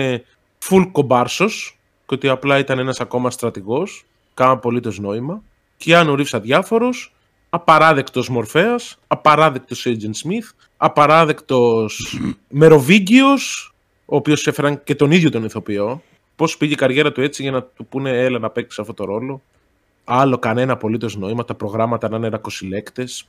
full 0.68 0.88
κομπάρσος 0.92 1.78
και 2.06 2.14
ότι 2.14 2.28
απλά 2.28 2.58
ήταν 2.58 2.78
ένας 2.78 3.00
ακόμα 3.00 3.30
στρατηγός. 3.30 4.04
Κάνα 4.34 4.50
απολύτως 4.50 4.98
νόημα. 4.98 5.42
Κιάνου 5.80 6.14
Ρίβς 6.16 6.34
αδιάφορος, 6.34 7.12
απαράδεκτος 7.50 8.28
Μορφέας, 8.28 8.98
απαράδεκτος 9.06 9.86
Agent 9.86 10.26
Smith, 10.26 10.50
απαράδεκτος 10.76 12.18
Μεροβίγκιος, 12.60 13.74
ο 14.06 14.16
οποίος 14.16 14.46
έφεραν 14.46 14.82
και 14.84 14.94
τον 14.94 15.10
ίδιο 15.10 15.30
τον 15.30 15.44
ηθοποιό. 15.44 16.02
Πώς 16.36 16.56
πήγε 16.56 16.72
η 16.72 16.76
καριέρα 16.76 17.12
του 17.12 17.20
έτσι 17.20 17.42
για 17.42 17.50
να 17.50 17.62
του 17.62 17.86
πούνε 17.86 18.10
έλα 18.10 18.38
να 18.38 18.50
παίξεις 18.50 18.78
αυτό 18.78 18.94
το 18.94 19.04
ρόλο. 19.04 19.42
Άλλο 20.04 20.38
κανένα 20.38 20.72
απολύτως 20.72 21.16
νόημα, 21.16 21.44
τα 21.44 21.54
προγράμματα 21.54 22.08
να 22.08 22.16
είναι 22.16 22.28
ρακοσυλέκτες. 22.28 23.26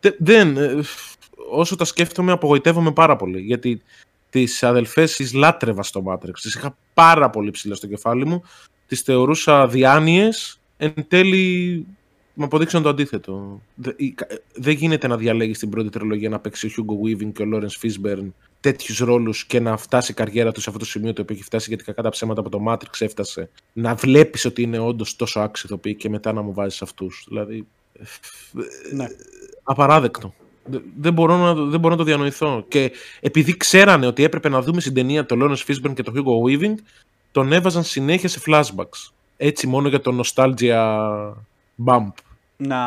Δε- 0.00 0.10
Δεν, 0.18 0.56
ε, 0.56 0.80
όσο 1.50 1.76
τα 1.76 1.84
σκέφτομαι 1.84 2.32
απογοητεύομαι 2.32 2.92
πάρα 2.92 3.16
πολύ, 3.16 3.40
γιατί 3.40 3.82
τις 4.30 4.62
αδελφές 4.62 5.14
τις 5.16 5.32
λάτρευα 5.32 5.82
στο 5.82 6.02
Matrix, 6.06 6.38
τις 6.40 6.54
είχα 6.54 6.76
πάρα 6.94 7.30
πολύ 7.30 7.50
ψηλά 7.50 7.74
στο 7.74 7.86
κεφάλι 7.86 8.26
μου, 8.26 8.42
τις 8.86 9.00
θεωρούσα 9.00 9.66
διάνοιες, 9.68 10.60
εν 10.76 10.94
τέλει 11.08 11.86
μου 12.34 12.44
αποδείξαν 12.44 12.82
το 12.82 12.88
αντίθετο. 12.88 13.60
Δε- 13.74 13.92
η- 13.96 14.10
κα- 14.10 14.26
Δεν 14.54 14.74
γίνεται 14.74 15.06
να 15.06 15.16
διαλέγεις 15.16 15.56
στην 15.56 15.70
πρώτη 15.70 15.88
τριλογία 15.88 16.28
να 16.28 16.38
παίξει 16.38 16.66
ο 16.66 16.70
Hugo 16.76 17.06
Weaving 17.06 17.32
και 17.32 17.42
ο 17.42 17.46
Lawrence 17.52 17.86
Fishburne 17.86 18.28
τέτοιους 18.60 18.98
ρόλους 18.98 19.44
και 19.44 19.60
να 19.60 19.76
φτάσει 19.76 20.10
η 20.12 20.14
καριέρα 20.14 20.52
τους 20.52 20.62
σε 20.62 20.68
αυτό 20.68 20.80
το 20.80 20.88
σημείο 20.90 21.12
το 21.12 21.22
οποίο 21.22 21.34
έχει 21.34 21.44
φτάσει 21.44 21.68
γιατί 21.68 21.84
κακά 21.84 22.02
τα 22.02 22.08
ψέματα 22.08 22.40
από 22.40 22.50
το 22.50 22.64
Matrix 22.68 22.90
έφτασε. 22.98 23.50
Να 23.72 23.94
βλέπεις 23.94 24.44
ότι 24.44 24.62
είναι 24.62 24.78
όντως 24.78 25.16
τόσο 25.16 25.40
άξιθοποιοι 25.40 25.94
και 25.94 26.08
μετά 26.08 26.32
να 26.32 26.42
μου 26.42 26.52
βάζεις 26.52 26.82
αυτούς. 26.82 27.24
Δηλαδή. 27.28 27.66
Ναι. 28.92 29.06
Απαράδεκτο. 29.62 30.34
Δε- 30.64 30.78
Δεν 30.96 31.12
μπορώ, 31.12 31.36
να, 31.36 31.54
δεν 31.54 31.80
μπορώ 31.80 31.94
να 31.94 31.98
το 32.00 32.04
διανοηθώ. 32.04 32.64
Και 32.68 32.92
επειδή 33.20 33.56
ξέρανε 33.56 34.06
ότι 34.06 34.22
έπρεπε 34.22 34.48
να 34.48 34.62
δούμε 34.62 34.80
στην 34.80 34.94
ταινία 34.94 35.26
το 35.26 35.36
Lawrence 35.40 35.70
Fishburne 35.72 35.94
και 35.94 36.02
το 36.02 36.12
Hugo 36.16 36.48
Weaving, 36.50 36.74
τον 37.32 37.52
έβαζαν 37.52 37.84
συνέχεια 37.84 38.28
σε 38.28 38.40
flashbacks. 38.46 39.10
Έτσι 39.36 39.66
μόνο 39.66 39.88
για 39.88 40.00
το 40.00 40.22
nostalgia 40.24 41.32
bump. 41.86 42.12
Να 42.56 42.78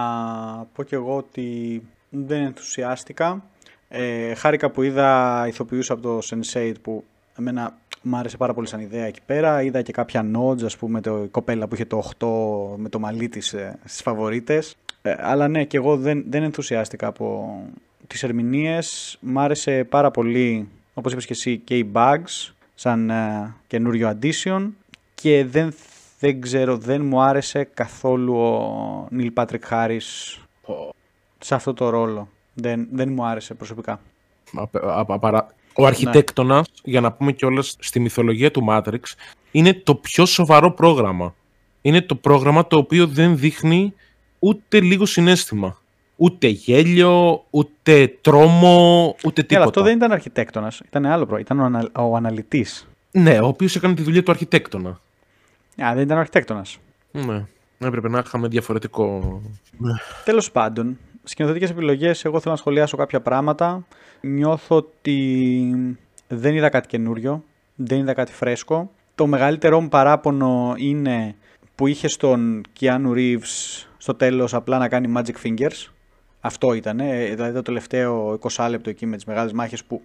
πω 0.73 0.83
κι 0.83 0.93
εγώ 0.93 1.17
ότι 1.17 1.81
δεν 2.09 2.41
ενθουσιάστηκα. 2.41 3.43
Ε, 3.87 4.33
χάρηκα 4.33 4.69
που 4.69 4.81
είδα 4.81 5.43
ηθοποιούς 5.47 5.91
από 5.91 6.01
το 6.01 6.19
Sense8 6.23 6.73
που 6.81 7.03
εμένα 7.37 7.77
μου 8.01 8.17
άρεσε 8.17 8.37
πάρα 8.37 8.53
πολύ 8.53 8.67
σαν 8.67 8.79
ιδέα 8.79 9.05
εκεί 9.05 9.19
πέρα. 9.25 9.61
Είδα 9.61 9.81
και 9.81 9.91
κάποια 9.91 10.25
nods, 10.35 10.63
ας 10.63 10.77
πούμε, 10.77 11.01
το, 11.01 11.23
η 11.23 11.27
κοπέλα 11.27 11.67
που 11.67 11.75
είχε 11.75 11.85
το 11.85 12.11
8 12.19 12.77
με 12.77 12.89
το 12.89 12.99
μαλλί 12.99 13.29
της 13.29 13.53
ε, 13.53 13.79
στις 13.85 14.01
φαβορίτες. 14.01 14.75
Ε, 15.01 15.15
αλλά 15.19 15.47
ναι, 15.47 15.63
και 15.63 15.77
εγώ 15.77 15.97
δεν, 15.97 16.23
δεν 16.29 16.43
ενθουσιάστηκα 16.43 17.07
από 17.07 17.59
τις 18.07 18.23
ερμηνείες. 18.23 19.17
Μ' 19.21 19.39
άρεσε 19.39 19.83
πάρα 19.83 20.11
πολύ, 20.11 20.67
όπως 20.93 21.11
είπες 21.11 21.25
και 21.25 21.33
εσύ, 21.33 21.57
και 21.57 21.77
οι 21.77 21.91
Bugs 21.93 22.53
σαν 22.75 23.09
ε, 23.09 23.55
καινούριο 23.67 24.17
addition 24.17 24.69
και 25.15 25.45
δεν, 25.45 25.73
δεν 26.19 26.41
ξέρω, 26.41 26.77
δεν 26.77 27.05
μου 27.05 27.21
άρεσε 27.21 27.63
καθόλου 27.73 28.35
ο 28.35 29.07
Νίλ 29.11 29.31
Πάτρικ 29.31 29.65
Χάρις 29.65 30.39
σε 31.39 31.55
αυτό 31.55 31.73
το 31.73 31.89
ρόλο. 31.89 32.27
Δεν, 32.53 32.87
δεν 32.91 33.11
μου 33.13 33.25
άρεσε 33.25 33.53
προσωπικά. 33.53 33.99
Απε- 34.53 34.83
απα- 34.83 35.13
απαρα- 35.15 35.53
Ο 35.73 35.85
αρχιτέκτονας, 35.85 36.67
για 36.83 37.01
να 37.01 37.11
πούμε 37.11 37.31
κιόλας 37.31 37.75
στη 37.79 37.99
μυθολογία 37.99 38.51
του 38.51 38.65
Matrix, 38.69 38.99
είναι 39.51 39.73
το 39.73 39.95
πιο 39.95 40.25
σοβαρό 40.25 40.71
πρόγραμμα. 40.71 41.33
Είναι 41.81 42.01
το 42.01 42.15
πρόγραμμα 42.15 42.67
το 42.67 42.77
οποίο 42.77 43.07
δεν 43.07 43.37
δείχνει 43.37 43.93
ούτε 44.39 44.79
λίγο 44.79 45.05
συνέστημα. 45.05 45.77
Ούτε 46.15 46.47
γέλιο, 46.47 47.43
ούτε 47.49 48.17
τρόμο, 48.21 49.15
ούτε 49.25 49.41
τίποτα. 49.41 49.55
Έλα, 49.55 49.63
αυτό 49.63 49.81
δεν 49.81 49.95
ήταν 49.95 50.11
αρχιτέκτονας, 50.11 50.81
ήταν 50.85 51.05
άλλο 51.05 51.25
προ, 51.25 51.37
ήταν 51.37 51.59
ο, 51.59 51.63
ανα, 51.63 51.89
ο 51.95 52.15
αναλυτής. 52.15 52.87
Ναι, 53.11 53.39
ο 53.39 53.47
οποίος 53.47 53.75
έκανε 53.75 53.93
τη 53.93 54.01
δουλειά 54.01 54.23
του 54.23 54.31
αρχιτέκτονα. 54.31 54.99
Α, 55.83 55.93
δεν 55.93 56.03
ήταν 56.03 56.17
ο 56.17 56.19
αρχιτέκτονας. 56.19 56.77
Ναι, 57.11 57.45
έπρεπε 57.77 58.09
να 58.09 58.21
είχαμε 58.25 58.47
διαφορετικό... 58.47 59.41
Τέλος 60.25 60.51
πάντων, 60.51 60.97
σκηνοθετικές 61.23 61.69
επιλογές, 61.69 62.25
εγώ 62.25 62.39
θέλω 62.39 62.53
να 62.53 62.59
σχολιάσω 62.59 62.97
κάποια 62.97 63.21
πράγματα. 63.21 63.85
Νιώθω 64.21 64.75
ότι 64.75 65.97
δεν 66.27 66.55
είδα 66.55 66.69
κάτι 66.69 66.87
καινούριο, 66.87 67.43
δεν 67.75 67.99
είδα 67.99 68.13
κάτι 68.13 68.31
φρέσκο. 68.31 68.91
Το 69.15 69.27
μεγαλύτερό 69.27 69.81
μου 69.81 69.89
παράπονο 69.89 70.73
είναι 70.77 71.35
που 71.75 71.87
είχε 71.87 72.07
στον 72.07 72.61
Keanu 72.79 73.13
Reeves 73.15 73.85
στο 73.97 74.13
τέλος 74.13 74.53
απλά 74.53 74.77
να 74.77 74.87
κάνει 74.87 75.13
magic 75.17 75.47
fingers. 75.47 75.87
Αυτό 76.41 76.73
ήταν, 76.73 76.97
δηλαδή 77.29 77.53
το 77.53 77.61
τελευταίο 77.61 78.39
20 78.41 78.67
λεπτό 78.69 78.89
εκεί 78.89 79.05
με 79.05 79.15
τις 79.15 79.25
μεγάλες 79.25 79.53
μάχες 79.53 79.83
που 79.83 80.01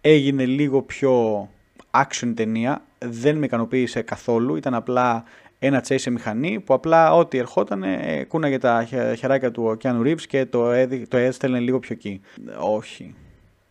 έγινε 0.00 0.44
λίγο 0.44 0.82
πιο 0.82 1.48
action 1.90 2.32
ταινία. 2.34 2.82
Δεν 3.10 3.36
με 3.36 3.46
ικανοποίησε 3.46 4.02
καθόλου, 4.02 4.56
ήταν 4.56 4.74
απλά 4.74 5.24
ένα 5.58 5.84
chase 5.88 5.94
σε 5.98 6.10
μηχανή 6.10 6.60
που 6.60 6.74
απλά 6.74 7.14
ό,τι 7.14 7.38
ερχόταν 7.38 7.82
ε, 7.82 8.24
κούναγε 8.28 8.58
τα 8.58 8.84
χε- 8.88 9.14
χεράκια 9.18 9.50
του 9.50 9.64
ο 9.64 9.76
Keanu 9.82 10.00
Reeves 10.00 10.22
και 10.28 10.46
το, 10.46 10.70
έδι, 10.70 11.06
το 11.06 11.16
έστελνε 11.16 11.58
λίγο 11.58 11.78
πιο 11.78 11.94
εκεί. 11.98 12.20
Όχι, 12.58 13.14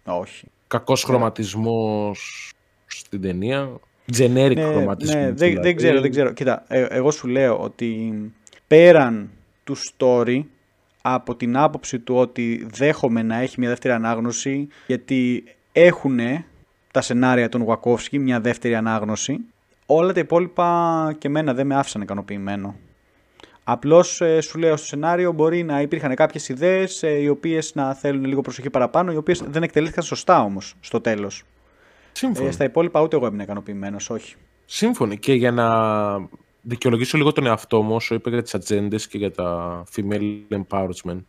όχι. 0.06 0.48
Κακός 0.68 1.04
χρωματισμός 1.04 2.52
στην 2.86 3.22
ταινία. 3.22 3.70
Generic 4.18 4.54
Ναι, 4.56 4.62
χρωματισμός. 4.64 5.16
ναι, 5.16 5.26
δεν, 5.26 5.36
δηλαδή. 5.36 5.60
δεν 5.68 5.76
ξέρω, 5.76 6.02
δεν 6.02 6.12
ξέρω. 6.12 6.34
Κοίτα, 6.34 6.64
ε, 6.68 6.86
εγώ 6.90 7.12
σου 7.12 7.28
λέω 7.28 7.58
ότι 7.60 8.14
πέραν 8.68 9.30
του 9.64 9.76
story, 9.78 10.44
από 11.02 11.36
την 11.36 11.58
άποψη 11.58 12.00
του 12.00 12.16
ότι 12.16 12.68
δέχομαι 12.74 13.22
να 13.24 13.36
έχει 13.40 13.60
μια 13.60 13.70
δεύτερη 13.70 13.94
ανάγνωση, 13.94 14.68
γιατί 14.88 15.44
έχουν 15.72 16.20
τα 16.94 17.02
σενάρια 17.02 17.50
των 17.50 17.66
Wachowski 17.68 18.18
μια 18.20 18.40
δεύτερη 18.40 18.76
ανάγνωση, 18.76 19.40
όλα 19.86 20.14
τα 20.14 20.20
υπόλοιπα 20.20 21.16
και 21.18 21.30
μένα 21.30 21.54
δεν 21.54 21.68
με 21.68 21.76
άφησαν 21.76 22.02
ικανοποιημένο. 22.02 22.76
Απλώς 23.64 24.22
ε, 24.22 24.42
σου 24.42 24.58
λέω 24.58 24.78
στο 24.78 24.86
σενάριο 24.86 25.32
μπορεί 25.32 25.64
να 25.64 25.82
υπήρχαν 25.82 26.16
κάποιες 26.16 26.50
ιδέες 26.50 27.04
ε, 27.04 27.10
οι 27.10 27.28
οποίες 27.28 27.76
να 27.76 27.94
θέλουν 27.94 28.26
λίγο 28.26 28.42
προσοχή 28.42 28.70
παραπάνω, 28.70 29.12
οι 29.12 29.16
οποίες 29.16 29.44
δεν 29.48 29.64
εκτελήθηκαν 29.64 30.04
σωστά 30.04 30.42
όμως 30.42 30.76
στο 30.80 31.02
τέλος. 31.02 31.44
Σύμφωνο. 32.12 32.48
Ε, 32.48 32.52
στα 32.52 32.64
υπόλοιπα 32.64 33.02
ούτε 33.02 33.16
εγώ 33.16 33.26
έμεινα 33.26 33.44
ικανοποιημένος, 33.44 34.10
όχι. 34.10 34.36
Σύμφωνοι. 34.66 35.18
Και 35.18 35.34
για 35.34 35.52
να 35.52 35.68
δικαιολογήσω 36.62 37.18
λίγο 37.18 37.32
τον 37.32 37.46
εαυτό 37.46 37.82
μου, 37.82 37.96
όσο 37.96 38.16
είπα 38.16 38.30
για 38.30 38.42
τις 38.42 38.56
ατζέντες 38.56 39.08
και 39.08 39.18
για 39.18 39.32
τα 39.32 39.84
female 39.96 40.62
empowerment, 40.62 41.24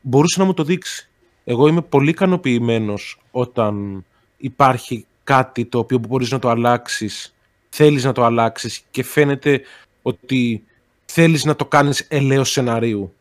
μπορούσε 0.00 0.40
να 0.40 0.46
μου 0.46 0.54
το 0.54 0.62
δείξει. 0.62 1.08
Εγώ 1.44 1.66
είμαι 1.66 1.82
πολύ 1.82 2.10
ικανοποιημένος 2.10 3.20
όταν 3.30 4.04
υπάρχει 4.44 5.06
κάτι 5.24 5.64
το 5.64 5.78
οποίο 5.78 5.98
μπορείς 5.98 6.30
να 6.30 6.38
το 6.38 6.48
αλλάξεις, 6.48 7.34
θέλεις 7.68 8.04
να 8.04 8.12
το 8.12 8.24
αλλάξεις 8.24 8.82
και 8.90 9.02
φαίνεται 9.02 9.60
ότι 10.02 10.64
θέλεις 11.04 11.44
να 11.44 11.56
το 11.56 11.66
κάνεις 11.66 12.06
ελαίος 12.08 12.50
σεναρίου. 12.50 13.14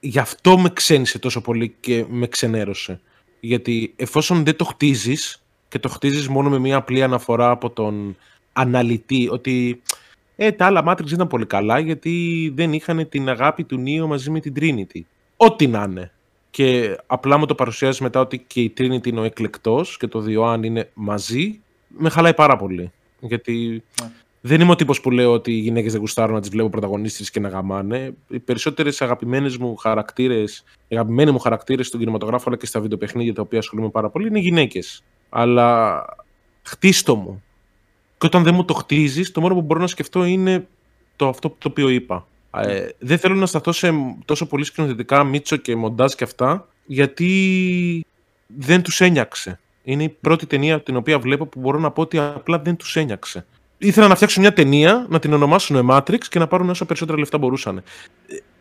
Γι' 0.00 0.18
αυτό 0.18 0.58
με 0.58 0.70
ξένησε 0.70 1.18
τόσο 1.18 1.40
πολύ 1.40 1.74
και 1.80 2.04
με 2.08 2.26
ξενέρωσε. 2.26 3.00
Γιατί 3.40 3.92
εφόσον 3.96 4.44
δεν 4.44 4.56
το 4.56 4.64
χτίζεις 4.64 5.42
και 5.68 5.78
το 5.78 5.88
χτίζεις 5.88 6.28
μόνο 6.28 6.48
με 6.48 6.58
μια 6.58 6.76
απλή 6.76 7.02
αναφορά 7.02 7.50
από 7.50 7.70
τον 7.70 8.16
αναλυτή 8.52 9.28
ότι 9.30 9.82
ε, 10.36 10.52
τα 10.52 10.66
άλλα 10.66 10.84
Matrix 10.86 11.10
ήταν 11.10 11.26
πολύ 11.26 11.46
καλά 11.46 11.78
γιατί 11.78 12.52
δεν 12.54 12.72
είχαν 12.72 13.08
την 13.08 13.28
αγάπη 13.28 13.64
του 13.64 13.76
Νίο 13.78 14.06
μαζί 14.06 14.30
με 14.30 14.40
την 14.40 14.52
Trinity. 14.60 15.00
Ό,τι 15.36 15.66
να 15.66 15.82
είναι. 15.82 16.10
Και 16.56 16.96
απλά 17.06 17.38
μου 17.38 17.46
το 17.46 17.54
παρουσιάζει 17.54 18.02
μετά 18.02 18.20
ότι 18.20 18.38
και 18.38 18.60
η 18.60 18.72
Trinity 18.78 19.06
είναι 19.06 19.20
ο 19.20 19.22
εκλεκτός 19.22 19.96
και 19.96 20.06
το 20.06 20.20
Διοάν 20.20 20.62
είναι 20.62 20.90
μαζί, 20.94 21.60
με 21.98 22.08
χαλάει 22.08 22.34
πάρα 22.34 22.56
πολύ. 22.56 22.92
Γιατί 23.20 23.82
ναι. 24.02 24.10
δεν 24.40 24.60
είμαι 24.60 24.70
ο 24.70 24.74
τύπος 24.74 25.00
που 25.00 25.10
λέω 25.10 25.32
ότι 25.32 25.52
οι 25.52 25.58
γυναίκες 25.58 25.92
δεν 25.92 26.00
γουστάρουν 26.00 26.34
να 26.34 26.40
τις 26.40 26.48
βλέπω 26.50 26.68
πρωταγωνίστες 26.68 27.30
και 27.30 27.40
να 27.40 27.48
γαμάνε. 27.48 28.14
Οι 28.28 28.38
περισσότερες 28.38 29.02
αγαπημένες 29.02 29.56
μου 29.56 29.76
χαρακτήρες, 29.76 30.64
οι 30.88 30.94
αγαπημένοι 30.94 31.30
μου 31.30 31.38
χαρακτήρες 31.38 31.86
στον 31.86 32.00
κινηματογράφο 32.00 32.44
αλλά 32.46 32.56
και 32.56 32.66
στα 32.66 32.80
βιντεοπαιχνίδια 32.80 33.34
τα 33.34 33.42
οποία 33.42 33.58
ασχολούμαι 33.58 33.90
πάρα 33.90 34.10
πολύ 34.10 34.26
είναι 34.26 34.38
γυναίκες. 34.38 35.02
Αλλά 35.28 36.04
χτίστο 36.62 37.16
μου. 37.16 37.42
Και 38.18 38.26
όταν 38.26 38.42
δεν 38.42 38.54
μου 38.54 38.64
το 38.64 38.74
χτίζεις, 38.74 39.32
το 39.32 39.40
μόνο 39.40 39.54
που 39.54 39.62
μπορώ 39.62 39.80
να 39.80 39.86
σκεφτώ 39.86 40.24
είναι 40.24 40.68
το 41.16 41.28
αυτό 41.28 41.48
το 41.48 41.68
οποίο 41.68 41.88
είπα. 41.88 42.26
Ε, 42.60 42.88
δεν 42.98 43.18
θέλω 43.18 43.34
να 43.34 43.46
σταθώ 43.46 43.72
σε 43.72 43.92
τόσο 44.24 44.46
πολύ 44.46 44.64
σκηνοθετικά 44.64 45.24
Μίτσο 45.24 45.56
και 45.56 45.76
Μοντάζ 45.76 46.12
και 46.12 46.24
αυτά, 46.24 46.68
γιατί 46.86 48.06
δεν 48.46 48.82
τους 48.82 49.00
ένιαξε. 49.00 49.60
Είναι 49.82 50.02
η 50.02 50.08
πρώτη 50.08 50.46
ταινία 50.46 50.82
την 50.82 50.96
οποία 50.96 51.18
βλέπω 51.18 51.46
που 51.46 51.60
μπορώ 51.60 51.78
να 51.78 51.90
πω 51.90 52.02
ότι 52.02 52.18
απλά 52.18 52.58
δεν 52.58 52.76
τους 52.76 52.96
ένιαξε. 52.96 53.46
Ήθελα 53.78 54.08
να 54.08 54.14
φτιάξουν 54.14 54.42
μια 54.42 54.52
ταινία, 54.52 55.06
να 55.08 55.18
την 55.18 55.32
ονομάσουν 55.32 55.88
Matrix 55.90 56.24
και 56.28 56.38
να 56.38 56.46
πάρουν 56.46 56.70
όσο 56.70 56.84
περισσότερα 56.84 57.18
λεφτά 57.18 57.38
μπορούσαν. 57.38 57.76
Ε, 57.76 57.82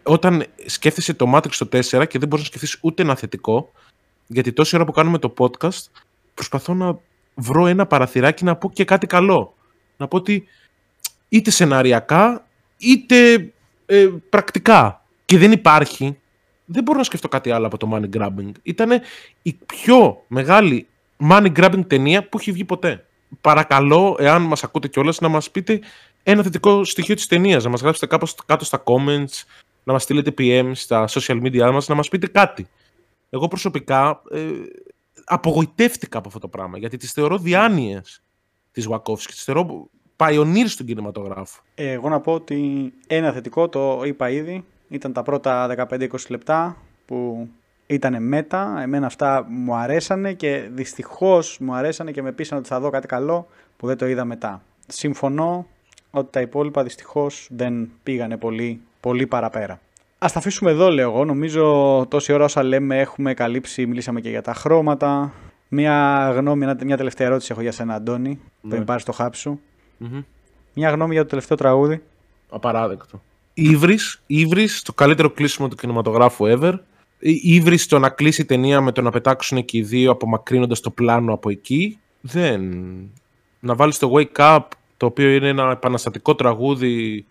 όταν 0.04 0.46
σκέφτεσαι 0.66 1.14
το 1.14 1.32
Matrix 1.36 1.52
το 1.58 1.68
4 1.72 2.08
και 2.08 2.20
δεν 2.20 2.28
μπορείς 2.28 2.44
να 2.44 2.50
σκεφτείς 2.50 2.78
ούτε 2.82 3.02
ένα 3.02 3.16
θετικό, 3.16 3.72
γιατί 4.28 4.54
τόση 4.54 4.76
ώρα 4.76 4.86
που 4.86 4.92
κάνουμε 4.92 5.18
το 5.18 5.34
podcast, 5.38 5.84
προσπαθώ 6.34 6.74
να 6.74 6.98
βρω 7.36 7.68
ένα 7.68 7.86
παραθυράκι 7.86 8.44
να 8.44 8.56
πω 8.56 8.72
και 8.72 8.86
κάτι 8.86 9.08
καλό. 9.08 9.56
Να 9.98 10.08
πω 10.08 10.18
ότι 10.18 10.48
είτε 11.30 11.52
σεναριακά, 11.52 12.48
είτε 12.78 13.50
ε, 13.86 14.10
πρακτικά. 14.30 15.06
Και 15.26 15.38
δεν 15.38 15.52
υπάρχει. 15.52 16.18
Δεν 16.66 16.84
μπορώ 16.84 16.98
να 16.98 17.04
σκεφτώ 17.04 17.28
κάτι 17.28 17.52
άλλο 17.52 17.66
από 17.66 17.78
το 17.78 17.90
money 17.94 18.18
grabbing. 18.18 18.52
Ήταν 18.64 19.02
η 19.42 19.54
πιο 19.54 20.24
μεγάλη 20.28 20.88
money 21.30 21.52
grabbing 21.56 21.84
ταινία 21.88 22.30
που 22.30 22.38
έχει 22.40 22.52
βγει 22.52 22.66
ποτέ. 22.66 23.06
Παρακαλώ, 23.42 24.16
εάν 24.20 24.42
μας 24.42 24.64
ακούτε 24.64 24.88
κιόλας, 24.88 25.20
να 25.20 25.28
μας 25.28 25.52
πείτε 25.52 25.80
ένα 26.24 26.44
θετικό 26.44 26.84
στοιχείο 26.84 27.16
της 27.16 27.28
ταινίας, 27.28 27.64
να 27.64 27.70
μας 27.70 27.82
γράψετε 27.82 28.06
κάπως 28.06 28.36
κάτω 28.46 28.66
στα 28.66 28.84
comments, 28.86 29.44
να 29.84 29.94
μας 29.94 30.04
στείλετε 30.04 30.34
PM 30.38 30.72
στα 30.74 31.08
social 31.10 31.42
media 31.42 31.72
μας, 31.72 31.88
να 31.88 31.96
μας 31.96 32.10
πείτε 32.10 32.28
κάτι. 32.28 32.68
Εγώ 33.30 33.48
προσωπικά 33.48 34.22
ε, 34.32 34.40
απογοητεύτηκα 35.26 36.18
από 36.18 36.28
αυτό 36.28 36.40
το 36.40 36.48
πράγμα, 36.48 36.78
γιατί 36.78 36.98
τις 36.98 37.12
θεωρώ 37.12 37.38
διάνοιες 37.38 38.22
της 38.72 38.88
Wachowski, 38.90 39.30
τις 39.30 39.44
θεωρώ 39.44 39.90
pioneer 40.18 40.66
στον 40.66 40.86
κινηματογράφο. 40.86 41.62
Εγώ 41.76 42.10
να 42.10 42.20
πω 42.20 42.34
ότι 42.34 42.94
ένα 43.08 43.32
θετικό, 43.32 43.70
το 43.70 44.02
είπα 44.06 44.30
ήδη, 44.30 44.64
ήταν 44.90 45.14
τα 45.14 45.24
πρώτα 45.24 45.76
15-20 45.90 46.08
λεπτά 46.30 46.78
που 47.06 47.48
ήταν 47.88 48.24
μέτα. 48.24 48.82
Εμένα 48.82 49.06
αυτά 49.06 49.46
μου 49.50 49.76
αρέσανε 49.76 50.34
και 50.34 50.70
δυστυχώς 50.74 51.58
μου 51.60 51.74
αρέσανε 51.74 52.12
και 52.12 52.22
με 52.22 52.32
πείσανε 52.32 52.60
ότι 52.60 52.70
θα 52.70 52.80
δω 52.80 52.90
κάτι 52.90 53.08
καλό 53.08 53.48
που 53.78 53.88
δεν 53.88 53.98
το 53.98 54.08
είδα 54.08 54.26
μετά. 54.26 54.62
Συμφωνώ 54.88 55.68
ότι 56.12 56.28
τα 56.32 56.42
υπόλοιπα 56.42 56.84
δυστυχώς 56.84 57.48
δεν 57.52 57.90
πήγανε 58.04 58.38
πολύ, 58.38 58.82
πολύ 59.00 59.28
παραπέρα. 59.28 59.80
Ας 60.18 60.32
τα 60.32 60.40
αφήσουμε 60.40 60.72
εδώ 60.72 60.90
λέω 60.90 61.10
εγώ. 61.10 61.26
Νομίζω 61.26 62.06
τόση 62.10 62.34
ώρα 62.34 62.44
όσα 62.44 62.64
λέμε 62.64 63.00
έχουμε 63.00 63.34
καλύψει, 63.34 63.86
μιλήσαμε 63.86 64.22
και 64.22 64.30
για 64.30 64.42
τα 64.42 64.54
χρώματα. 64.54 65.34
Μια 65.68 66.30
γνώμη, 66.36 66.66
μια 66.84 66.98
τελευταία 66.98 67.28
ερώτηση 67.28 67.52
έχω 67.52 67.62
για 67.62 67.72
σένα 67.72 67.94
Αντώνη, 67.94 68.40
ναι. 68.62 68.70
πριν 68.70 68.84
πάρεις 68.84 69.04
το 69.04 69.12
χάπι 69.12 69.38
σου. 70.00 70.26
Μια 70.74 70.90
γνώμη 70.90 71.14
για 71.14 71.22
το 71.22 71.30
τελευταίο 71.30 71.58
τραγούδι. 71.58 72.04
Απαράδεκτο. 72.50 73.22
Ήβρις, 73.54 74.22
Ήβρις, 74.26 74.82
το 74.82 74.94
καλύτερο 74.94 75.30
κλείσιμο 75.30 75.68
του 75.68 75.76
κινηματογράφου 75.76 76.46
ever. 76.48 76.74
Ήβρις 77.20 77.88
το 77.88 78.00
να 78.00 78.10
κλείσει 78.10 78.42
η 78.42 78.46
ταινία 78.46 78.82
με 78.82 78.92
το 78.92 79.02
να 79.02 79.12
πετάξουν 79.12 79.66
και 79.66 79.78
οι 79.78 79.82
δύο 79.82 80.12
απομακρύνοντας 80.12 80.80
το 80.80 80.90
πλάνο 80.90 81.34
από 81.34 81.50
εκεί. 81.50 82.00
Δεν. 82.22 82.74
Να 83.60 83.76
βάλεις 83.76 83.98
το 83.98 84.12
Wake 84.16 84.58
Up, 84.58 84.62
το 84.98 85.06
οποίο 85.06 85.30
είναι 85.30 85.48
ένα 85.48 85.72
επαναστατικό 85.72 86.36
τραγούδι 86.36 87.26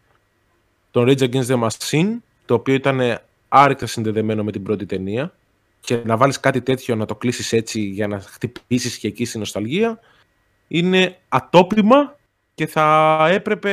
των 0.91 1.05
Rage 1.09 1.31
Against 1.31 1.47
the 1.47 1.69
Machine, 1.69 2.09
το 2.45 2.55
οποίο 2.55 2.75
ήταν 2.75 3.01
άρρηκτα 3.49 3.87
συνδεδεμένο 3.87 4.45
με 4.45 4.53
την 4.53 4.63
πρώτη 4.63 4.87
ταινία 4.87 5.35
και 5.81 6.01
να 6.05 6.17
βάλεις 6.17 6.41
κάτι 6.41 6.61
τέτοιο 6.63 6.95
να 6.95 7.07
το 7.07 7.15
κλείσεις 7.15 7.53
έτσι 7.53 7.81
για 7.81 8.07
να 8.09 8.21
χτυπήσεις 8.21 8.99
και 8.99 9.09
εκεί 9.09 9.25
στη 9.25 9.39
νοσταλγία 9.39 9.99
είναι 10.69 11.19
ατόπιμα 11.29 12.17
και 12.55 12.67
θα 12.67 13.19
έπρεπε 13.31 13.73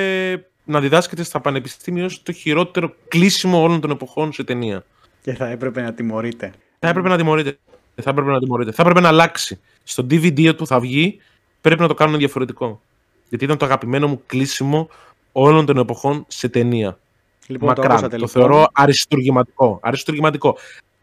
να 0.65 0.79
διδάσκεται 0.79 1.23
στα 1.23 1.39
πανεπιστήμια 1.39 2.05
ως 2.05 2.23
το 2.23 2.31
χειρότερο 2.31 2.93
κλείσιμο 3.07 3.61
όλων 3.61 3.81
των 3.81 3.91
εποχών 3.91 4.33
σε 4.33 4.43
ταινία. 4.43 4.85
Και 5.21 5.33
θα 5.33 5.47
έπρεπε 5.47 5.81
να 5.81 5.93
τιμωρείται. 5.93 6.51
Θα 6.79 6.87
έπρεπε 6.87 7.09
να 7.09 7.17
τιμωρείται. 7.17 7.57
Θα 7.95 8.09
έπρεπε 8.09 8.31
να 8.31 8.39
τιμωρείται. 8.39 8.71
Θα 8.71 8.81
έπρεπε 8.81 8.99
να 8.99 9.07
αλλάξει. 9.07 9.59
Στο 9.83 10.03
DVD 10.03 10.55
του 10.55 10.67
θα 10.67 10.79
βγει, 10.79 11.19
πρέπει 11.61 11.81
να 11.81 11.87
το 11.87 11.93
κάνουν 11.93 12.17
διαφορετικό. 12.17 12.81
Γιατί 13.29 13.45
ήταν 13.45 13.57
το 13.57 13.65
αγαπημένο 13.65 14.07
μου 14.07 14.21
κλείσιμο 14.25 14.89
όλων 15.31 15.65
των 15.65 15.77
εποχών 15.77 16.25
σε 16.27 16.49
ταινία. 16.49 16.99
Λοιπόν, 17.47 17.67
Μακράν. 17.67 18.01
Το, 18.01 18.01
το 18.01 18.09
λοιπόν. 18.11 18.27
θεωρώ 18.27 18.67
αριστουργηματικό. 18.73 19.79
αριστουργηματικό. 19.81 20.57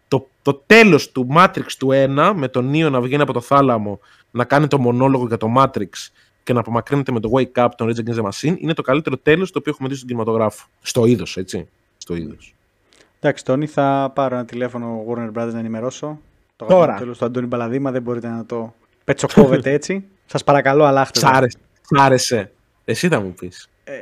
Το, 0.08 0.28
το 0.42 0.62
τέλος 0.66 1.12
του 1.12 1.26
Matrix 1.36 1.66
του 1.78 1.88
1 1.92 2.32
με 2.34 2.48
τον 2.48 2.68
Νίο 2.68 2.90
να 2.90 3.00
βγαίνει 3.00 3.22
από 3.22 3.32
το 3.32 3.40
θάλαμο 3.40 4.00
να 4.30 4.44
κάνει 4.44 4.66
το 4.66 4.78
μονόλογο 4.78 5.26
για 5.26 5.36
το 5.36 5.52
Matrix 5.56 5.88
και 6.48 6.54
να 6.54 6.60
απομακρύνεται 6.60 7.12
με 7.12 7.20
το 7.20 7.30
Wake 7.32 7.64
Up 7.64 7.68
των 7.76 7.88
Rage 7.88 7.98
Against 7.98 8.22
the 8.22 8.28
Machine 8.28 8.56
είναι 8.58 8.74
το 8.74 8.82
καλύτερο 8.82 9.16
τέλος 9.16 9.50
το 9.50 9.58
οποίο 9.58 9.72
έχουμε 9.74 9.88
δει 9.88 9.94
στον 9.94 10.08
κινηματογράφο. 10.08 10.66
Στο 10.80 11.04
είδος, 11.04 11.36
έτσι. 11.36 11.68
Στο 11.96 12.14
είδος. 12.14 12.54
Εντάξει, 13.20 13.44
Τόνι, 13.44 13.66
θα 13.66 14.12
πάρω 14.14 14.34
ένα 14.34 14.44
τηλέφωνο 14.44 15.04
Warner 15.08 15.32
Brothers 15.32 15.52
να 15.52 15.58
ενημερώσω. 15.58 16.20
Το 16.56 16.64
Τώρα. 16.64 16.94
τέλος 16.94 17.18
του 17.18 17.24
Αντώνη 17.24 17.46
Μπαλαδήμα 17.46 17.90
δεν 17.90 18.02
μπορείτε 18.02 18.28
να 18.28 18.46
το 18.46 18.74
πετσοκόβετε 19.04 19.72
έτσι. 19.72 20.04
Σας 20.26 20.44
παρακαλώ, 20.44 20.84
αλλάχτε. 20.84 21.18
Σ' 21.18 21.24
άρεσε. 21.98 22.52
Εσύ 22.84 23.08
θα 23.08 23.20
μου 23.20 23.32
πεις. 23.32 23.68
Ε, 23.84 23.92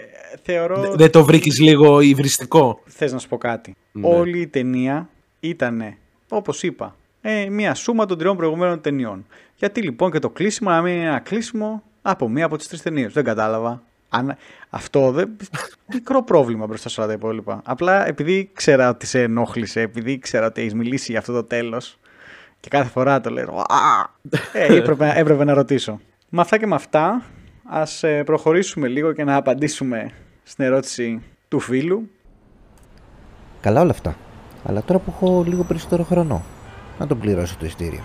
θεωρώ... 0.43 0.95
Δεν 0.95 1.11
το 1.11 1.25
βρήκες 1.25 1.59
λίγο 1.59 2.01
υβριστικό; 2.01 2.81
Θες 2.85 3.13
να 3.13 3.19
σου 3.19 3.29
πω 3.29 3.39
κάτι. 3.39 3.77
Ναι. 3.93 4.07
Όλη 4.09 4.41
η 4.41 4.47
ταινία 4.47 5.09
ήταν, 5.41 5.97
όπως 6.29 6.63
είπα, 6.63 6.97
ε, 7.21 7.49
μια 7.49 7.75
σούμα 7.75 8.07
των 8.07 8.19
τριών 8.19 8.37
προηγουμένων 8.37 8.81
ταινιών. 8.81 9.27
Γιατί 9.57 9.83
λοιπόν 9.83 10.11
και 10.11 10.19
το 10.19 10.31
κλείσιμο 10.31 10.71
να 10.71 10.83
μην 10.83 10.95
είναι 10.95 11.05
ένα 11.05 11.19
κλείσιμο 11.19 11.83
από 12.11 12.29
μία 12.29 12.45
από 12.45 12.57
τις 12.57 12.69
τρεις 12.69 12.83
ταινίες. 12.83 13.13
Δεν 13.13 13.25
κατάλαβα. 13.25 13.83
Αν... 14.09 14.37
Αυτό 14.71 15.11
δεν. 15.11 15.37
Μικρό 15.93 16.23
πρόβλημα 16.23 16.67
μπροστά 16.67 16.89
σε 16.89 17.01
όλα 17.01 17.09
τα 17.09 17.15
υπόλοιπα. 17.15 17.61
Απλά 17.65 18.07
επειδή 18.07 18.51
ξέρα 18.53 18.89
ότι 18.89 19.07
σε 19.07 19.23
ενόχλησε, 19.23 19.81
επειδή 19.81 20.19
ξέρα 20.19 20.47
ότι 20.47 20.61
έχεις 20.61 20.75
μιλήσει 20.75 21.11
για 21.11 21.21
αυτό 21.21 21.33
το 21.33 21.45
τέλος 21.45 21.99
και 22.61 22.69
κάθε 22.69 22.89
φορά 22.89 23.21
το 23.21 23.31
λέω. 23.31 23.65
Ε, 24.53 24.77
έπρεπε, 24.77 25.13
έπρεπε 25.17 25.45
να 25.45 25.55
ρωτήσω. 25.55 26.01
Με 26.29 26.41
αυτά 26.41 26.59
και 26.59 26.67
με 26.67 26.75
αυτά, 26.75 27.23
ας 27.65 28.03
ε, 28.03 28.23
προχωρήσουμε 28.23 28.89
λίγο 28.89 29.13
και 29.13 29.25
να 29.25 29.37
απαντήσουμε 29.37 30.13
στην 30.43 30.65
ερώτηση 30.65 31.23
του 31.49 31.61
φίλου. 31.61 32.11
Καλά 33.61 33.81
όλα 33.81 33.91
αυτά. 33.91 34.17
Αλλά 34.65 34.83
τώρα 34.83 34.99
που 34.99 35.13
έχω 35.17 35.45
λίγο 35.47 35.63
περισσότερο 35.65 36.03
χρόνο, 36.03 36.45
να 36.99 37.07
τον 37.07 37.19
πληρώσω 37.19 37.57
το 37.59 37.67
ειστήριο. 37.67 38.05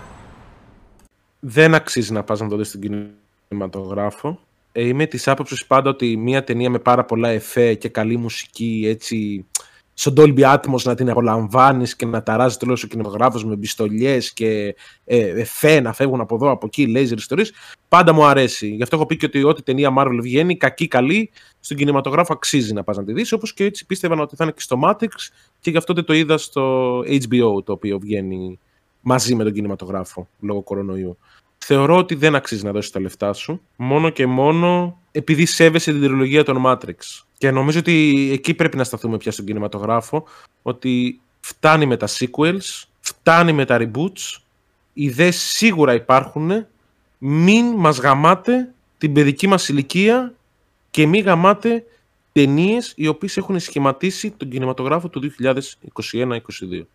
Δεν 1.40 1.74
αξίζει 1.74 2.12
να 2.12 2.22
πας 2.22 2.40
να 2.40 2.48
το 2.48 2.56
δεις 2.56 2.68
στην 2.68 2.80
κοινωνία 2.80 3.21
κινηματογράφο. 3.52 4.38
Ε, 4.72 4.86
είμαι 4.86 5.06
της 5.06 5.28
άποψης 5.28 5.66
πάντα 5.66 5.90
ότι 5.90 6.16
μια 6.16 6.44
ταινία 6.44 6.70
με 6.70 6.78
πάρα 6.78 7.04
πολλά 7.04 7.28
εφέ 7.28 7.74
και 7.74 7.88
καλή 7.88 8.16
μουσική, 8.16 8.84
έτσι, 8.86 9.46
στον 9.94 10.14
Dolby 10.16 10.54
Atmos 10.54 10.82
να 10.84 10.94
την 10.94 11.10
απολαμβάνεις 11.10 11.96
και 11.96 12.06
να 12.06 12.22
ταράζει 12.22 12.56
τέλο 12.56 12.80
ο 12.84 12.86
κινηματογράφος 12.86 13.44
με 13.44 13.56
πιστολιές 13.56 14.32
και 14.32 14.74
ε, 15.04 15.40
εφέ 15.40 15.80
να 15.80 15.92
φεύγουν 15.92 16.20
από 16.20 16.34
εδώ, 16.34 16.50
από 16.50 16.66
εκεί, 16.66 16.92
laser 16.96 17.16
ιστορίε. 17.16 17.44
Πάντα 17.88 18.12
μου 18.12 18.24
αρέσει. 18.24 18.68
Γι' 18.68 18.82
αυτό 18.82 18.96
έχω 18.96 19.06
πει 19.06 19.16
και 19.16 19.26
ότι 19.26 19.44
ό,τι 19.44 19.62
ταινία 19.62 19.94
Marvel 19.98 20.18
βγαίνει, 20.22 20.56
κακή, 20.56 20.88
καλή, 20.88 21.30
στον 21.60 21.76
κινηματογράφο 21.76 22.32
αξίζει 22.32 22.72
να 22.72 22.84
πας 22.84 22.96
να 22.96 23.04
τη 23.04 23.12
δεις. 23.12 23.32
Όπως 23.32 23.54
και 23.54 23.64
έτσι 23.64 23.86
πίστευα 23.86 24.22
ότι 24.22 24.36
θα 24.36 24.44
είναι 24.44 24.52
και 24.52 24.60
στο 24.60 24.80
Matrix 24.84 25.14
και 25.60 25.70
γι' 25.70 25.76
αυτό 25.76 25.92
δεν 25.92 26.04
το 26.04 26.12
είδα 26.12 26.38
στο 26.38 26.98
HBO 27.00 27.64
το 27.64 27.72
οποίο 27.72 27.98
βγαίνει 27.98 28.58
μαζί 29.00 29.34
με 29.34 29.44
τον 29.44 29.52
κινηματογράφο 29.52 30.28
λόγω 30.40 30.62
κορονοϊού 30.62 31.18
θεωρώ 31.64 31.96
ότι 31.96 32.14
δεν 32.14 32.34
αξίζει 32.34 32.64
να 32.64 32.72
δώσεις 32.72 32.90
τα 32.90 33.00
λεφτά 33.00 33.32
σου, 33.32 33.60
μόνο 33.76 34.10
και 34.10 34.26
μόνο 34.26 34.98
επειδή 35.12 35.46
σέβεσαι 35.46 35.92
την 35.92 36.00
τριλογία 36.02 36.44
των 36.44 36.62
Matrix. 36.66 36.94
Και 37.38 37.50
νομίζω 37.50 37.78
ότι 37.78 38.28
εκεί 38.32 38.54
πρέπει 38.54 38.76
να 38.76 38.84
σταθούμε 38.84 39.16
πια 39.16 39.32
στον 39.32 39.44
κινηματογράφο, 39.44 40.24
ότι 40.62 41.20
φτάνει 41.40 41.86
με 41.86 41.96
τα 41.96 42.08
sequels, 42.08 42.82
φτάνει 43.00 43.52
με 43.52 43.64
τα 43.64 43.78
reboots, 43.80 44.40
ιδέες 44.92 45.36
σίγουρα 45.36 45.94
υπάρχουν, 45.94 46.66
μην 47.18 47.66
μας 47.76 47.98
γαμάτε 47.98 48.74
την 48.98 49.12
παιδική 49.12 49.46
μας 49.46 49.68
ηλικία 49.68 50.34
και 50.90 51.06
μην 51.06 51.24
γαμάτε 51.24 51.84
ταινίες 52.32 52.92
οι 52.96 53.06
οποίες 53.06 53.36
έχουν 53.36 53.58
σχηματίσει 53.60 54.30
τον 54.30 54.48
κινηματογράφο 54.48 55.08
του 55.08 55.20
2021-2022. 55.20 56.86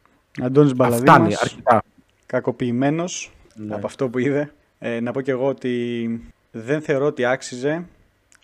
Αντώνης 0.41 0.71
Αυτά 0.71 0.87
είναι 0.87 0.99
Μπαλαδίνος, 1.03 1.41
αρχικά. 1.41 1.83
κακοποιημένος 2.25 3.31
Ναι. 3.55 3.75
από 3.75 3.85
αυτό 3.87 4.09
που 4.09 4.17
είδε. 4.17 4.51
Ε, 4.79 4.99
να 4.99 5.11
πω 5.11 5.21
και 5.21 5.31
εγώ 5.31 5.47
ότι 5.47 6.09
δεν 6.51 6.81
θεωρώ 6.81 7.05
ότι 7.05 7.25
άξιζε. 7.25 7.85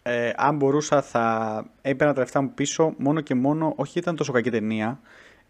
Ε, 0.04 0.32
αν 0.36 0.56
μπορούσα 0.56 1.02
θα 1.02 1.66
έπαιρνα 1.82 2.14
τα 2.14 2.20
λεφτά 2.20 2.42
μου 2.42 2.52
πίσω 2.54 2.94
μόνο 2.98 3.22
και 3.22 3.36
μόνο, 3.36 3.74
όχι 3.76 4.00
ήταν 4.00 4.16
τόσο 4.16 4.32
κακή 4.32 4.50
ταινία, 4.50 5.00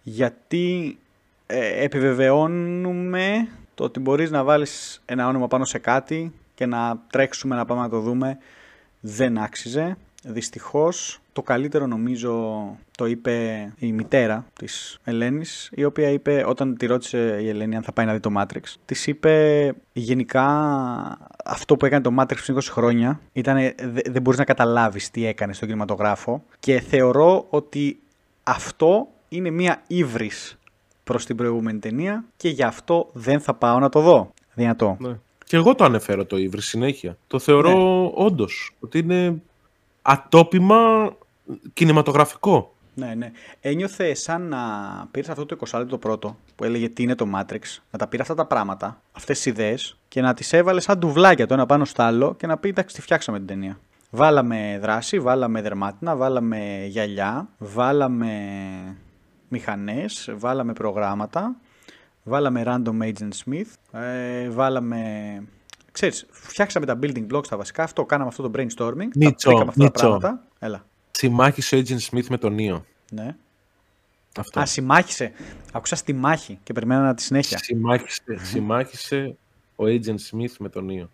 γιατί 0.02 0.98
ε, 1.48 1.84
επιβεβαιώνουμε 1.84 3.48
το 3.76 3.84
ότι 3.84 4.00
μπορείς 4.00 4.32
να 4.32 4.44
βάλεις 4.44 5.02
ένα 5.06 5.28
όνομα 5.28 5.48
πάνω 5.48 5.66
σε 5.66 5.78
κάτι 5.78 6.34
και 6.56 6.66
να 6.66 7.00
τρέξουμε 7.10 7.56
να 7.56 7.66
πάμε 7.66 7.82
να 7.82 7.90
το 7.90 8.00
δούμε. 8.00 8.38
Δεν 9.00 9.38
άξιζε. 9.38 9.98
Δυστυχώς 10.24 11.22
το 11.34 11.42
καλύτερο 11.42 11.88
νομίζω 11.88 12.64
το 12.98 13.06
είπε 13.06 13.68
η 13.78 13.92
μητέρα 13.92 14.46
της 14.54 15.00
Ελένης 15.04 15.70
η 15.76 15.84
οποία 15.84 16.10
είπε 16.10 16.44
όταν 16.48 16.78
τη 16.78 16.86
ρώτησε 16.86 17.38
η 17.42 17.50
Ελένη 17.50 17.76
αν 17.76 17.84
θα 17.84 17.92
πάει 17.92 18.06
να 18.06 18.14
δει 18.14 18.20
το 18.20 18.30
Matrix 18.38 18.62
της 18.86 19.08
είπε 19.08 19.74
γενικά 19.94 20.46
αυτό 21.46 21.76
που 21.78 21.86
έκανε 21.86 22.02
το 22.02 22.12
Matrix 22.20 22.36
πριν 22.46 22.58
20 22.58 22.62
χρόνια 22.70 23.20
ήταν 23.34 23.56
δε- 23.82 24.02
δεν 24.12 24.22
μπορείς 24.22 24.40
να 24.40 24.46
καταλάβεις 24.46 25.12
τι 25.12 25.26
έκανε 25.26 25.54
στον 25.54 25.68
κινηματογράφο 25.68 26.44
και 26.60 26.80
θεωρώ 26.80 27.46
ότι 27.50 28.00
αυτό 28.44 29.08
είναι 29.30 29.50
μια 29.50 29.82
ύβρις 29.88 30.58
προς 31.04 31.26
την 31.26 31.36
προηγούμενη 31.36 31.80
ταινία 31.80 32.24
και 32.38 32.50
γι' 32.50 32.64
αυτό 32.64 33.10
δεν 33.14 33.40
θα 33.40 33.54
πάω 33.54 33.80
να 33.80 33.90
το 33.90 34.00
δω. 34.00 34.34
Δυνατό. 34.54 34.98
Ναι. 35.00 35.18
Και 35.46 35.56
εγώ 35.56 35.76
το 35.76 35.84
ανέφερω 35.84 36.26
το 36.26 36.38
Ήβρι 36.38 36.62
συνέχεια. 36.62 37.18
Το 37.28 37.40
θεωρώ 37.40 37.70
Ναι. 37.70 38.10
όντως 38.14 38.72
ότι 38.80 38.98
είναι 39.00 39.42
ατόπιμα 40.02 41.12
κινηματογραφικό. 41.74 42.74
Ναι, 42.96 43.14
ναι. 43.16 43.32
Ένιωθε 43.60 44.14
σαν 44.14 44.42
να 44.42 44.60
πήρες 45.12 45.30
αυτό 45.30 45.46
το 45.46 45.58
20 45.70 45.78
λεπτό 45.80 45.98
πρώτο 45.98 46.38
που 46.56 46.64
έλεγε 46.64 46.90
τι 46.90 47.04
είναι 47.04 47.16
το 47.16 47.26
Matrix, 47.36 47.62
να 47.92 48.00
τα 48.00 48.08
πήρε 48.08 48.22
αυτά 48.22 48.36
τα 48.36 48.46
πράγματα, 48.46 49.02
αυτές 49.12 49.38
τις 49.38 49.46
ιδέες 49.46 49.98
και 50.08 50.22
να 50.22 50.34
τις 50.34 50.54
έβαλε 50.54 50.80
σαν 50.82 50.98
ντουβλάκια 50.98 51.48
το 51.48 51.54
ένα 51.54 51.66
πάνω 51.66 51.86
στο 51.86 52.04
άλλο 52.04 52.36
και 52.36 52.48
να 52.48 52.58
πει 52.58 52.70
εντάξει, 52.70 52.96
τη 52.96 53.02
φτιάξαμε 53.02 53.38
την 53.38 53.48
ταινία. 53.48 53.80
Βάλαμε 54.10 54.78
δράση, 54.82 55.20
βάλαμε 55.20 55.62
δερμάτινα, 55.62 56.16
βάλαμε 56.16 56.86
γυαλιά, 56.88 57.48
βάλαμε 57.58 58.32
μηχανές, 59.48 60.30
βάλαμε 60.36 60.74
προγράμματα, 60.74 61.56
βάλαμε 62.24 62.64
random 62.66 63.02
agent 63.02 63.32
Smith, 63.46 64.00
ε, 64.00 64.50
βάλαμε... 64.50 65.00
Ξέρεις, 65.92 66.26
φτιάξαμε 66.30 66.86
τα 66.86 67.00
building 67.02 67.28
blocks 67.34 67.48
τα 67.48 67.58
βασικά, 67.58 67.84
αυτό 67.84 68.06
κάναμε 68.06 68.30
αυτό 68.30 68.50
το 68.50 68.52
brainstorming, 68.56 69.08
Μίτσο, 69.16 69.50
τα 69.50 69.56
βρήκαμε 69.56 69.70
αυτά 69.70 69.80
τα 69.80 69.84
Μίτσο. 69.84 70.08
πράγματα. 70.08 70.44
Έλα, 70.60 70.86
Συμμάχησε 71.18 71.76
ο 71.76 71.80
Agent 71.86 72.00
Smith 72.10 72.26
με 72.30 72.38
τον 72.38 72.54
Νίο. 72.54 72.86
ναι. 73.12 73.36
Αυτό. 74.40 74.60
Α, 74.60 74.66
συμμάχησε. 74.66 75.32
Άκουσα 75.72 75.96
στη 75.96 76.14
μάχη 76.14 76.60
και 76.64 76.74
περιμένω 76.74 77.14
τη 77.14 77.22
συνέχεια. 77.22 77.58
Συμμάχησε, 77.58 78.24
συμμάχησε 78.42 79.36
ο 79.76 79.84
Agent 79.86 80.18
Smith 80.32 80.52
με 80.60 80.70
τον 80.70 80.86
Νίο. 80.86 81.10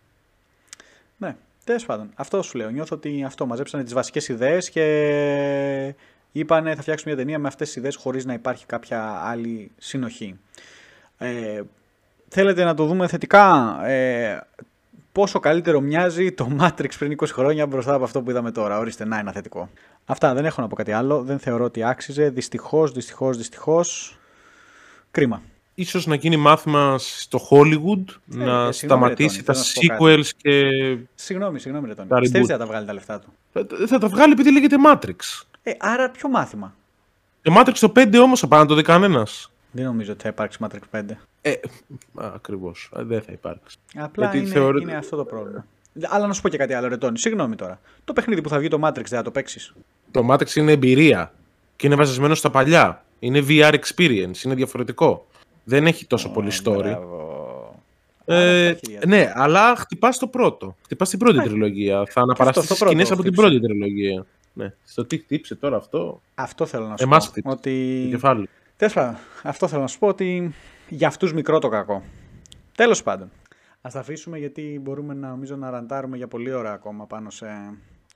Ναι, 1.17 1.35
τέλος 1.63 1.85
πάντων. 1.85 2.09
Αυτό 2.15 2.41
σου 2.41 2.57
λέω. 2.57 2.69
Νιώθω 2.69 2.95
ότι 2.95 3.23
αυτό 3.23 3.45
μαζέψανε 3.45 3.83
τις 3.83 3.93
βασικές 3.93 4.27
ιδέες 4.27 4.69
και 4.69 5.95
είπανε 6.31 6.75
θα 6.75 6.81
φτιάξουμε 6.81 7.13
μια 7.13 7.23
ταινία 7.23 7.39
με 7.39 7.47
αυτές 7.47 7.67
τις 7.67 7.75
ιδέες 7.75 7.95
χωρίς 7.95 8.25
να 8.25 8.33
υπάρχει 8.33 8.65
κάποια 8.65 9.03
άλλη 9.23 9.71
συνοχή. 9.77 10.39
Ε, 11.17 11.61
θέλετε 12.27 12.63
να 12.63 12.73
το 12.73 12.85
δούμε 12.85 13.07
θετικά; 13.07 13.79
Ε, 13.85 14.39
πόσο 15.11 15.39
καλύτερο 15.39 15.81
μοιάζει 15.81 16.31
το 16.31 16.57
Matrix 16.59 16.89
πριν 16.99 17.11
20 17.11 17.25
χρόνια 17.27 17.65
μπροστά 17.67 17.93
από 17.93 18.03
αυτό 18.03 18.21
που 18.21 18.29
είδαμε 18.29 18.51
τώρα; 18.51 18.77
Ορίστε, 18.77 19.05
να 19.05 19.19
ένα 19.19 19.31
θετικό. 19.31 19.69
Αυτά 20.11 20.33
δεν 20.33 20.45
έχω 20.45 20.61
να 20.61 20.67
πω 20.67 20.75
κάτι 20.75 20.91
άλλο. 20.91 21.21
Δεν 21.23 21.39
θεωρώ 21.39 21.63
ότι 21.63 21.83
άξιζε. 21.83 22.29
Δυστυχώς, 22.29 22.91
δυστυχώς, 22.91 23.37
δυστυχώς. 23.37 24.17
Κρίμα. 25.11 25.41
Ίσως 25.75 26.05
να 26.05 26.15
γίνει 26.15 26.37
μάθημα 26.37 26.95
στο 26.97 27.39
Hollywood 27.49 28.03
να 28.25 28.65
ε, 28.67 28.71
συγγνώμη, 28.71 28.73
σταματήσει 28.73 29.37
ρε, 29.37 29.43
τα 29.43 29.53
Τόνι, 29.53 29.65
θέλω 29.65 29.87
να 29.87 29.93
σου 29.93 29.97
πω 29.97 30.05
sequels 30.05 30.29
και... 30.37 30.61
Συγγνώμη, 31.15 31.59
συγγνώμη, 31.59 31.87
Ρετόνι. 31.87 32.07
Τα 32.09 32.19
Πιστεύεις 32.19 32.47
reboot. 32.47 32.51
ότι 32.51 32.59
θα 32.59 32.65
τα 32.65 32.71
βγάλει 32.71 32.85
τα 32.85 32.93
λεφτά 32.93 33.19
του; 33.19 33.33
Ε, 33.53 33.87
Θα 33.87 33.97
τα 33.97 34.07
βγάλει 34.07 34.31
επειδή 34.33 34.51
λέγεται 34.51 34.75
Matrix. 34.87 35.43
Ε, 35.63 35.71
άρα 35.79 36.09
ποιο 36.09 36.29
μάθημα; 36.29 36.75
Το 37.41 37.53
Matrix 37.59 37.73
το 37.79 37.91
5 37.95 38.19
όμως 38.23 38.39
θα 38.39 38.47
πάει 38.47 38.59
να 38.59 38.65
το 38.65 38.75
δει 38.75 38.81
κανένας. 38.81 39.51
Δεν 39.71 39.85
νομίζω 39.85 40.11
ότι 40.11 40.21
θα 40.21 40.29
υπάρξει 40.29 40.57
Matrix 40.61 40.99
5. 40.99 41.01
Ε, 41.41 41.51
α, 41.51 42.31
ακριβώς. 42.35 42.91
Ε, 42.95 43.03
Δεν 43.03 43.21
θα 43.21 43.31
υπάρξει. 43.31 43.77
Απλά 43.97 44.23
Γιατί 44.25 44.37
είναι, 44.37 44.47
θεωρώ- 44.49 44.81
είναι 44.81 44.95
αυτό 44.95 45.15
το 45.15 45.25
πρόβλημα. 45.25 45.65
Αλλά 46.03 46.27
να 46.27 46.33
σου 46.33 46.41
πω 46.41 46.49
και 46.49 46.57
κάτι 46.57 46.73
άλλο, 46.73 46.87
Ρετόνι. 46.87 47.17
Συγγνώμη 47.17 47.55
τώρα. 47.55 47.79
Το 48.03 48.13
παιχνίδι 48.13 48.41
που 48.41 48.49
θα 48.49 48.57
βγει 48.59 48.67
το 48.67 48.79
Matrix 48.83 48.93
δεν 48.93 49.05
θα 49.17 49.21
το 49.21 49.31
παίξεις; 49.31 49.73
Το 50.11 50.27
Matrix 50.29 50.55
είναι 50.55 50.71
εμπειρία 50.71 51.33
και 51.75 51.87
είναι 51.87 51.95
βασισμένο 51.95 52.35
στα 52.35 52.49
παλιά. 52.49 53.03
Είναι 53.19 53.45
VR 53.47 53.73
experience, 53.73 54.43
είναι 54.45 54.55
διαφορετικό. 54.55 55.27
Δεν 55.63 55.85
έχει 55.87 56.05
τόσο 56.05 56.29
πολύ 56.31 56.51
story. 56.63 56.97
Ε, 58.25 58.75
ναι, 59.07 59.31
αλλά 59.35 59.75
χτυπάς 59.75 60.17
το 60.17 60.27
πρώτο. 60.27 60.75
Χτυπάς 60.83 61.09
την 61.09 61.19
πρώτη 61.19 61.41
τριλογία. 61.41 62.03
Θα 62.09 62.21
αναπαραστείς 62.21 62.63
στο 62.63 62.73
τις 62.73 62.83
πρώτο 62.83 62.91
σκηνές 62.93 63.11
από 63.11 63.21
την 63.23 63.33
χτύψε. 63.33 63.49
πρώτη 63.49 63.67
τριλογία. 63.67 64.25
Ναι. 64.53 64.73
Στο 64.83 65.05
τι 65.05 65.17
χτύψε 65.17 65.55
τώρα 65.55 65.77
αυτό; 65.77 66.21
Αυτό 66.35 66.65
θέλω 66.65 66.87
να 66.87 66.97
σου 66.97 67.03
Εμάς 67.03 67.25
πω. 67.25 67.31
χτύπησε. 67.31 67.55
Ότι... 67.55 68.01
Το 68.03 68.09
κεφάλι. 68.09 68.49
Τέλος 68.77 68.93
πάντων, 68.93 69.17
αυτό 69.43 69.67
θέλω 69.67 69.81
να 69.81 69.87
σου 69.87 69.99
πω 69.99 70.07
ότι 70.07 70.53
για 70.89 71.07
αυτούς 71.07 71.33
μικρό 71.33 71.59
το 71.59 71.69
κακό. 71.69 72.03
Τέλος 72.75 73.03
πάντων. 73.03 73.31
Ας 73.81 73.93
τα 73.93 73.99
αφήσουμε 73.99 74.37
γιατί 74.37 74.79
μπορούμε 74.83 75.13
να, 75.13 75.29
νομίζω 75.29 75.55
να 75.55 75.69
ραντάρουμε 75.69 76.17
για 76.17 76.27
πολλή 76.27 76.51
ώρα 76.51 76.71
ακόμα 76.73 77.05
πάνω 77.05 77.29
σε, 77.29 77.45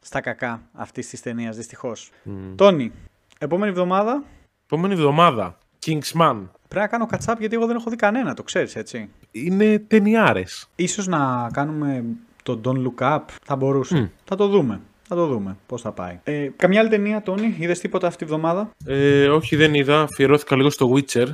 στα 0.03 0.21
κακά 0.21 0.61
αυτής 0.73 1.09
της 1.09 1.21
ταινίας, 1.21 1.55
δυστυχώς. 1.55 2.11
Τόνι, 2.55 2.91
επόμενη 3.39 3.71
εβδομάδα 3.71 4.23
Επόμενη 4.65 4.93
εβδομάδα. 4.93 5.57
Kingsman. 5.85 6.37
πρέπει 6.67 6.85
να 6.85 6.87
κάνω 6.87 7.07
catch-up 7.11 7.35
γιατί 7.39 7.55
εγώ 7.55 7.65
δεν 7.65 7.75
έχω 7.75 7.89
δει 7.89 7.95
κανένα, 7.95 8.33
το 8.33 8.43
ξέρεις 8.43 8.75
έτσι. 8.75 9.09
Είναι 9.31 9.79
ταινιάρες. 9.79 10.69
Ίσως 10.75 11.07
να 11.07 11.49
κάνουμε 11.53 12.03
το 12.43 12.61
Don't 12.65 12.77
Look 12.85 13.15
Up, 13.15 13.21
θα 13.43 13.55
μπορούσε. 13.55 13.95
Μμ. 13.99 14.05
Θα 14.23 14.35
το 14.35 14.47
δούμε. 14.47 14.81
Θα 15.07 15.15
το 15.15 15.25
δούμε 15.27 15.57
πώς 15.65 15.81
θα 15.81 15.91
πάει. 15.91 16.19
Ε, 16.23 16.47
καμιά 16.55 16.79
άλλη 16.79 16.89
ταινία, 16.89 17.21
Τόνι, 17.21 17.55
είδες 17.59 17.79
τίποτα 17.79 18.07
αυτή 18.07 18.19
τη 18.19 18.25
βδομάδα; 18.25 18.69
Ε, 18.85 19.27
όχι, 19.27 19.55
δεν 19.55 19.73
είδα. 19.73 20.01
Αφιερώθηκα 20.01 20.55
λίγο 20.55 20.69
στο 20.69 20.93
Witcher 20.95 21.27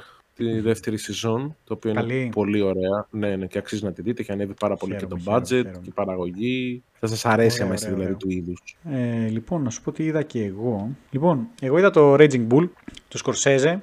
τη 0.44 0.60
δεύτερη 0.60 0.98
σεζόν. 0.98 1.56
Το 1.64 1.74
οποίο 1.74 1.94
Καλή. 1.94 2.22
είναι 2.22 2.30
πολύ 2.30 2.62
ωραία. 2.62 3.08
Ναι, 3.10 3.36
ναι, 3.36 3.46
και 3.46 3.58
αξίζει 3.58 3.84
να 3.84 3.92
τη 3.92 4.02
δείτε. 4.02 4.22
Έχει 4.22 4.32
ανέβει 4.32 4.54
πάρα 4.60 4.76
πολύ 4.76 4.92
Χαίρομαι, 4.94 5.16
και 5.16 5.24
το 5.24 5.30
χαίρομαι, 5.32 5.42
budget 5.44 5.48
χαίρομαι. 5.48 5.80
και 5.84 5.90
η 5.90 5.94
παραγωγή. 5.96 6.84
Θα 7.00 7.08
σας 7.08 7.26
αρέσει 7.26 7.56
Ωραία, 7.56 7.66
αμέσως 7.68 7.86
ωραία, 7.92 7.96
δηλαδή 7.98 8.14
ωραία. 8.14 8.18
του 8.18 8.30
είδους. 8.30 8.78
Ε, 9.26 9.28
λοιπόν, 9.30 9.64
να 9.64 9.70
σου 9.70 9.82
πω 9.82 9.92
τι 9.92 10.04
είδα 10.04 10.22
και 10.24 10.44
εγώ. 10.44 10.90
Λοιπόν, 11.12 11.48
εγώ 11.62 11.78
είδα 11.78 11.90
το 11.90 12.14
Raging 12.14 12.48
Bull, 12.52 12.70
του 13.08 13.18
Σκορσέζε. 13.18 13.82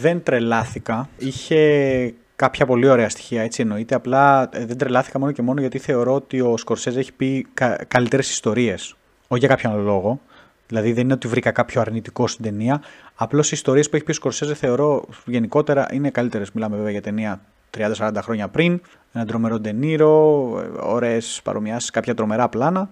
Δεν 0.00 0.22
τρελάθηκα. 0.22 1.08
Είχε 1.18 2.14
κάποια 2.36 2.66
πολύ 2.66 2.88
ωραία 2.88 3.08
στοιχεία, 3.08 3.42
έτσι 3.42 3.62
εννοείται. 3.62 3.94
Απλά 3.94 4.48
ε, 4.52 4.64
δεν 4.66 4.76
τρελάθηκα 4.78 5.18
μόνο 5.18 5.32
και 5.32 5.42
μόνο 5.42 5.60
γιατί 5.60 5.78
θεωρώ 5.78 6.14
ότι 6.14 6.40
ο 6.40 6.56
Σκορσέζε 6.56 6.98
έχει 6.98 7.12
πει 7.12 7.46
κα- 7.54 7.84
καλύτερες 7.88 8.30
ιστορίες. 8.30 8.96
Όχι 9.28 9.40
για 9.40 9.48
κάποιον 9.48 9.72
άλλο 9.72 9.82
λόγο. 9.82 10.20
Δηλαδή 10.68 10.92
δεν 10.92 11.04
είναι 11.04 11.12
ότι 11.12 11.28
βρήκα 11.28 11.50
κάποιο 11.50 11.80
αρνητικό 11.80 12.26
στην 12.26 12.44
ταινία. 12.44 12.82
Απλώς 13.14 13.50
οι 13.50 13.54
ιστορίες 13.54 13.88
που 13.88 13.96
έχει 13.96 14.04
πει 14.04 14.10
ο 14.10 14.14
Σκορσέζε 14.14 14.54
θεωρώ 14.54 15.04
γενικότερα 15.24 15.86
είναι 15.92 16.10
καλύτερες. 16.10 16.50
Μιλάμε 16.52 16.76
βέβαια 16.76 16.90
για 16.90 17.02
ταινία 17.02 17.40
30-40 17.78 18.12
χρόνια 18.22 18.48
πριν. 18.48 18.80
Ένα 19.12 19.26
τρομερό 19.26 19.58
ντενίρο, 19.58 20.48
ωραίες 20.80 21.40
παρομοιάσεις, 21.44 21.90
κάποια 21.90 22.14
τρομερά 22.14 22.48
πλάνα. 22.48 22.90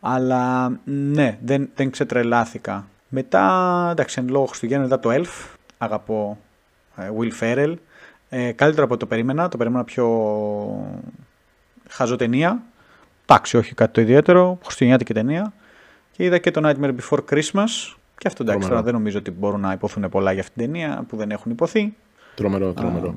Αλλά 0.00 0.72
ναι, 0.84 1.38
δεν, 1.42 1.68
δεν 1.74 1.90
ξετρελάθηκα. 1.90 2.86
Μετά, 3.08 3.88
εντάξει, 3.90 4.20
εν 4.20 4.28
λόγω 4.28 4.44
Χριστουγέννων 4.44 4.86
είδα 4.86 4.98
το 5.00 5.10
Elf. 5.12 5.56
Αγαπώ 5.78 6.38
ε, 6.96 7.10
Will 7.18 7.30
Ferrell. 7.40 7.74
Ε, 8.28 8.52
καλύτερο 8.52 8.84
από 8.84 8.96
το 8.96 9.06
περίμενα. 9.06 9.48
Το 9.48 9.56
περίμενα 9.56 9.84
πιο 9.84 10.06
χαζό 11.88 12.16
ταινία. 12.16 12.62
Εντάξει, 13.26 13.56
όχι 13.56 13.74
κάτι 13.74 13.92
το 13.92 14.00
ιδιαίτερο. 14.00 14.58
Χριστουγεννιάτικη 14.62 15.14
ταινία. 15.14 15.52
Και 16.12 16.24
είδα 16.24 16.38
και 16.38 16.50
το 16.50 16.60
Nightmare 16.68 16.94
Before 17.00 17.18
Christmas. 17.30 17.94
Και 18.18 18.28
αυτό 18.28 18.42
εντάξει, 18.42 18.44
Τρομερό. 18.44 18.68
τώρα 18.68 18.82
δεν 18.82 18.92
νομίζω 18.92 19.18
ότι 19.18 19.30
μπορούν 19.30 19.60
να 19.60 19.72
υποθούν 19.72 20.08
πολλά 20.08 20.32
για 20.32 20.40
αυτήν 20.40 20.62
την 20.62 20.72
ταινία 20.72 21.04
που 21.08 21.16
δεν 21.16 21.30
έχουν 21.30 21.52
υποθεί. 21.52 21.94
Τρομερό, 22.34 22.72
τρομερό. 22.72 23.08
Α, 23.08 23.14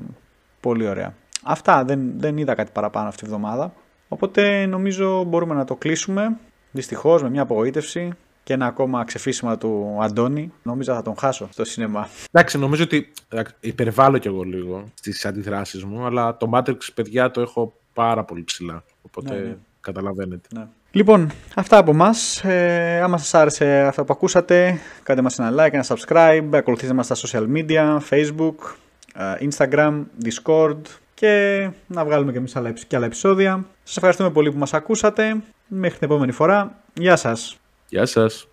πολύ 0.60 0.86
ωραία. 0.88 1.14
Αυτά, 1.42 1.84
δεν, 1.84 2.12
δεν 2.16 2.36
είδα 2.36 2.54
κάτι 2.54 2.70
παραπάνω 2.72 3.08
αυτή 3.08 3.22
τη 3.22 3.28
βδομάδα. 3.28 3.72
Οπότε 4.08 4.66
νομίζω 4.66 5.24
μπορούμε 5.24 5.54
να 5.54 5.64
το 5.64 5.76
κλείσουμε. 5.76 6.36
Δυστυχώς 6.70 7.22
με 7.22 7.30
μια 7.30 7.42
απογοήτευση 7.42 8.12
και 8.42 8.52
ένα 8.52 8.66
ακόμα 8.66 9.04
ξεφύσιμα 9.04 9.58
του 9.58 9.98
Αντώνη. 10.00 10.52
Νόμιζα 10.62 10.94
θα 10.94 11.02
τον 11.02 11.16
χάσω 11.18 11.48
στο 11.52 11.64
σινεμά. 11.64 12.08
Εντάξει, 12.32 12.58
νομίζω 12.58 12.82
ότι 12.82 13.12
εντάξει, 13.28 13.54
υπερβάλλω 13.60 14.18
κι 14.18 14.26
εγώ 14.28 14.42
λίγο 14.42 14.84
στις 14.94 15.24
αντιδράσεις 15.24 15.84
μου, 15.84 16.04
αλλά 16.06 16.36
το 16.36 16.50
Matrix, 16.52 16.76
παιδιά, 16.94 17.30
το 17.30 17.40
έχω 17.40 17.72
πάρα 17.92 18.24
πολύ 18.24 18.44
ψηλά. 18.44 18.84
Οπότε 19.02 19.34
Ναι, 19.34 19.40
ναι. 19.40 19.56
καταλαβαίνετε. 19.80 20.48
Ναι. 20.54 20.66
Λοιπόν, 20.96 21.30
αυτά 21.54 21.78
από 21.78 21.90
εμά. 21.90 22.14
Ε, 22.42 23.00
άμα 23.00 23.18
σας 23.18 23.34
άρεσε 23.34 23.80
αυτό 23.80 24.04
που 24.04 24.12
ακούσατε, 24.12 24.78
κάντε 25.02 25.22
μας 25.22 25.38
ένα 25.38 25.50
like, 25.52 25.72
ένα 25.72 25.84
subscribe, 25.88 26.48
ακολουθήστε 26.52 26.94
μας 26.94 27.06
στα 27.06 27.16
social 27.16 27.46
media, 27.56 27.98
facebook, 28.10 28.54
ε, 29.14 29.48
instagram, 29.48 30.02
discord 30.24 30.80
και 31.14 31.68
να 31.86 32.04
βγάλουμε 32.04 32.32
και 32.32 32.38
εμείς 32.38 32.56
άλλα, 32.56 32.70
και 32.70 32.96
άλλα 32.96 33.06
επεισόδια. 33.06 33.64
Σας 33.82 33.96
ευχαριστούμε 33.96 34.30
πολύ 34.30 34.52
που 34.52 34.58
μας 34.58 34.74
ακούσατε. 34.74 35.36
Μέχρι 35.66 35.98
την 35.98 36.08
επόμενη 36.08 36.32
φορά. 36.32 36.78
Γεια 36.94 37.16
σας. 37.16 37.56
Γεια 37.88 38.06
σας. 38.06 38.48